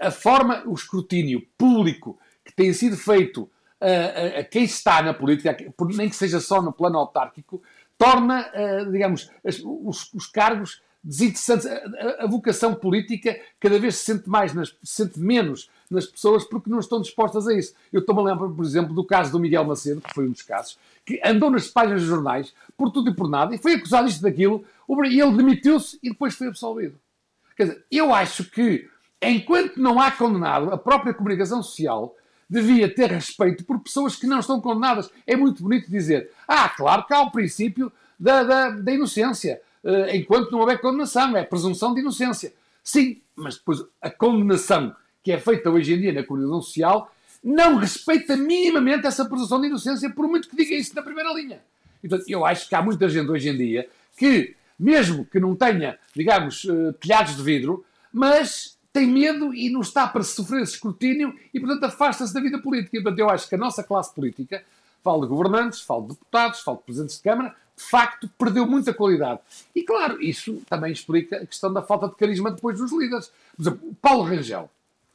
a 0.00 0.10
forma, 0.10 0.62
o 0.66 0.74
escrutínio 0.74 1.46
público 1.56 2.18
que 2.44 2.52
tem 2.52 2.72
sido 2.72 2.96
feito 2.96 3.50
a, 3.80 3.86
a, 3.86 4.40
a 4.40 4.44
quem 4.44 4.64
está 4.64 5.02
na 5.02 5.14
política, 5.14 5.56
nem 5.94 6.08
que 6.08 6.16
seja 6.16 6.40
só 6.40 6.60
no 6.60 6.72
plano 6.72 6.98
autárquico, 6.98 7.62
torna, 7.96 8.50
digamos, 8.90 9.30
os, 9.44 10.12
os 10.14 10.26
cargos 10.26 10.80
desinteressantes. 11.02 11.66
A, 11.66 12.24
a, 12.24 12.26
vocação 12.26 12.74
política 12.74 13.38
cada 13.58 13.78
vez 13.78 13.96
se 13.96 14.04
sente 14.04 14.28
mais, 14.28 14.52
nas, 14.52 14.68
se 14.82 15.02
sente 15.04 15.18
menos 15.18 15.70
nas 15.90 16.06
pessoas 16.06 16.44
porque 16.44 16.70
não 16.70 16.80
estão 16.80 17.00
dispostas 17.00 17.46
a 17.48 17.54
isso. 17.54 17.74
Eu 17.92 18.00
estou-me 18.00 18.20
a 18.22 18.24
lembrar, 18.24 18.48
por 18.48 18.64
exemplo, 18.64 18.94
do 18.94 19.04
caso 19.04 19.32
do 19.32 19.40
Miguel 19.40 19.64
Macedo, 19.64 20.00
que 20.00 20.14
foi 20.14 20.26
um 20.26 20.32
dos 20.32 20.42
casos, 20.42 20.78
que 21.04 21.20
andou 21.24 21.50
nas 21.50 21.68
páginas 21.68 22.02
dos 22.02 22.10
jornais 22.10 22.54
por 22.76 22.90
tudo 22.90 23.10
e 23.10 23.14
por 23.14 23.28
nada 23.28 23.54
e 23.54 23.58
foi 23.58 23.74
acusado 23.74 24.08
isto 24.08 24.22
daquilo, 24.22 24.64
e 25.06 25.20
ele 25.20 25.36
demitiu-se 25.36 25.98
e 26.02 26.10
depois 26.10 26.34
foi 26.34 26.48
absolvido. 26.48 26.98
Quer 27.56 27.64
dizer, 27.64 27.84
eu 27.90 28.14
acho 28.14 28.44
que 28.44 28.88
enquanto 29.22 29.78
não 29.78 30.00
há 30.00 30.10
condenado, 30.10 30.72
a 30.72 30.78
própria 30.78 31.14
comunicação 31.14 31.62
social 31.62 32.14
devia 32.48 32.92
ter 32.92 33.10
respeito 33.10 33.64
por 33.64 33.78
pessoas 33.80 34.16
que 34.16 34.26
não 34.26 34.40
estão 34.40 34.60
condenadas. 34.60 35.10
É 35.26 35.36
muito 35.36 35.62
bonito 35.62 35.90
dizer, 35.90 36.30
ah, 36.46 36.68
claro 36.68 37.04
que 37.04 37.12
há 37.12 37.20
o 37.20 37.30
princípio 37.30 37.92
da, 38.18 38.42
da, 38.42 38.70
da 38.70 38.92
inocência, 38.92 39.60
uh, 39.84 40.14
enquanto 40.14 40.50
não 40.50 40.60
houver 40.60 40.80
condenação, 40.80 41.36
é 41.36 41.44
presunção 41.44 41.92
de 41.94 42.00
inocência. 42.00 42.52
Sim, 42.82 43.20
mas 43.36 43.56
depois 43.56 43.84
a 44.00 44.10
condenação 44.10 44.94
que 45.22 45.30
é 45.30 45.38
feita 45.38 45.68
hoje 45.68 45.92
em 45.92 46.00
dia 46.00 46.12
na 46.12 46.24
comunicação 46.24 46.62
social 46.62 47.12
não 47.44 47.76
respeita 47.76 48.36
minimamente 48.36 49.06
essa 49.06 49.24
presunção 49.24 49.60
de 49.60 49.68
inocência, 49.68 50.08
por 50.10 50.26
muito 50.26 50.48
que 50.48 50.56
diga 50.56 50.74
isso 50.74 50.94
na 50.94 51.02
primeira 51.02 51.32
linha. 51.34 51.60
Então, 52.02 52.18
eu 52.26 52.44
acho 52.46 52.68
que 52.68 52.74
há 52.74 52.82
muita 52.82 53.08
gente 53.08 53.30
hoje 53.30 53.48
em 53.48 53.56
dia 53.56 53.88
que, 54.16 54.54
mesmo 54.78 55.24
que 55.26 55.38
não 55.38 55.54
tenha, 55.54 55.98
digamos, 56.14 56.64
uh, 56.64 56.92
telhados 56.94 57.36
de 57.36 57.42
vidro, 57.42 57.84
mas 58.12 58.77
tem 58.92 59.06
medo 59.06 59.54
e 59.54 59.70
não 59.70 59.80
está 59.80 60.06
para 60.06 60.22
sofrer 60.22 60.62
esse 60.62 60.74
escrutínio 60.74 61.34
e, 61.52 61.60
portanto, 61.60 61.84
afasta-se 61.84 62.32
da 62.32 62.40
vida 62.40 62.58
política. 62.58 62.96
E, 62.96 63.02
portanto, 63.02 63.18
eu 63.18 63.30
acho 63.30 63.48
que 63.48 63.54
a 63.54 63.58
nossa 63.58 63.82
classe 63.82 64.14
política, 64.14 64.62
falo 65.02 65.22
de 65.22 65.28
governantes, 65.28 65.80
falo 65.80 66.02
de 66.02 66.08
deputados, 66.10 66.60
falo 66.60 66.78
de 66.78 66.84
presidentes 66.84 67.16
de 67.16 67.22
Câmara, 67.22 67.54
de 67.76 67.84
facto 67.84 68.28
perdeu 68.36 68.66
muita 68.66 68.92
qualidade. 68.92 69.40
E, 69.74 69.82
claro, 69.82 70.20
isso 70.20 70.62
também 70.68 70.92
explica 70.92 71.36
a 71.36 71.46
questão 71.46 71.72
da 71.72 71.82
falta 71.82 72.08
de 72.08 72.16
carisma 72.16 72.50
depois 72.50 72.78
dos 72.78 72.92
líderes. 72.92 73.30
Por 73.56 73.62
exemplo, 73.62 73.96
Paulo 74.02 74.24
Rangel. 74.24 74.70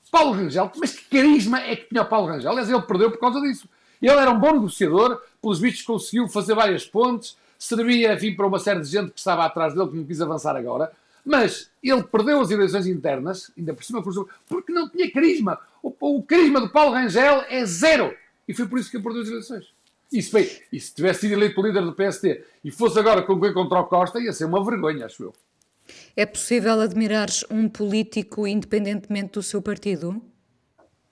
Paulo 0.09 0.31
Rangel, 0.31 0.71
mas 0.77 0.93
que 0.93 1.05
carisma 1.17 1.59
é 1.59 1.75
que 1.75 1.89
tinha 1.89 2.03
o 2.03 2.05
Paulo 2.05 2.27
Rangel? 2.27 2.51
Aliás, 2.51 2.69
ele 2.69 2.81
perdeu 2.83 3.09
por 3.09 3.19
causa 3.19 3.41
disso. 3.41 3.67
Ele 4.01 4.11
era 4.11 4.31
um 4.31 4.39
bom 4.39 4.51
negociador, 4.53 5.19
pelos 5.41 5.59
vistos 5.59 5.83
conseguiu 5.83 6.27
fazer 6.27 6.53
várias 6.53 6.85
pontes, 6.85 7.35
servia, 7.57 8.13
enfim, 8.13 8.35
para 8.35 8.45
uma 8.45 8.59
série 8.59 8.81
de 8.81 8.87
gente 8.87 9.11
que 9.11 9.19
estava 9.19 9.45
atrás 9.45 9.73
dele, 9.73 9.89
que 9.89 9.95
não 9.95 10.03
quis 10.03 10.21
avançar 10.21 10.55
agora. 10.55 10.91
Mas 11.25 11.71
ele 11.81 12.03
perdeu 12.03 12.41
as 12.41 12.51
eleições 12.51 12.85
internas, 12.87 13.51
ainda 13.57 13.73
por 13.73 13.83
cima, 13.83 14.03
porque 14.47 14.71
não 14.71 14.89
tinha 14.89 15.11
carisma. 15.11 15.59
O, 15.81 15.93
o 15.99 16.23
carisma 16.23 16.59
do 16.59 16.69
Paulo 16.69 16.93
Rangel 16.93 17.43
é 17.49 17.65
zero. 17.65 18.13
E 18.47 18.53
foi 18.53 18.67
por 18.67 18.77
isso 18.77 18.91
que 18.91 18.97
ele 18.97 19.03
perdeu 19.03 19.21
as 19.21 19.29
eleições. 19.29 19.73
Isso 20.11 20.31
foi. 20.31 20.61
E 20.71 20.79
se 20.79 20.93
tivesse 20.93 21.21
sido 21.21 21.33
eleito 21.33 21.61
líder 21.61 21.81
do 21.81 21.93
PSD 21.93 22.43
e 22.63 22.71
fosse 22.71 22.99
agora 22.99 23.23
concorrer 23.23 23.53
contra 23.53 23.79
o 23.79 23.85
Costa, 23.85 24.19
ia 24.19 24.31
ser 24.31 24.45
uma 24.45 24.63
vergonha, 24.63 25.05
acho 25.05 25.23
eu. 25.23 25.33
É 26.15 26.25
possível 26.25 26.79
admirares 26.79 27.43
um 27.49 27.67
político 27.67 28.45
independentemente 28.45 29.33
do 29.33 29.43
seu 29.43 29.61
partido? 29.61 30.21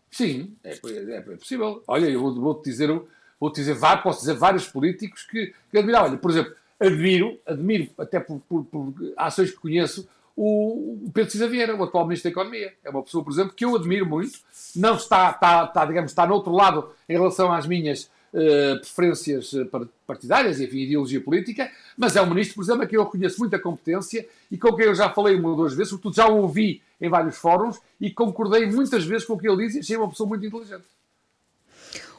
Sim, 0.09 0.55
é, 0.63 0.71
é, 0.73 1.15
é 1.15 1.21
possível. 1.21 1.83
Olha, 1.87 2.05
eu 2.07 2.21
vou-te 2.21 2.39
vou 2.39 2.61
dizer, 2.61 3.01
vou 3.39 3.51
dizer, 3.51 3.77
posso 4.03 4.19
dizer 4.19 4.35
vários 4.35 4.67
políticos 4.67 5.23
que, 5.23 5.53
que 5.71 5.77
admirar. 5.77 6.03
Olha, 6.03 6.17
por 6.17 6.29
exemplo, 6.29 6.53
admiro, 6.81 7.39
admiro 7.45 7.89
até 7.97 8.19
por, 8.19 8.41
por, 8.49 8.65
por 8.65 8.93
ações 9.15 9.51
que 9.51 9.57
conheço, 9.57 10.07
o, 10.35 11.09
Pedro 11.13 11.31
Cisa 11.31 11.47
Vieira, 11.47 11.75
o 11.75 11.83
atual 11.83 12.05
Ministro 12.05 12.29
da 12.29 12.33
Economia. 12.33 12.73
É 12.83 12.89
uma 12.89 13.03
pessoa, 13.03 13.23
por 13.23 13.31
exemplo, 13.31 13.53
que 13.53 13.63
eu 13.63 13.75
admiro 13.75 14.05
muito. 14.05 14.39
Não 14.75 14.95
está, 14.95 15.29
está, 15.29 15.65
está 15.65 15.85
digamos, 15.85 16.11
está 16.11 16.25
no 16.25 16.33
outro 16.33 16.51
lado 16.51 16.89
em 17.07 17.13
relação 17.13 17.51
às 17.51 17.67
minhas 17.67 18.09
uh, 18.33 18.79
preferências 18.79 19.53
eh, 19.53 19.67
partidárias 20.07 20.59
enfim, 20.59 20.79
ideologia 20.79 21.21
política, 21.21 21.69
mas 21.97 22.15
é 22.15 22.21
um 22.21 22.27
ministro, 22.27 22.55
por 22.55 22.63
exemplo, 22.63 22.83
a 22.83 22.87
quem 22.87 22.97
eu 22.97 23.03
reconheço 23.03 23.39
muita 23.39 23.59
competência 23.59 24.27
e 24.49 24.57
com 24.57 24.73
quem 24.73 24.85
eu 24.85 24.95
já 24.95 25.09
falei 25.09 25.35
uma 25.35 25.49
ou 25.49 25.55
duas 25.55 25.73
vezes, 25.73 25.89
sobretudo 25.89 26.15
já 26.15 26.27
o 26.27 26.37
ouvi 26.37 26.81
em 26.99 27.09
vários 27.09 27.37
fóruns 27.37 27.79
e 27.99 28.09
concordei 28.09 28.65
muitas 28.65 29.03
vezes 29.03 29.25
com 29.25 29.33
o 29.33 29.37
que 29.37 29.47
ele 29.47 29.65
diz 29.65 29.75
e 29.75 29.79
achei 29.79 29.97
uma 29.97 30.09
pessoa 30.09 30.29
muito 30.29 30.45
inteligente. 30.45 30.83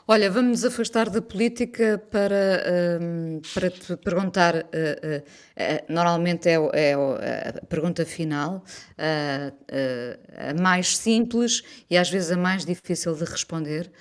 Olha, 0.07 0.29
vamos 0.29 0.51
nos 0.51 0.65
afastar 0.65 1.09
da 1.09 1.23
política 1.23 1.97
para, 2.11 2.99
um, 3.01 3.41
para 3.55 3.71
te 3.71 3.97
perguntar, 3.99 4.57
uh, 4.57 4.59
uh, 4.59 5.21
uh, 5.21 5.93
normalmente 5.93 6.49
é, 6.49 6.55
é, 6.55 6.93
a 6.95 7.67
pergunta 7.67 8.05
final, 8.05 8.65
a 8.99 10.61
mais 10.61 10.97
simples 10.97 11.63
e 11.89 11.97
às 11.97 12.11
vezes 12.11 12.33
a 12.33 12.37
mais 12.37 12.65
difícil 12.65 13.15
de 13.15 13.25
responder. 13.25 13.93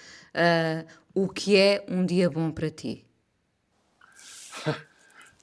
o 1.14 1.30
que 1.30 1.56
é 1.56 1.86
um 1.88 2.04
dia 2.04 2.30
bom 2.30 2.52
para 2.52 2.72
ti? 2.72 3.06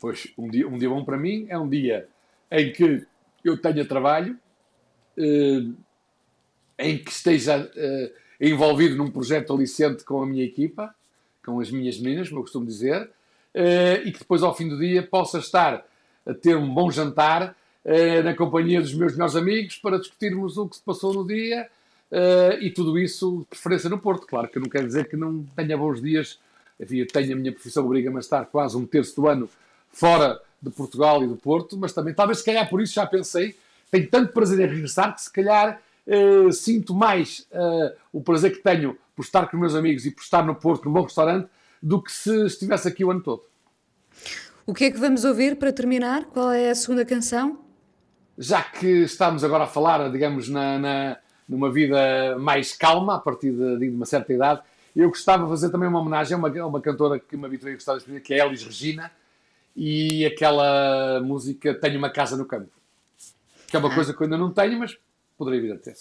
Pois, 0.01 0.29
um 0.39 0.49
dia, 0.49 0.69
um 0.69 0.79
dia 0.79 0.89
bom 0.89 1.05
para 1.05 1.17
mim 1.17 1.47
é 1.49 1.59
um 1.59 1.69
dia 1.69 2.09
em 2.53 2.73
que 2.73 3.05
eu 3.43 3.61
tenha 3.61 3.85
trabalho, 3.85 4.39
em 6.79 6.99
que 6.99 7.11
esteja 7.11 7.69
envolvido 8.41 8.97
num 8.97 9.11
projeto 9.11 9.53
aliciente 9.53 10.05
com 10.05 10.23
a 10.23 10.27
minha 10.27 10.45
equipa, 10.45 10.95
com 11.45 11.61
as 11.61 11.71
minhas 11.71 11.99
meninas, 11.99 12.29
como 12.29 12.41
eu 12.41 12.45
costumo 12.45 12.67
dizer, 12.67 13.03
uh, 13.03 14.07
e 14.07 14.13
que 14.13 14.19
depois, 14.19 14.43
ao 14.43 14.55
fim 14.55 14.69
do 14.69 14.79
dia, 14.79 15.03
possa 15.03 15.39
estar 15.39 15.85
a 16.27 16.35
ter 16.35 16.57
um 16.57 16.73
bom 16.73 16.91
jantar 16.91 17.57
na 18.23 18.35
companhia 18.35 18.83
dos 18.83 18.93
meus 18.93 19.13
melhores 19.13 19.35
amigos 19.35 19.79
para 19.79 19.99
discutirmos 19.99 20.59
o 20.59 20.69
que 20.69 20.77
se 20.77 20.83
passou 20.83 21.15
no 21.15 21.27
dia 21.27 21.67
e 22.61 22.69
tudo 22.71 22.99
isso, 22.99 23.39
de 23.39 23.45
preferência 23.47 23.89
no 23.89 23.99
Porto. 23.99 24.27
Claro 24.27 24.47
que 24.47 24.59
não 24.59 24.69
quero 24.69 24.87
dizer 24.87 25.09
que 25.09 25.17
não 25.17 25.43
tenha 25.57 25.75
bons 25.75 26.03
dias, 26.03 26.39
enfim, 26.79 27.03
tenho 27.07 27.33
a 27.33 27.37
minha 27.37 27.51
profissão, 27.51 27.87
obriga-me 27.87 28.19
a 28.19 28.21
estar 28.21 28.45
quase 28.45 28.77
um 28.77 28.85
terço 28.85 29.17
do 29.17 29.27
ano 29.27 29.49
fora 29.91 30.39
de 30.61 30.69
Portugal 30.69 31.25
e 31.25 31.27
do 31.27 31.37
Porto, 31.37 31.79
mas 31.79 31.95
também, 31.95 32.13
talvez 32.13 32.41
se 32.41 32.45
calhar 32.45 32.69
por 32.69 32.83
isso 32.83 32.93
já 32.93 33.07
pensei, 33.07 33.57
tenho 33.91 34.07
tanto 34.11 34.35
prazer 34.35 34.61
em 34.61 34.75
regressar 34.75 35.15
que 35.15 35.23
se 35.23 35.33
calhar 35.33 35.81
uh, 36.09 36.53
sinto 36.53 36.95
mais 36.95 37.47
uh, 37.53 37.97
o 38.13 38.21
prazer 38.21 38.53
que 38.53 38.63
tenho 38.63 38.97
por 39.15 39.23
estar 39.23 39.47
com 39.49 39.57
os 39.57 39.61
meus 39.61 39.75
amigos 39.75 40.07
e 40.07 40.11
por 40.11 40.23
estar 40.23 40.45
no 40.45 40.55
Porto, 40.55 40.87
num 40.87 40.93
bom 40.93 41.03
restaurante, 41.03 41.49
do 41.83 42.03
que 42.03 42.11
se 42.11 42.47
estivesse 42.47 42.89
aqui 42.89 43.05
o 43.05 43.11
ano 43.11 43.21
todo. 43.21 43.43
O 44.67 44.75
que 44.75 44.85
é 44.85 44.91
que 44.91 44.99
vamos 44.99 45.25
ouvir 45.25 45.57
para 45.57 45.73
terminar? 45.73 46.25
Qual 46.27 46.51
é 46.51 46.71
a 46.71 46.75
segunda 46.75 47.05
canção? 47.05 47.59
Já 48.37 48.63
que 48.63 48.87
estamos 48.87 49.43
agora 49.43 49.65
a 49.65 49.67
falar, 49.67 50.11
digamos, 50.11 50.49
na, 50.49 50.79
na 50.79 51.17
numa 51.49 51.71
vida 51.73 52.37
mais 52.39 52.77
calma, 52.77 53.17
a 53.17 53.19
partir 53.19 53.51
de, 53.51 53.79
de, 53.79 53.89
uma 53.89 54.05
certa 54.05 54.33
idade, 54.33 54.61
eu 54.95 55.09
gostava 55.09 55.45
de 55.45 55.49
fazer 55.49 55.71
também 55.71 55.89
uma 55.89 56.01
homenagem 56.01 56.35
a 56.35 56.39
uma, 56.39 56.49
a 56.49 56.67
uma 56.67 56.81
cantora 56.81 57.19
que 57.19 57.37
me 57.37 57.47
habituei 57.47 57.73
a 57.73 57.77
gostar 57.77 57.93
de 57.93 57.99
escrever, 58.01 58.21
que 58.21 58.35
é 58.35 58.45
Elis 58.45 58.63
Regina, 58.63 59.11
e 59.75 60.27
aquela 60.27 61.21
música 61.21 61.75
Tenho 61.75 61.99
uma 61.99 62.11
Casa 62.11 62.37
no 62.37 62.45
Campo. 62.45 62.71
Que 63.69 63.77
é 63.77 63.79
uma 63.79 63.91
ah. 63.91 63.95
coisa 63.95 64.13
que 64.13 64.21
eu 64.21 64.25
ainda 64.25 64.37
não 64.37 64.53
tenho, 64.53 64.79
mas 64.79 64.99
poderia 65.39 65.63
vir 65.63 65.73
a 65.73 65.79
ter. 65.79 65.95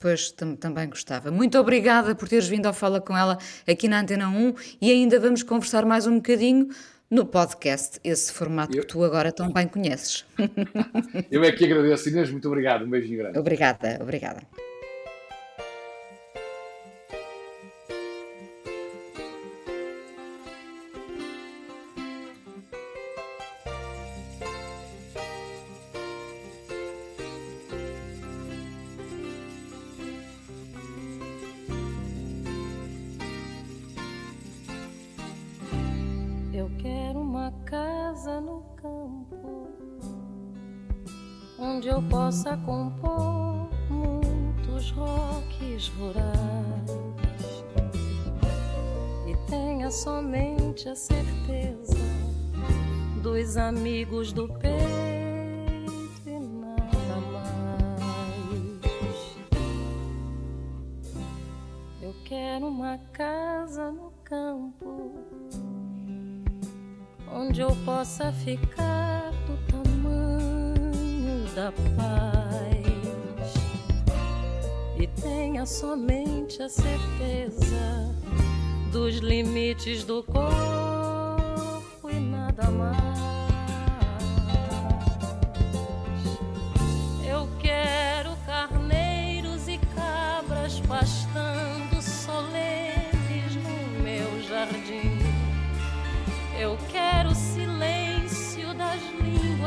Pois 0.00 0.32
tam 0.32 0.56
também 0.56 0.88
gostava. 0.88 1.30
Muito 1.30 1.56
obrigada 1.58 2.14
por 2.14 2.28
teres 2.28 2.48
vindo 2.48 2.66
ao 2.66 2.72
Fala 2.72 3.00
com 3.00 3.16
ela 3.16 3.38
aqui 3.68 3.86
na 3.86 4.00
Antena 4.00 4.28
1 4.28 4.54
e 4.80 4.90
ainda 4.90 5.20
vamos 5.20 5.44
conversar 5.44 5.84
mais 5.84 6.08
um 6.08 6.16
bocadinho 6.16 6.68
no 7.08 7.26
podcast, 7.26 8.00
esse 8.02 8.32
formato 8.32 8.74
eu... 8.74 8.80
que 8.80 8.88
tu 8.88 9.04
agora 9.04 9.30
tão 9.30 9.52
bem 9.52 9.68
conheces. 9.68 10.24
eu 11.30 11.44
é 11.44 11.52
que 11.52 11.66
agradeço, 11.66 12.08
Inês. 12.08 12.30
Muito 12.30 12.48
obrigado. 12.48 12.86
Um 12.86 12.90
beijinho 12.90 13.18
grande. 13.18 13.38
Obrigada, 13.38 13.98
obrigada. 14.00 14.71
Quero 62.52 62.68
uma 62.68 62.98
casa 63.14 63.90
no 63.90 64.12
campo 64.22 65.10
onde 67.32 67.62
eu 67.62 67.74
possa 67.82 68.30
ficar 68.30 69.30
do 69.46 69.56
tamanho 69.72 71.46
da 71.54 71.72
paz. 71.96 72.42
Tenha 75.22 75.64
somente 75.64 76.62
a 76.62 76.68
certeza 76.68 78.14
dos 78.90 79.16
limites 79.16 80.04
do 80.04 80.22
corpo 80.22 80.81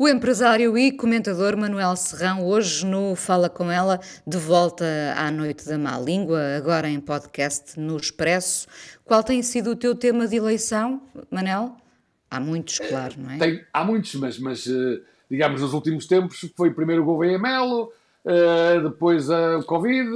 O 0.00 0.06
empresário 0.06 0.78
e 0.78 0.92
comentador 0.92 1.56
Manuel 1.56 1.96
Serrão, 1.96 2.46
hoje 2.46 2.86
no 2.86 3.16
Fala 3.16 3.50
Com 3.50 3.68
Ela, 3.68 3.98
de 4.24 4.38
volta 4.38 4.84
à 5.16 5.28
Noite 5.28 5.66
da 5.66 5.76
Má 5.76 5.98
Língua, 5.98 6.40
agora 6.56 6.88
em 6.88 7.00
podcast 7.00 7.80
no 7.80 7.96
Expresso. 7.96 8.68
Qual 9.04 9.24
tem 9.24 9.42
sido 9.42 9.72
o 9.72 9.76
teu 9.76 9.96
tema 9.96 10.28
de 10.28 10.36
eleição, 10.36 11.02
Manel? 11.28 11.74
Há 12.30 12.38
muitos, 12.38 12.78
claro, 12.78 13.16
não 13.18 13.32
é? 13.32 13.38
Tem, 13.38 13.64
há 13.72 13.84
muitos, 13.84 14.14
mas, 14.14 14.38
mas 14.38 14.68
eh, 14.68 15.00
digamos, 15.28 15.62
nos 15.62 15.74
últimos 15.74 16.06
tempos 16.06 16.48
foi 16.56 16.70
primeiro 16.70 17.02
o 17.02 17.04
Gouveia 17.04 17.36
Melo, 17.36 17.92
uh, 18.24 18.88
depois 18.88 19.28
uh, 19.28 19.58
o 19.58 19.64
Covid, 19.64 20.08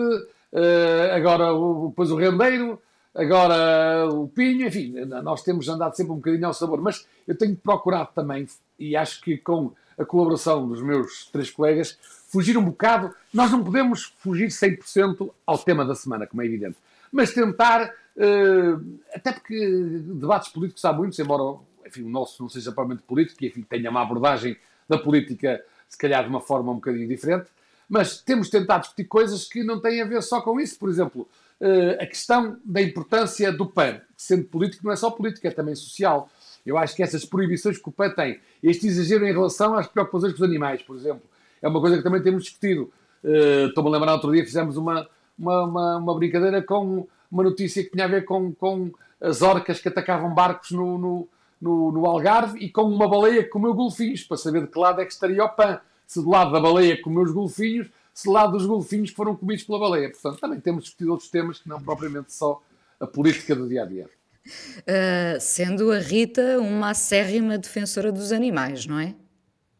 agora 1.13 1.47
depois 1.89 2.09
o 2.09 2.17
Rendeiro, 2.17 2.81
agora 3.13 4.09
o 4.09 4.29
Pinho, 4.29 4.65
enfim, 4.65 4.95
nós 5.25 5.43
temos 5.43 5.69
andado 5.69 5.97
sempre 5.97 6.13
um 6.13 6.17
bocadinho 6.17 6.47
ao 6.47 6.55
sabor, 6.55 6.81
mas 6.81 7.05
eu 7.27 7.37
tenho 7.37 7.57
procurado 7.57 8.11
também, 8.15 8.47
e 8.89 8.97
acho 8.97 9.21
que 9.21 9.37
com 9.37 9.73
a 9.99 10.05
colaboração 10.05 10.67
dos 10.69 10.83
meus 10.83 11.27
três 11.27 11.51
colegas, 11.51 11.99
fugir 12.29 12.57
um 12.57 12.65
bocado. 12.65 13.15
Nós 13.33 13.51
não 13.51 13.63
podemos 13.63 14.15
fugir 14.19 14.49
100% 14.49 15.31
ao 15.47 15.59
tema 15.59 15.85
da 15.85 15.95
semana, 15.95 16.27
como 16.27 16.43
é 16.43 16.47
evidente, 16.47 16.77
mas 17.11 17.33
tentar, 17.33 17.89
uh, 18.17 18.99
até 19.15 19.33
porque 19.33 19.59
debates 20.05 20.49
políticos 20.49 20.85
há 20.85 20.93
muitos, 20.93 21.19
embora 21.19 21.59
enfim, 21.87 22.03
o 22.03 22.09
nosso 22.09 22.43
não 22.43 22.49
seja 22.49 22.73
propriamente 22.73 23.07
político, 23.07 23.45
e 23.45 23.49
enfim, 23.49 23.63
tenha 23.63 23.91
uma 23.91 24.03
abordagem 24.03 24.57
da 24.89 24.99
política, 24.99 25.63
se 25.89 25.99
calhar 25.99 26.23
de 26.23 26.31
uma 26.31 26.41
forma 26.41 26.73
um 26.73 26.77
bocadinho 26.77 27.07
diferente, 27.07 27.49
mas 27.89 28.23
temos 28.23 28.49
tentado 28.49 28.83
discutir 28.83 29.05
coisas 29.05 29.45
que 29.45 29.63
não 29.63 29.79
têm 29.79 30.01
a 30.01 30.07
ver 30.07 30.23
só 30.23 30.41
com 30.41 30.59
isso. 30.59 30.79
Por 30.79 30.89
exemplo, 30.89 31.29
uh, 31.61 32.03
a 32.03 32.07
questão 32.07 32.59
da 32.65 32.81
importância 32.81 33.53
do 33.53 33.67
PAN, 33.67 34.01
sendo 34.17 34.45
político, 34.45 34.87
não 34.87 34.93
é 34.93 34.97
só 34.97 35.11
político, 35.11 35.47
é 35.47 35.51
também 35.51 35.75
social. 35.75 36.31
Eu 36.65 36.79
acho 36.79 36.95
que 36.95 37.03
essas 37.03 37.25
proibições 37.25 37.79
que 37.79 37.89
o 37.89 37.93
PAN 37.93 38.11
tem, 38.11 38.41
este 38.63 38.87
exagero 38.87 39.27
em 39.27 39.33
relação 39.33 39.75
às 39.75 39.87
preocupações 39.87 40.33
com 40.33 40.39
os 40.39 40.49
animais, 40.49 40.83
por 40.83 40.97
exemplo, 40.97 41.23
é 41.61 41.69
uma 41.69 41.81
coisa 41.81 41.97
que 41.97 42.03
também 42.03 42.23
temos 42.23 42.45
discutido. 42.45 42.93
Uh, 43.23 43.69
Estou-me 43.69 43.91
a 43.91 43.93
lembrar, 43.93 44.13
outro 44.15 44.33
dia 44.33 44.45
fizemos 44.45 44.77
uma, 44.77 45.09
uma, 45.39 45.65
uma, 45.65 45.97
uma, 45.97 46.15
brincadeira 46.15 46.63
com 46.63 47.07
uma 47.31 47.43
notícia 47.43 47.83
que 47.83 47.91
tinha 47.91 48.05
a 48.05 48.09
ver 48.09 48.25
com, 48.25 48.53
com 48.53 48.93
as 49.21 49.43
orcas 49.43 49.81
que 49.81 49.89
atacavam 49.89 50.35
barcos 50.35 50.71
no, 50.71 50.99
no, 50.99 51.29
no, 51.61 51.93
no 51.93 52.07
Algarve 52.07 52.59
e 52.59 52.71
com 52.71 52.83
uma 52.83 53.09
baleia 53.09 53.45
que 53.45 53.51
comeu 53.51 53.75
golfinhos, 53.75 54.25
para 54.25 54.37
saber 54.37 54.63
de 54.63 54.69
que 54.69 54.79
lado 54.79 55.01
é 55.01 55.05
que 55.05 55.13
estaria 55.13 55.45
o 55.45 55.49
PAN. 55.49 55.81
Se 56.07 56.23
do 56.23 56.31
lado 56.31 56.53
da 56.53 56.61
baleia 56.61 57.01
comeu 57.01 57.23
os 57.23 57.33
golfinhos, 57.33 57.89
se 58.13 58.29
lá 58.29 58.47
dos 58.47 58.67
golfinhos 58.67 59.11
que 59.11 59.17
foram 59.17 59.35
comidos 59.35 59.65
pela 59.65 59.79
baleia. 59.79 60.11
Portanto, 60.11 60.39
também 60.39 60.61
temos 60.61 60.85
discutido 60.85 61.13
outros 61.13 61.31
temas 61.31 61.59
que 61.59 61.69
não 61.69 61.81
propriamente 61.83 62.33
só 62.33 62.61
a 63.01 63.07
política 63.07 63.55
do 63.55 63.69
dia 63.69 63.83
a 63.83 63.87
dia. 63.87 64.11
Uh, 64.45 65.41
sendo 65.41 65.93
a 65.93 65.99
Rita 65.99 66.59
uma 66.59 66.91
acérrima 66.91 67.57
defensora 67.57 68.11
dos 68.11 68.33
animais, 68.33 68.87
não 68.87 68.99
é? 68.99 69.15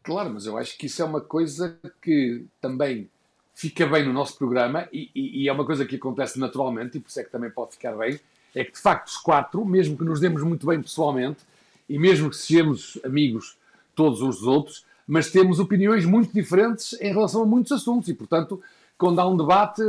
Claro, 0.01 0.31
mas 0.33 0.45
eu 0.45 0.57
acho 0.57 0.77
que 0.77 0.85
isso 0.85 1.01
é 1.01 1.05
uma 1.05 1.21
coisa 1.21 1.77
que 2.01 2.45
também 2.61 3.09
fica 3.53 3.85
bem 3.85 4.05
no 4.05 4.13
nosso 4.13 4.37
programa 4.37 4.87
e, 4.91 5.09
e, 5.13 5.43
e, 5.43 5.49
é 5.49 5.53
uma 5.53 5.65
coisa 5.65 5.85
que 5.85 5.95
acontece 5.95 6.39
naturalmente 6.39 6.97
e 6.97 7.01
por 7.01 7.09
isso 7.09 7.19
é 7.19 7.23
que 7.23 7.31
também 7.31 7.49
pode 7.49 7.73
ficar 7.73 7.95
bem, 7.95 8.19
é 8.55 8.63
que 8.63 8.73
de 8.73 8.79
facto 8.79 9.07
os 9.07 9.17
quatro, 9.17 9.63
mesmo 9.65 9.97
que 9.97 10.03
nos 10.03 10.19
demos 10.19 10.41
muito 10.43 10.65
bem 10.65 10.81
pessoalmente 10.81 11.39
e 11.87 11.99
mesmo 11.99 12.29
que 12.29 12.35
sejamos 12.35 12.97
amigos 13.03 13.57
todos 13.95 14.19
dos 14.19 14.43
outros, 14.43 14.85
mas 15.07 15.31
temos 15.31 15.59
opiniões 15.59 16.05
muito 16.05 16.33
diferentes 16.33 16.93
em 16.99 17.11
relação 17.13 17.43
a 17.43 17.45
muitos 17.45 17.71
assuntos 17.71 18.09
e, 18.09 18.13
portanto, 18.13 18.61
quando 18.97 19.19
há 19.19 19.27
um 19.27 19.37
debate 19.37 19.81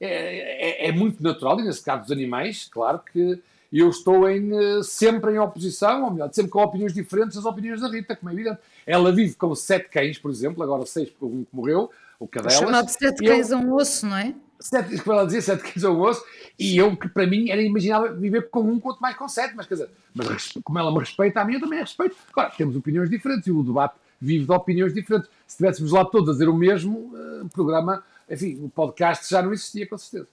é, 0.00 0.86
é, 0.86 0.88
é 0.88 0.92
muito 0.92 1.22
natural, 1.22 1.60
e 1.60 1.64
nesse 1.64 1.82
caso 1.82 2.02
dos 2.02 2.10
animais, 2.10 2.68
claro 2.70 3.00
que 3.00 3.40
eu 3.78 3.88
estou 3.90 4.28
em, 4.28 4.50
eh, 4.52 4.82
sempre 4.82 5.32
em 5.32 5.38
oposição, 5.38 6.04
ou 6.04 6.10
melhor, 6.10 6.32
sempre 6.32 6.50
com 6.50 6.62
opiniões 6.62 6.94
diferentes 6.94 7.36
das 7.36 7.44
opiniões 7.44 7.80
da 7.80 7.88
Rita, 7.88 8.14
como 8.16 8.30
é 8.30 8.32
evidente. 8.32 8.58
Ela 8.86 9.12
vive 9.12 9.34
com 9.34 9.54
sete 9.54 9.88
cães, 9.88 10.18
por 10.18 10.30
exemplo, 10.30 10.62
agora 10.62 10.86
seis 10.86 11.10
por 11.10 11.26
um 11.26 11.44
que 11.44 11.54
morreu, 11.54 11.90
o 12.18 12.26
cadelas. 12.26 12.54
Chamado 12.54 12.88
sete 12.88 13.24
cães 13.24 13.52
a 13.52 13.56
um 13.56 13.74
osso, 13.74 14.06
não 14.06 14.16
é? 14.16 14.34
Sete, 14.58 14.98
como 15.02 15.16
ela 15.16 15.26
dizia, 15.26 15.42
sete 15.42 15.62
cães 15.64 15.84
a 15.84 15.90
um 15.90 16.00
osso, 16.00 16.24
e 16.58 16.78
eu, 16.78 16.96
que 16.96 17.08
para 17.08 17.26
mim 17.26 17.50
era 17.50 17.60
imaginável 17.60 18.16
viver 18.16 18.48
com 18.48 18.60
um, 18.60 18.80
quanto 18.80 19.00
mais 19.00 19.16
com 19.16 19.28
sete, 19.28 19.54
mas 19.54 19.66
quer 19.66 19.74
dizer, 19.74 19.90
mas 20.14 20.52
como 20.64 20.78
ela 20.78 20.90
me 20.90 20.98
respeita, 20.98 21.40
a 21.40 21.44
mim 21.44 21.54
eu 21.54 21.60
também 21.60 21.78
a 21.78 21.82
respeito. 21.82 22.16
Agora, 22.32 22.50
temos 22.56 22.76
opiniões 22.76 23.10
diferentes 23.10 23.46
e 23.46 23.50
o 23.50 23.62
debate 23.62 23.96
vive 24.20 24.46
de 24.46 24.52
opiniões 24.52 24.94
diferentes. 24.94 25.28
Se 25.46 25.54
estivéssemos 25.54 25.92
lá 25.92 26.04
todos 26.04 26.30
a 26.30 26.32
dizer 26.32 26.48
o 26.48 26.54
mesmo, 26.54 27.12
o 27.42 27.48
programa, 27.50 28.02
enfim, 28.30 28.58
o 28.62 28.68
podcast 28.68 29.28
já 29.28 29.42
não 29.42 29.52
existia, 29.52 29.86
com 29.86 29.98
certeza. 29.98 30.28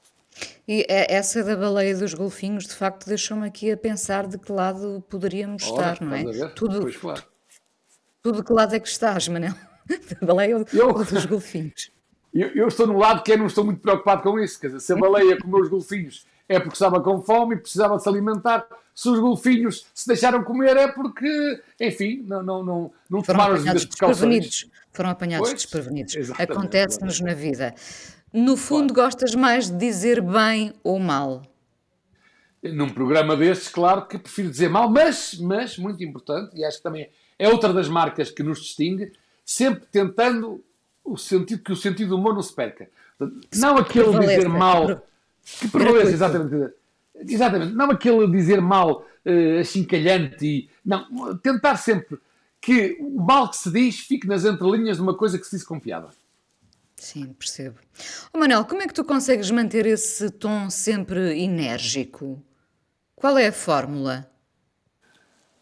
E 0.68 0.86
é, 0.90 1.14
essa 1.14 1.44
da 1.44 1.56
baleia 1.56 1.96
dos 1.96 2.14
golfinhos, 2.14 2.66
de 2.66 2.74
facto, 2.74 3.08
deixou-me 3.08 3.48
aqui 3.48 3.72
a 3.72 3.78
pensar 3.78 4.28
de 4.28 4.38
que 4.38 4.52
lado 4.52 5.04
poderíamos 5.10 5.64
Ora, 5.64 5.92
estar, 5.92 6.06
não 6.06 6.16
é? 6.16 6.50
Tudo, 6.50 6.82
pois, 6.82 6.98
claro. 6.98 7.24
tudo 8.22 8.38
de 8.38 8.44
que 8.44 8.54
lado 8.54 8.76
é 8.76 8.80
que 8.80 8.88
estás, 8.88 9.28
Manel? 9.28 9.54
Da 10.22 10.26
baleia 10.26 10.58
ou, 10.58 10.66
eu, 10.72 10.88
ou 10.88 11.04
dos 11.04 11.26
golfinhos? 11.26 11.92
Eu, 12.34 12.48
eu, 12.56 12.68
estou 12.70 12.88
no 12.88 12.98
lado 12.98 13.22
que 13.22 13.34
eu 13.34 13.38
não 13.38 13.48
estou 13.48 13.66
muito 13.66 13.82
preocupado 13.82 14.24
com 14.24 14.40
isso. 14.40 14.58
Quer 14.60 14.68
dizer, 14.68 14.80
se 14.80 14.94
a 14.94 14.96
baleia 14.96 15.38
comeu 15.38 15.60
os 15.60 15.70
golfinhos 15.70 16.26
é 16.48 16.60
porque 16.60 16.74
estava 16.74 17.02
com 17.02 17.22
fome 17.22 17.56
e 17.56 17.60
precisava 17.60 17.98
se 18.00 18.08
alimentar. 18.08 18.66
Se 18.94 19.10
os 19.10 19.20
golfinhos 19.20 19.88
se 19.94 20.08
deixaram 20.08 20.44
comer 20.44 20.78
é 20.78 20.88
porque, 20.88 21.62
enfim, 21.80 22.24
não, 22.28 22.44
não, 22.44 22.64
não, 22.64 22.92
não 23.10 23.22
tomaram 23.22 23.56
as 23.56 23.64
devidas 23.64 23.86
precauções. 23.86 24.70
Foram 24.92 25.10
apanhados 25.10 25.50
pois, 25.50 25.62
desprevenidos. 25.62 26.32
Acontece-nos 26.40 27.20
na 27.20 27.34
vida. 27.34 27.74
No 28.34 28.58
fundo, 28.58 28.94
claro. 28.94 29.10
gostas 29.10 29.36
mais 29.36 29.70
de 29.70 29.78
dizer 29.78 30.22
bem 30.22 30.74
ou 30.84 30.98
mal? 31.00 31.44
Num 32.64 32.90
programa 32.90 33.36
destes, 33.36 33.68
claro 33.68 34.08
que 34.08 34.18
prefiro 34.18 34.50
dizer 34.50 34.70
mal, 34.70 34.90
mas, 34.90 35.38
mas, 35.40 35.78
muito 35.78 36.04
importante, 36.04 36.58
e 36.58 36.66
acho 36.66 36.78
que 36.78 36.84
também 36.84 37.10
é 37.38 37.48
outra 37.48 37.72
das 37.74 37.88
marcas 37.88 38.32
que 38.32 38.42
nos 38.42 38.60
distingue, 38.62 39.12
sempre 39.46 39.86
tentando 39.92 40.64
o 41.04 41.18
sentido, 41.18 41.62
que 41.62 41.72
o 41.72 41.76
sentido 41.76 42.10
do 42.10 42.16
humor 42.16 42.34
não 42.34 42.42
se 42.42 42.56
perca. 42.56 42.90
Não 43.56 43.78
aquele 43.78 44.18
dizer 44.20 44.48
mal. 44.48 45.04
Que 45.60 45.68
prevaleça, 45.68 46.12
exatamente. 46.12 46.74
Exatamente. 47.16 47.74
Não 47.74 47.92
aquele 47.92 48.28
dizer 48.32 48.62
mal 48.62 49.06
uh, 49.26 49.60
achincalhante 49.60 50.46
e. 50.46 50.70
Não, 50.86 51.38
tentar 51.38 51.78
sempre 51.78 52.18
que 52.62 52.98
o 53.00 53.22
mal 53.22 53.50
que 53.50 53.58
se 53.58 53.72
diz 53.72 54.00
fique 54.00 54.26
nas 54.26 54.46
entrelinhas 54.46 54.98
de 54.98 55.04
uma 55.04 55.14
coisa 55.14 55.38
que 55.38 55.46
se 55.46 55.58
diz 55.58 55.68
piada. 55.82 56.10
Sim, 57.04 57.34
percebo. 57.34 57.80
Oh, 58.34 58.38
Manel, 58.38 58.64
como 58.64 58.82
é 58.82 58.88
que 58.88 58.94
tu 58.94 59.04
consegues 59.04 59.52
manter 59.52 59.86
esse 59.86 60.32
tom 60.32 60.70
sempre 60.70 61.38
enérgico? 61.38 62.42
Qual 63.14 63.38
é 63.38 63.48
a 63.48 63.52
fórmula? 63.52 64.32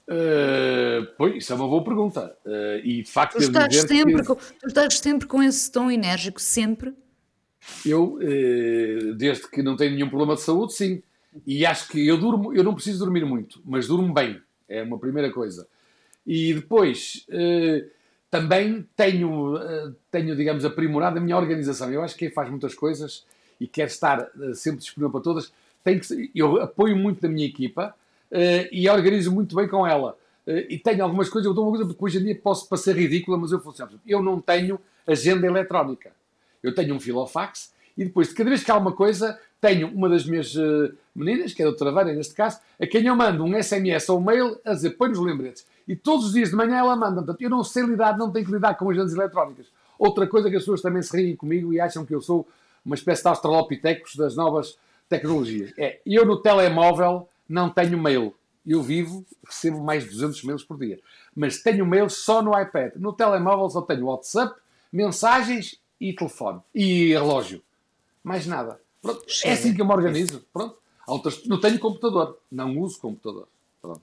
Uh, 0.08 1.04
pois, 1.18 1.38
isso 1.38 1.52
é 1.52 1.56
uma 1.56 1.68
boa 1.68 1.84
pergunta. 1.84 2.38
Uh, 2.46 2.78
e 2.84 3.02
de 3.02 3.10
facto, 3.12 3.38
tu 3.38 3.42
estás, 3.42 3.76
sempre 3.76 4.22
que... 4.22 4.24
com, 4.24 4.36
tu 4.36 4.68
estás 4.68 5.00
sempre 5.00 5.28
com 5.28 5.42
esse 5.42 5.72
tom 5.72 5.90
enérgico, 5.90 6.40
sempre? 6.40 6.94
Eu, 7.84 8.20
uh, 8.20 9.16
desde 9.16 9.50
que 9.50 9.64
não 9.64 9.76
tenho 9.76 9.96
nenhum 9.96 10.10
problema 10.10 10.36
de 10.36 10.42
saúde, 10.42 10.74
sim. 10.74 11.02
E 11.48 11.66
acho 11.66 11.88
que 11.88 12.06
eu 12.06 12.20
durmo, 12.20 12.54
eu 12.54 12.64
não 12.64 12.76
preciso 12.76 13.00
dormir 13.00 13.26
muito, 13.26 13.60
mas 13.66 13.88
durmo 13.88 14.14
bem. 14.14 14.40
É 14.70 14.84
uma 14.84 15.00
primeira 15.00 15.32
coisa. 15.32 15.68
E 16.24 16.54
depois 16.54 17.26
também 18.32 18.88
tenho, 18.96 19.58
eh, 19.58 19.92
tenho, 20.10 20.34
digamos, 20.38 20.64
aprimorado 20.64 21.18
a 21.18 21.22
minha 21.22 21.36
organização. 21.36 21.92
Eu 21.92 22.02
acho 22.02 22.16
que 22.16 22.26
quem 22.26 22.34
faz 22.34 22.50
muitas 22.50 22.74
coisas 22.74 23.26
e 23.60 23.68
quer 23.68 23.88
estar 23.88 24.20
eh, 24.22 24.54
sempre 24.54 24.80
disponível 24.80 25.12
para 25.12 25.20
todas, 25.20 25.52
tem 25.84 26.00
que, 26.00 26.32
eu 26.34 26.62
apoio 26.62 26.96
muito 26.96 27.22
da 27.22 27.28
minha 27.28 27.46
equipa 27.46 27.94
uh, 28.32 28.68
e 28.72 28.88
organizo 28.88 29.32
muito 29.32 29.56
bem 29.56 29.68
com 29.68 29.86
ela. 29.86 30.16
E 30.46 30.78
tenho 30.78 31.04
algumas 31.04 31.28
coisas, 31.28 31.48
eu 31.48 31.56
dou 31.56 31.66
uma 31.66 31.72
coisa 31.72 31.86
porque 31.86 32.06
hoje 32.06 32.20
em 32.20 32.24
dia 32.24 32.36
posso 32.36 32.70
parecer 32.70 32.96
ridícula, 32.96 33.36
mas 33.36 33.52
eu 33.52 33.60
funciono. 33.60 34.00
Eu 34.08 34.22
não 34.22 34.40
tenho 34.40 34.80
agenda 35.08 35.48
eletrónica. 35.48 36.12
Eu 36.62 36.74
tenho 36.74 36.94
um 36.94 37.00
filofax 37.00 37.74
e 37.98 38.06
depois, 38.06 38.30
de 38.30 38.36
cada 38.36 38.50
vez 38.50 38.64
que 38.64 38.70
há 38.70 38.78
uma 38.78 38.92
coisa, 38.92 39.40
tenho 39.60 39.88
uma 39.88 40.08
das 40.08 40.26
minhas 40.26 40.54
meninas, 41.16 41.54
que 41.54 41.64
é 41.64 41.66
a 41.66 41.70
doutora 41.70 41.92
Vera, 41.92 42.14
neste 42.14 42.36
caso, 42.36 42.60
a 42.80 42.86
quem 42.86 43.06
eu 43.06 43.16
mando 43.16 43.44
um 43.44 43.62
SMS 43.62 44.08
ou 44.10 44.20
um 44.20 44.24
mail 44.24 44.60
a 44.64 44.74
dizer 44.74 44.92
põe 44.92 45.10
nos 45.10 45.20
lembretes. 45.20 45.66
E 45.92 45.96
todos 45.98 46.28
os 46.28 46.32
dias 46.32 46.52
de 46.52 46.56
manhã 46.56 46.78
ela 46.78 46.96
manda. 46.96 47.16
Portanto, 47.16 47.42
eu 47.42 47.50
não 47.50 47.66
sei 47.66 47.84
lidar, 47.84 48.18
não 48.18 48.32
tenho 48.32 48.46
que 48.46 48.52
lidar 48.54 48.76
com 48.76 48.90
agendas 48.90 49.14
eletrónicas. 49.14 49.66
Outra 50.00 50.26
coisa 50.26 50.50
que 50.50 50.56
as 50.56 50.62
pessoas 50.62 50.82
também 50.82 51.02
se 51.02 51.14
riem 51.16 51.36
comigo 51.36 51.74
e 51.74 51.82
acham 51.82 52.06
que 52.06 52.16
eu 52.16 52.22
sou 52.22 52.48
uma 52.86 52.96
espécie 52.96 53.22
de 53.22 53.28
australopithecus 53.28 54.16
das 54.16 54.34
novas 54.34 54.78
tecnologias. 55.10 55.74
É, 55.78 56.00
eu 56.06 56.26
no 56.26 56.38
telemóvel 56.38 57.28
não 57.48 57.70
tenho 57.70 57.98
mail. 57.98 58.34
Eu 58.66 58.82
vivo, 58.82 59.26
recebo 59.46 59.84
mais 59.84 60.06
de 60.06 60.12
200 60.12 60.42
mails 60.46 60.64
por 60.64 60.80
dia. 60.80 60.98
Mas 61.36 61.62
tenho 61.62 61.86
mail 61.86 62.10
só 62.10 62.42
no 62.42 62.58
iPad. 62.58 62.94
No 62.96 63.12
telemóvel 63.12 63.70
só 63.70 63.82
tenho 63.82 64.06
WhatsApp, 64.06 64.56
mensagens 64.94 65.78
e 66.00 66.14
telefone. 66.14 66.62
E 66.74 67.10
relógio. 67.10 67.62
Mais 68.24 68.48
nada. 68.48 68.80
Pronto, 69.02 69.26
é 69.44 69.52
assim 69.52 69.74
que 69.74 69.82
eu 69.82 69.86
me 69.86 69.92
organizo. 69.92 70.42
Pronto. 70.54 70.78
Não 71.48 71.60
tenho 71.60 71.78
computador. 71.80 72.40
Não 72.50 72.80
uso 72.80 72.98
computador. 72.98 73.50
Pronto. 73.82 74.02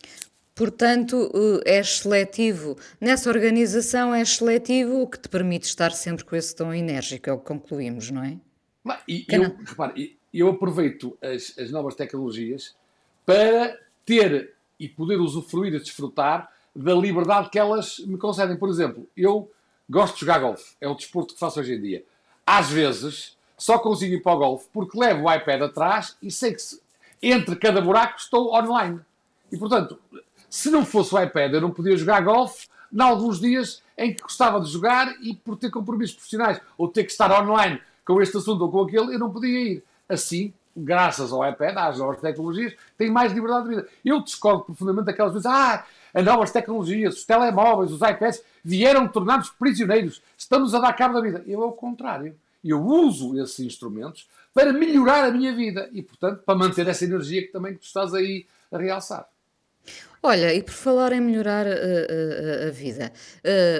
Portanto, 0.58 1.30
é 1.64 1.80
seletivo. 1.84 2.76
Nessa 3.00 3.30
organização 3.30 4.12
é 4.12 4.24
seletivo, 4.24 5.02
o 5.02 5.06
que 5.06 5.16
te 5.16 5.28
permite 5.28 5.68
estar 5.68 5.92
sempre 5.92 6.24
com 6.24 6.34
esse 6.34 6.54
tom 6.56 6.74
enérgico, 6.74 7.30
é 7.30 7.32
o 7.32 7.38
que 7.38 7.46
concluímos, 7.46 8.10
não 8.10 8.24
é? 8.24 8.36
E, 9.06 9.24
eu, 9.28 9.56
repare, 9.64 10.18
eu 10.34 10.48
aproveito 10.48 11.16
as, 11.22 11.56
as 11.56 11.70
novas 11.70 11.94
tecnologias 11.94 12.74
para 13.24 13.78
ter 14.04 14.52
e 14.80 14.88
poder 14.88 15.20
usufruir 15.20 15.74
e 15.74 15.78
desfrutar 15.78 16.52
da 16.74 16.92
liberdade 16.92 17.50
que 17.50 17.58
elas 17.58 18.00
me 18.00 18.18
concedem. 18.18 18.56
Por 18.56 18.68
exemplo, 18.68 19.08
eu 19.16 19.48
gosto 19.88 20.14
de 20.14 20.20
jogar 20.22 20.40
golfe, 20.40 20.74
é 20.80 20.88
o 20.88 20.94
desporto 20.94 21.34
que 21.34 21.40
faço 21.40 21.60
hoje 21.60 21.74
em 21.74 21.80
dia. 21.80 22.04
Às 22.44 22.68
vezes, 22.68 23.36
só 23.56 23.78
consigo 23.78 24.14
ir 24.14 24.22
para 24.24 24.34
o 24.34 24.38
golfe 24.38 24.66
porque 24.72 24.98
levo 24.98 25.28
o 25.28 25.32
iPad 25.32 25.62
atrás 25.62 26.16
e 26.20 26.32
sei 26.32 26.52
que 26.52 26.62
entre 27.22 27.54
cada 27.54 27.80
buraco 27.80 28.18
estou 28.18 28.52
online. 28.52 28.98
E, 29.52 29.56
portanto, 29.56 29.98
se 30.48 30.70
não 30.70 30.84
fosse 30.84 31.14
o 31.14 31.22
iPad, 31.22 31.54
eu 31.54 31.60
não 31.60 31.70
podia 31.70 31.96
jogar 31.96 32.22
golfe 32.22 32.68
em 32.92 33.00
alguns 33.00 33.40
dias 33.40 33.82
em 33.96 34.14
que 34.14 34.22
gostava 34.22 34.60
de 34.60 34.70
jogar 34.70 35.14
e 35.20 35.34
por 35.34 35.56
ter 35.56 35.70
compromissos 35.70 36.14
profissionais 36.14 36.60
ou 36.76 36.88
ter 36.88 37.04
que 37.04 37.10
estar 37.10 37.30
online 37.30 37.80
com 38.04 38.22
este 38.22 38.36
assunto 38.36 38.62
ou 38.62 38.70
com 38.70 38.82
aquele, 38.82 39.14
eu 39.14 39.18
não 39.18 39.30
podia 39.30 39.72
ir. 39.72 39.84
Assim, 40.08 40.54
graças 40.74 41.32
ao 41.32 41.46
iPad, 41.46 41.76
às 41.76 41.98
novas 41.98 42.20
tecnologias, 42.20 42.74
tenho 42.96 43.12
mais 43.12 43.32
liberdade 43.32 43.68
de 43.68 43.74
vida. 43.74 43.88
Eu 44.02 44.22
discordo 44.22 44.64
profundamente 44.64 45.06
daquelas 45.06 45.32
coisas. 45.32 45.50
Ah, 45.50 45.84
as 46.14 46.24
novas 46.24 46.50
tecnologias, 46.50 47.16
os 47.16 47.24
telemóveis, 47.24 47.92
os 47.92 48.00
iPads 48.00 48.42
vieram 48.64 49.06
tornar-nos 49.06 49.50
prisioneiros. 49.50 50.22
Estamos 50.36 50.74
a 50.74 50.78
dar 50.78 50.94
cabo 50.94 51.14
da 51.14 51.20
vida. 51.20 51.44
Eu, 51.46 51.62
ao 51.62 51.72
contrário, 51.72 52.34
eu 52.64 52.82
uso 52.82 53.38
esses 53.38 53.60
instrumentos 53.60 54.26
para 54.54 54.72
melhorar 54.72 55.24
a 55.24 55.30
minha 55.30 55.54
vida 55.54 55.88
e, 55.92 56.02
portanto, 56.02 56.42
para 56.44 56.58
manter 56.58 56.88
essa 56.88 57.04
energia 57.04 57.42
que 57.42 57.52
também 57.52 57.74
tu 57.74 57.82
estás 57.82 58.14
aí 58.14 58.46
a 58.72 58.78
realçar. 58.78 59.28
Olha, 60.22 60.52
e 60.52 60.62
por 60.62 60.72
falar 60.72 61.12
em 61.12 61.20
melhorar 61.20 61.66
a, 61.66 61.70
a, 61.70 62.68
a 62.68 62.70
vida, 62.70 63.12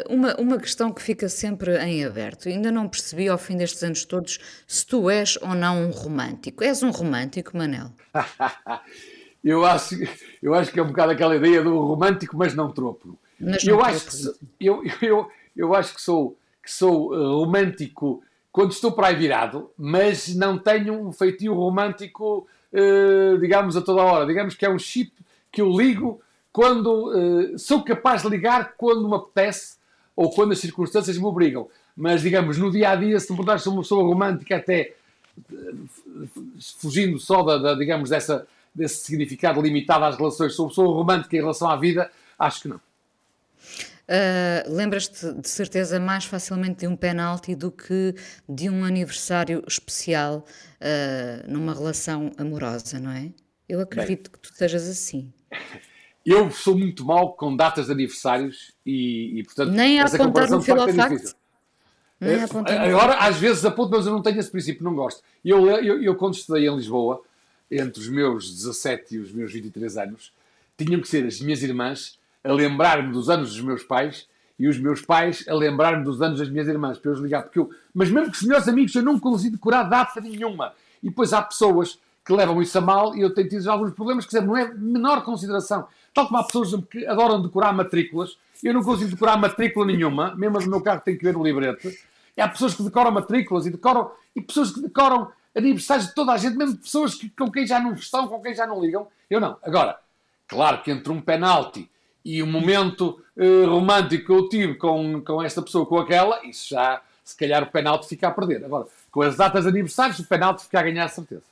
uma, 0.09 0.35
uma 0.37 0.59
questão 0.59 0.93
que 0.93 1.03
fica 1.03 1.29
sempre 1.29 1.77
em 1.79 2.05
aberto. 2.05 2.49
Ainda 2.49 2.71
não 2.71 2.89
percebi 2.89 3.29
ao 3.29 3.39
fim 3.39 3.57
destes 3.57 3.83
anos 3.83 4.05
todos 4.05 4.39
se 4.67 4.87
tu 4.87 5.11
és 5.11 5.37
ou 5.43 5.55
não 5.55 5.87
um 5.87 5.91
romântico. 5.91 6.63
És 6.63 6.83
um 6.83 6.91
romântico, 6.91 7.57
Manel? 7.57 7.91
eu, 9.43 9.65
acho, 9.65 9.97
eu 10.43 10.55
acho 10.55 10.71
que 10.71 10.79
é 10.79 10.83
um 10.83 10.89
bocado 10.89 11.13
aquela 11.13 11.35
ideia 11.35 11.63
do 11.63 11.77
romântico, 11.81 12.37
mas 12.37 12.55
não 12.55 12.71
tropo. 12.71 13.19
Mas 13.39 13.65
não 13.65 13.75
eu, 13.75 13.85
acho 13.85 14.07
que, 14.07 14.67
eu, 14.67 14.83
eu, 15.03 15.31
eu 15.57 15.75
acho 15.75 15.95
que 15.95 16.01
sou, 16.01 16.37
que 16.63 16.71
sou 16.71 17.15
romântico 17.41 18.23
quando 18.53 18.73
estou 18.73 18.93
para 18.93 19.09
aí 19.09 19.17
virado, 19.17 19.71
mas 19.77 20.35
não 20.35 20.59
tenho 20.59 21.07
um 21.07 21.13
feitio 21.13 21.55
romântico, 21.55 22.47
digamos, 23.41 23.77
a 23.77 23.81
toda 23.81 24.03
hora. 24.03 24.27
Digamos 24.27 24.55
que 24.55 24.65
é 24.65 24.71
um 24.71 24.79
chip 24.79 25.13
que 25.51 25.61
eu 25.61 25.71
ligo 25.71 26.21
quando 26.59 27.13
uh, 27.15 27.57
sou 27.57 27.85
capaz 27.85 28.23
de 28.23 28.29
ligar 28.29 28.75
quando 28.77 29.09
me 29.09 29.15
apetece 29.15 29.77
ou 30.17 30.29
quando 30.29 30.51
as 30.51 30.59
circunstâncias 30.59 31.17
me 31.17 31.25
obrigam. 31.25 31.69
Mas, 31.97 32.21
digamos, 32.21 32.59
no 32.59 32.69
dia 32.69 32.91
a 32.91 32.97
dia, 32.97 33.21
se 33.21 33.31
me 33.31 33.37
perguntar 33.37 33.61
se 33.61 33.69
uma 33.69 33.81
pessoa 33.81 34.03
romântica, 34.03 34.57
até 34.57 34.97
fugindo 36.81 37.17
só 37.21 37.45
da, 37.45 37.59
da, 37.59 37.75
digamos, 37.77 38.11
dessa, 38.11 38.45
desse 38.75 39.05
significado 39.05 39.63
limitado 39.63 40.05
às 40.05 40.17
relações, 40.17 40.53
sou 40.53 40.65
uma 40.65 40.71
pessoa 40.71 40.97
romântica 40.97 41.37
em 41.37 41.39
relação 41.39 41.71
à 41.71 41.77
vida, 41.77 42.11
acho 42.37 42.63
que 42.63 42.69
não. 42.69 42.81
Uh, 44.09 44.67
Lembras-te 44.67 45.33
de 45.35 45.49
certeza 45.49 46.01
mais 46.01 46.25
facilmente 46.25 46.81
de 46.81 46.89
um 46.89 46.97
penalti 46.97 47.55
do 47.55 47.71
que 47.71 48.17
de 48.49 48.69
um 48.69 48.85
aniversário 48.85 49.63
especial 49.65 50.45
uh, 50.81 51.49
numa 51.49 51.73
relação 51.73 52.33
amorosa, 52.37 52.99
não 52.99 53.13
é? 53.13 53.31
Eu 53.69 53.81
acredito 53.81 54.29
Bem, 54.29 54.33
que 54.33 54.41
tu 54.41 54.53
sejas 54.57 54.89
assim. 54.89 55.33
Eu 56.31 56.51
sou 56.51 56.77
muito 56.77 57.07
mal 57.07 57.33
com 57.33 57.57
datas 57.57 57.87
de 57.87 57.93
aniversários 57.93 58.73
e, 58.85 59.39
e 59.39 59.43
portanto, 59.45 59.71
Nem 59.71 59.99
a 59.99 60.05
apontar 60.05 60.51
no 60.51 60.61
filofacto. 60.61 61.35
É, 62.21 62.91
agora, 62.91 63.15
às 63.15 63.39
vezes 63.39 63.65
aponto, 63.65 63.93
mas 63.93 64.05
eu 64.05 64.13
não 64.13 64.21
tenho 64.21 64.39
esse 64.39 64.51
princípio, 64.51 64.85
não 64.85 64.95
gosto. 64.95 65.23
Eu, 65.43 65.67
eu, 65.71 66.03
eu, 66.03 66.15
quando 66.17 66.35
estudei 66.35 66.69
em 66.69 66.77
Lisboa, 66.77 67.23
entre 67.71 68.03
os 68.03 68.11
meus 68.11 68.55
17 68.55 69.15
e 69.15 69.19
os 69.19 69.33
meus 69.33 69.51
23 69.55 69.97
anos, 69.97 70.31
tinham 70.77 71.01
que 71.01 71.09
ser 71.09 71.25
as 71.25 71.41
minhas 71.41 71.63
irmãs 71.63 72.19
a 72.45 72.53
lembrar-me 72.53 73.11
dos 73.11 73.31
anos 73.31 73.55
dos 73.55 73.63
meus 73.63 73.83
pais 73.83 74.27
e 74.59 74.69
os 74.69 74.79
meus 74.79 75.01
pais 75.01 75.47
a 75.49 75.55
lembrar-me 75.55 76.05
dos 76.05 76.21
anos 76.21 76.41
das 76.41 76.51
minhas 76.51 76.69
irmãs, 76.69 76.99
para 76.99 77.11
eu 77.11 77.15
ligar. 77.23 77.45
Porque 77.45 77.59
eu, 77.59 77.71
mas 77.95 78.11
mesmo 78.11 78.31
que 78.31 78.37
os 78.37 78.47
meus 78.47 78.69
amigos, 78.69 78.95
eu 78.95 79.03
não 79.03 79.19
consigo 79.19 79.57
decorar 79.57 79.85
data 79.85 80.21
nenhuma. 80.21 80.75
E 81.03 81.09
depois 81.09 81.33
há 81.33 81.41
pessoas 81.41 81.99
que 82.23 82.35
levam 82.35 82.61
isso 82.61 82.77
a 82.77 82.81
mal 82.83 83.17
e 83.17 83.23
eu 83.23 83.33
tenho 83.33 83.49
tido 83.49 83.67
alguns 83.71 83.95
problemas, 83.95 84.27
que 84.27 84.39
não 84.39 84.55
é 84.55 84.71
menor 84.75 85.25
consideração. 85.25 85.89
Tal 86.15 86.27
como 86.27 86.39
há 86.39 86.45
pessoas 86.45 86.75
que 86.91 87.07
adoram 87.07 87.43
decorar 87.43 87.73
matrículas, 87.73 88.37
eu 88.63 88.75
não 88.75 88.83
consigo 88.83 89.11
decorar 89.11 89.37
matrícula 89.37 89.87
nenhuma, 89.87 90.35
mesmo 90.35 90.61
no 90.61 90.71
meu 90.71 90.81
carro 90.81 91.01
tem 91.01 91.17
que 91.17 91.25
ver 91.25 91.37
o 91.37 91.43
librete. 91.43 91.99
E 92.37 92.41
há 92.41 92.49
pessoas 92.49 92.75
que 92.75 92.83
decoram 92.83 93.11
matrículas 93.11 93.67
e 93.67 93.71
decoram, 93.71 94.11
e 94.35 94.41
pessoas 94.41 94.71
que 94.73 94.81
decoram 94.81 95.31
aniversários 95.57 96.09
de 96.09 96.15
toda 96.15 96.33
a 96.33 96.37
gente, 96.37 96.57
mesmo 96.57 96.77
pessoas 96.79 97.15
que, 97.15 97.29
com 97.31 97.51
quem 97.51 97.67
já 97.67 97.81
não 97.81 97.95
estão, 97.95 98.29
com 98.29 98.41
quem 98.41 98.55
já 98.55 98.67
não 98.67 98.81
ligam. 98.81 99.09
Eu 99.29 99.41
não. 99.41 99.57
Agora, 99.63 99.99
claro 100.47 100.83
que 100.83 100.91
entre 100.91 101.13
um 101.13 101.21
penalti 101.21 101.91
e 102.25 102.43
o 102.43 102.47
momento 102.47 103.23
uh, 103.37 103.67
romântico 103.67 104.27
que 104.27 104.33
eu 104.33 104.49
tive 104.49 104.75
com, 104.75 105.21
com 105.23 105.43
esta 105.43 105.63
pessoa, 105.63 105.87
com 105.87 105.99
aquela, 105.99 106.45
isso 106.47 106.69
já, 106.71 107.01
se 107.25 107.37
calhar, 107.37 107.63
o 107.63 107.67
penalti 107.67 108.07
fica 108.07 108.29
a 108.29 108.31
perder. 108.31 108.65
Agora, 108.65 108.87
com 109.11 109.23
as 109.23 109.37
datas 109.37 109.65
de 109.65 109.71
aniversários, 109.71 110.19
o 110.19 110.27
penalti 110.27 110.63
fica 110.63 110.79
a 110.79 110.83
ganhar 110.83 111.05
a 111.05 111.09
certeza. 111.09 111.43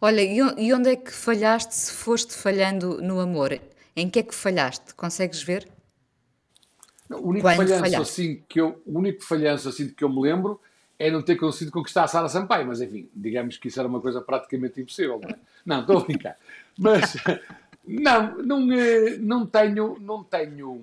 Olha, 0.00 0.22
e 0.22 0.72
onde 0.72 0.90
é 0.90 0.96
que 0.96 1.12
falhaste 1.12 1.74
se 1.74 1.92
foste 1.92 2.34
falhando 2.34 3.02
no 3.02 3.20
amor? 3.20 3.58
Em 3.96 4.08
que 4.08 4.20
é 4.20 4.22
que 4.22 4.34
falhaste? 4.34 4.94
Consegues 4.94 5.42
ver? 5.42 5.68
Não, 7.08 7.20
o 7.20 7.28
único 7.28 7.42
Quando 7.42 7.56
falhanço 7.56 7.80
falhaste? 7.80 8.12
assim 8.12 8.42
que 8.48 8.60
eu, 8.60 8.80
o 8.86 8.98
único 8.98 9.24
falhanço 9.24 9.68
assim 9.68 9.88
que 9.88 10.04
eu 10.04 10.08
me 10.08 10.20
lembro 10.20 10.60
é 10.98 11.10
não 11.10 11.22
ter 11.22 11.36
conseguido 11.36 11.72
conquistar 11.72 12.04
a 12.04 12.08
Sara 12.08 12.28
Sampaio, 12.28 12.66
mas 12.66 12.80
enfim, 12.80 13.08
digamos 13.14 13.56
que 13.56 13.68
isso 13.68 13.78
era 13.78 13.88
uma 13.88 14.00
coisa 14.00 14.20
praticamente 14.20 14.80
impossível, 14.80 15.20
não 15.22 15.30
é? 15.30 15.38
Não, 15.64 15.80
estou 15.80 15.98
a 15.98 16.04
brincar. 16.04 16.36
Mas 16.76 17.16
não, 17.86 18.36
não, 18.38 18.72
eh, 18.72 19.16
não 19.18 19.46
tenho, 19.46 19.96
não 20.00 20.24
tenho. 20.24 20.80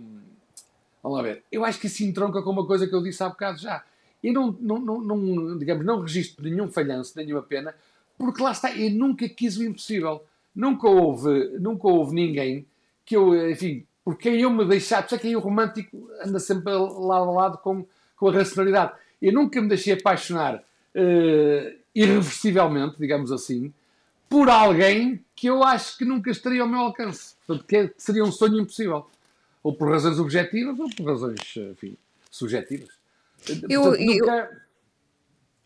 Vamos 1.03 1.17
lá 1.17 1.23
ver. 1.23 1.43
Eu 1.51 1.63
acho 1.63 1.79
que 1.79 1.87
isso 1.87 2.03
entronca 2.03 2.41
com 2.41 2.49
uma 2.49 2.65
coisa 2.65 2.87
que 2.87 2.95
eu 2.95 3.03
disse 3.03 3.21
há 3.23 3.29
bocado 3.29 3.59
já. 3.59 3.83
Eu 4.23 4.33
não, 4.33 4.51
não, 4.59 4.79
não, 4.79 5.17
não 5.17 5.57
digamos, 5.57 5.85
não 5.85 6.01
registro 6.01 6.43
nenhum 6.43 6.71
falhanço, 6.71 7.13
nenhuma 7.15 7.43
pena, 7.43 7.75
porque 8.17 8.41
lá 8.41 8.51
está, 8.51 8.75
eu 8.75 8.91
nunca 8.91 9.27
quis 9.27 9.57
o 9.57 9.63
impossível. 9.63 10.23
Nunca 10.55 10.87
houve, 10.87 11.57
nunca 11.59 11.87
houve 11.87 12.15
ninguém 12.15 12.65
que 13.05 13.15
eu, 13.15 13.51
enfim, 13.51 13.85
por 14.03 14.17
quem 14.17 14.41
eu 14.41 14.49
me 14.49 14.65
deixar, 14.65 15.01
por 15.01 15.07
isso 15.07 15.15
é 15.15 15.17
que 15.17 15.27
aí 15.27 15.35
o 15.35 15.39
romântico 15.39 16.09
anda 16.23 16.39
sempre 16.39 16.71
lado 16.73 17.29
a 17.29 17.31
lado 17.31 17.57
com, 17.57 17.85
com 18.15 18.29
a 18.29 18.33
racionalidade. 18.33 18.93
Eu 19.21 19.33
nunca 19.33 19.61
me 19.61 19.67
deixei 19.67 19.93
apaixonar 19.93 20.55
uh, 20.57 21.75
irreversivelmente, 21.93 22.95
digamos 22.99 23.31
assim, 23.31 23.73
por 24.29 24.49
alguém 24.49 25.23
que 25.35 25.47
eu 25.47 25.63
acho 25.63 25.97
que 25.97 26.05
nunca 26.05 26.29
estaria 26.31 26.61
ao 26.61 26.67
meu 26.67 26.79
alcance. 26.79 27.35
Portanto, 27.45 27.67
que 27.67 27.93
seria 27.97 28.23
um 28.23 28.31
sonho 28.31 28.59
impossível. 28.59 29.07
Ou 29.63 29.73
por 29.73 29.89
razões 29.89 30.19
objetivas 30.19 30.79
ou 30.79 30.89
por 30.95 31.05
razões, 31.05 31.39
enfim, 31.57 31.97
subjetivas. 32.29 32.89
Eu, 33.69 33.81
Portanto, 33.81 34.05
nunca... 34.05 34.61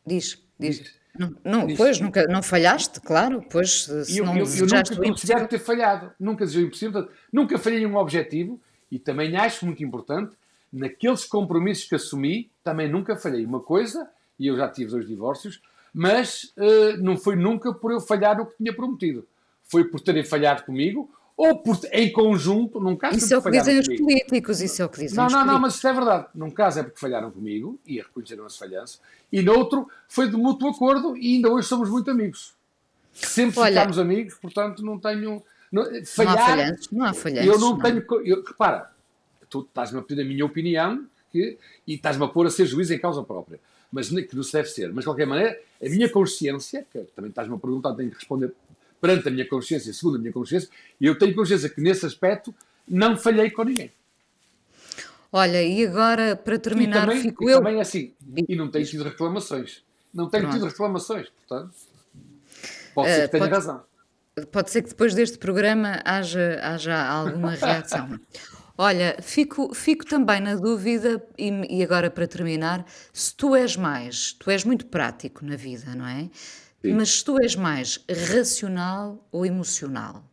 Diz, 0.05 0.41
diz. 0.57 0.98
Não, 1.19 1.35
não 1.43 1.75
pois, 1.75 1.99
nunca, 1.99 2.25
não 2.27 2.41
falhaste, 2.41 3.01
claro, 3.01 3.43
pois 3.51 3.83
se 4.05 4.17
eu, 4.17 4.25
não 4.25 4.37
eu, 4.37 4.45
eu 4.45 4.65
nunca 4.65 4.95
considero 4.95 5.47
ter 5.49 5.59
falhado, 5.59 6.13
nunca 6.17 6.45
desejei 6.45 6.63
o 6.63 6.67
impossível, 6.67 6.93
portanto, 6.93 7.13
nunca 7.31 7.57
falhei 7.57 7.85
um 7.85 7.97
objetivo 7.97 8.57
e 8.89 8.97
também 8.97 9.35
acho 9.35 9.65
muito 9.65 9.83
importante, 9.83 10.33
naqueles 10.71 11.25
compromissos 11.25 11.89
que 11.89 11.95
assumi, 11.95 12.49
também 12.63 12.89
nunca 12.89 13.17
falhei. 13.17 13.45
Uma 13.45 13.59
coisa, 13.59 14.09
e 14.39 14.47
eu 14.47 14.55
já 14.55 14.69
tive 14.69 14.91
dois 14.91 15.05
divórcios, 15.05 15.61
mas 15.93 16.53
uh, 16.57 16.97
não 17.01 17.17
foi 17.17 17.35
nunca 17.35 17.73
por 17.73 17.91
eu 17.91 17.99
falhar 17.99 18.37
no 18.37 18.45
que 18.45 18.55
tinha 18.55 18.73
prometido. 18.73 19.27
Foi 19.63 19.83
por 19.83 19.99
terem 19.99 20.23
falhado 20.23 20.63
comigo 20.63 21.11
ou 21.39 21.57
por, 21.57 21.79
em 21.93 22.11
conjunto, 22.11 22.81
num 22.81 22.97
caso 22.97 23.17
Isso 23.17 23.33
é 23.33 23.37
o 23.37 23.41
que 23.41 23.49
dizem 23.49 23.79
os 23.79 23.87
políticos, 23.87 24.59
isso 24.59 24.81
é 24.81 24.85
o 24.85 24.89
que 24.89 24.99
dizem 24.99 25.15
não, 25.15 25.23
não, 25.23 25.29
políticos. 25.29 25.53
Não, 25.53 25.61
mas 25.61 25.75
isso 25.75 25.87
é 25.87 25.93
verdade. 25.93 26.27
Num 26.35 26.51
caso 26.51 26.79
é 26.81 26.83
porque 26.83 26.99
falharam 26.99 27.31
comigo 27.31 27.79
e 27.85 28.01
reconheceram 28.01 28.45
esse 28.45 28.59
falhanço, 28.59 28.99
e 29.31 29.41
noutro 29.41 29.87
foi 30.09 30.29
de 30.29 30.35
mútuo 30.35 30.69
acordo 30.69 31.15
e 31.15 31.35
ainda 31.35 31.49
hoje 31.49 31.65
somos 31.65 31.89
muito 31.89 32.11
amigos. 32.11 32.53
Sempre 33.13 33.57
Olha, 33.57 33.71
ficámos 33.71 33.97
amigos, 33.97 34.33
portanto 34.33 34.83
não 34.83 34.99
tenho. 34.99 35.41
Não, 35.71 35.85
falhar, 36.05 36.35
não 36.35 36.43
há 36.43 36.45
falhanços, 36.45 36.91
não 36.91 37.05
há 37.05 37.13
falhanços. 37.13 37.47
Eu 37.47 37.57
não, 37.57 37.69
não. 37.69 37.79
tenho. 37.79 38.05
Eu, 38.25 38.43
repara, 38.43 38.91
tu 39.49 39.61
estás-me 39.61 39.97
a 39.97 40.01
pedir 40.01 40.21
a 40.21 40.25
minha 40.25 40.45
opinião 40.45 41.05
que, 41.31 41.57
e 41.87 41.93
estás-me 41.93 42.25
a 42.25 42.27
pôr 42.27 42.47
a 42.47 42.49
ser 42.49 42.65
juiz 42.65 42.91
em 42.91 42.99
causa 42.99 43.23
própria. 43.23 43.61
Mas 43.89 44.09
que 44.09 44.35
não 44.35 44.43
se 44.43 44.51
deve 44.51 44.67
ser. 44.67 44.89
Mas 44.89 45.03
de 45.03 45.05
qualquer 45.05 45.25
maneira, 45.25 45.57
a 45.81 45.89
minha 45.89 46.09
consciência, 46.09 46.85
que 46.91 46.99
também 47.15 47.29
estás-me 47.29 47.55
a 47.55 47.57
perguntar, 47.57 47.93
tenho 47.93 48.09
que 48.09 48.17
responder 48.17 48.53
perante 48.99 49.27
a 49.27 49.31
minha 49.31 49.47
consciência, 49.47 49.93
segundo 49.93 50.15
a 50.15 50.19
minha 50.19 50.33
consciência, 50.33 50.69
e 50.99 51.05
eu 51.05 51.17
tenho 51.17 51.35
consciência 51.35 51.69
que 51.69 51.81
nesse 51.81 52.05
aspecto 52.05 52.53
não 52.87 53.17
falhei 53.17 53.49
com 53.49 53.63
ninguém. 53.63 53.91
Olha, 55.31 55.61
e 55.61 55.85
agora 55.85 56.35
para 56.35 56.57
terminar, 56.57 57.03
e 57.03 57.07
também, 57.07 57.21
fico 57.21 57.47
e 57.47 57.51
eu. 57.51 57.57
também 57.59 57.79
assim, 57.79 58.13
e 58.47 58.55
não 58.55 58.69
tenho 58.69 58.85
tido 58.85 59.03
reclamações. 59.03 59.83
Não 60.13 60.27
tenho 60.27 60.43
Pronto. 60.43 60.55
tido 60.55 60.67
reclamações, 60.67 61.29
portanto, 61.29 61.75
pode 62.95 63.09
ser 63.09 63.21
que 63.21 63.27
tenha 63.27 63.43
pode, 63.43 63.53
razão. 63.53 63.83
Pode 64.51 64.71
ser 64.71 64.81
que 64.81 64.89
depois 64.89 65.13
deste 65.13 65.37
programa 65.37 66.01
haja, 66.03 66.59
haja 66.63 67.07
alguma 67.07 67.51
reação. 67.51 68.19
Olha, 68.75 69.17
fico, 69.21 69.75
fico 69.75 70.05
também 70.05 70.39
na 70.39 70.55
dúvida, 70.55 71.21
e, 71.37 71.77
e 71.79 71.83
agora 71.83 72.09
para 72.09 72.25
terminar, 72.25 72.85
se 73.11 73.35
tu 73.35 73.53
és 73.53 73.75
mais, 73.75 74.31
tu 74.31 74.49
és 74.49 74.63
muito 74.63 74.85
prático 74.85 75.45
na 75.45 75.57
vida, 75.57 75.93
não 75.93 76.07
é? 76.07 76.29
Sim. 76.81 76.93
Mas 76.93 77.21
tu 77.21 77.37
és 77.41 77.55
mais 77.55 78.03
racional 78.31 79.27
ou 79.31 79.45
emocional? 79.45 80.23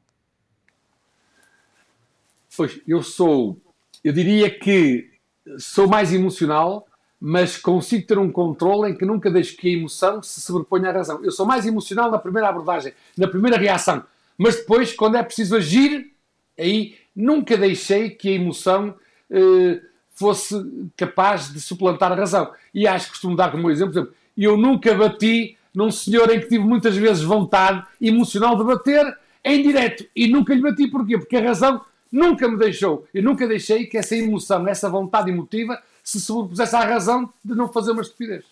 Pois, 2.56 2.80
eu 2.86 3.02
sou, 3.02 3.58
eu 4.02 4.12
diria 4.12 4.50
que 4.50 5.10
sou 5.58 5.86
mais 5.86 6.12
emocional, 6.12 6.86
mas 7.20 7.56
consigo 7.56 8.06
ter 8.06 8.18
um 8.18 8.30
controle 8.30 8.92
em 8.92 8.96
que 8.96 9.04
nunca 9.04 9.30
deixo 9.30 9.56
que 9.56 9.68
a 9.68 9.78
emoção 9.78 10.22
se 10.22 10.40
sobreponha 10.40 10.90
à 10.90 10.92
razão. 10.92 11.22
Eu 11.24 11.32
sou 11.32 11.44
mais 11.44 11.66
emocional 11.66 12.10
na 12.10 12.18
primeira 12.18 12.48
abordagem, 12.48 12.92
na 13.16 13.28
primeira 13.28 13.56
reação, 13.56 14.04
mas 14.38 14.56
depois, 14.56 14.92
quando 14.92 15.16
é 15.16 15.22
preciso 15.22 15.56
agir, 15.56 16.12
aí 16.58 16.96
nunca 17.14 17.56
deixei 17.56 18.10
que 18.10 18.28
a 18.28 18.32
emoção 18.32 18.94
eh, 19.30 19.80
fosse 20.14 20.54
capaz 20.96 21.52
de 21.52 21.60
suplantar 21.60 22.12
a 22.12 22.14
razão. 22.14 22.52
E 22.72 22.86
acho 22.86 23.06
que 23.06 23.12
costumo 23.12 23.36
dar 23.36 23.50
como 23.50 23.70
exemplo, 23.70 23.92
exemplo, 23.92 24.14
eu 24.36 24.56
nunca 24.56 24.94
bati 24.94 25.55
num 25.76 25.90
senhor 25.90 26.30
em 26.30 26.40
que 26.40 26.48
tive 26.48 26.64
muitas 26.64 26.96
vezes 26.96 27.22
vontade 27.22 27.86
emocional 28.00 28.56
de 28.56 28.64
bater 28.64 29.14
em 29.44 29.62
direto. 29.62 30.06
E 30.16 30.26
nunca 30.26 30.54
lhe 30.54 30.62
bati. 30.62 30.88
Porquê? 30.88 31.18
Porque 31.18 31.36
a 31.36 31.42
razão 31.42 31.84
nunca 32.10 32.48
me 32.48 32.56
deixou. 32.56 33.06
Eu 33.12 33.22
nunca 33.22 33.46
deixei 33.46 33.84
que 33.84 33.98
essa 33.98 34.16
emoção, 34.16 34.66
essa 34.66 34.88
vontade 34.88 35.30
emotiva, 35.30 35.78
se 36.02 36.18
sobrepusesse 36.18 36.74
à 36.74 36.80
razão 36.80 37.30
de 37.44 37.54
não 37.54 37.68
fazer 37.68 37.90
uma 37.90 38.00
estupidez. 38.00 38.42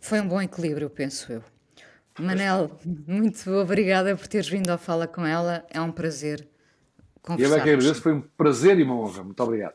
Foi 0.00 0.18
um 0.22 0.28
bom 0.28 0.40
equilíbrio, 0.40 0.88
penso 0.88 1.30
eu. 1.30 1.44
Manel, 2.18 2.70
muito 3.06 3.50
obrigada 3.50 4.16
por 4.16 4.26
teres 4.26 4.48
vindo 4.48 4.70
à 4.70 4.78
fala 4.78 5.06
com 5.06 5.26
ela. 5.26 5.62
É 5.68 5.78
um 5.78 5.92
prazer 5.92 6.48
conversar. 7.20 7.54
Eu 7.54 7.60
é 7.60 7.62
que 7.62 7.68
agradeço, 7.68 8.00
foi 8.00 8.14
um 8.14 8.22
prazer 8.34 8.78
e 8.78 8.82
uma 8.82 8.94
honra. 8.94 9.22
Muito 9.22 9.42
obrigado 9.42 9.74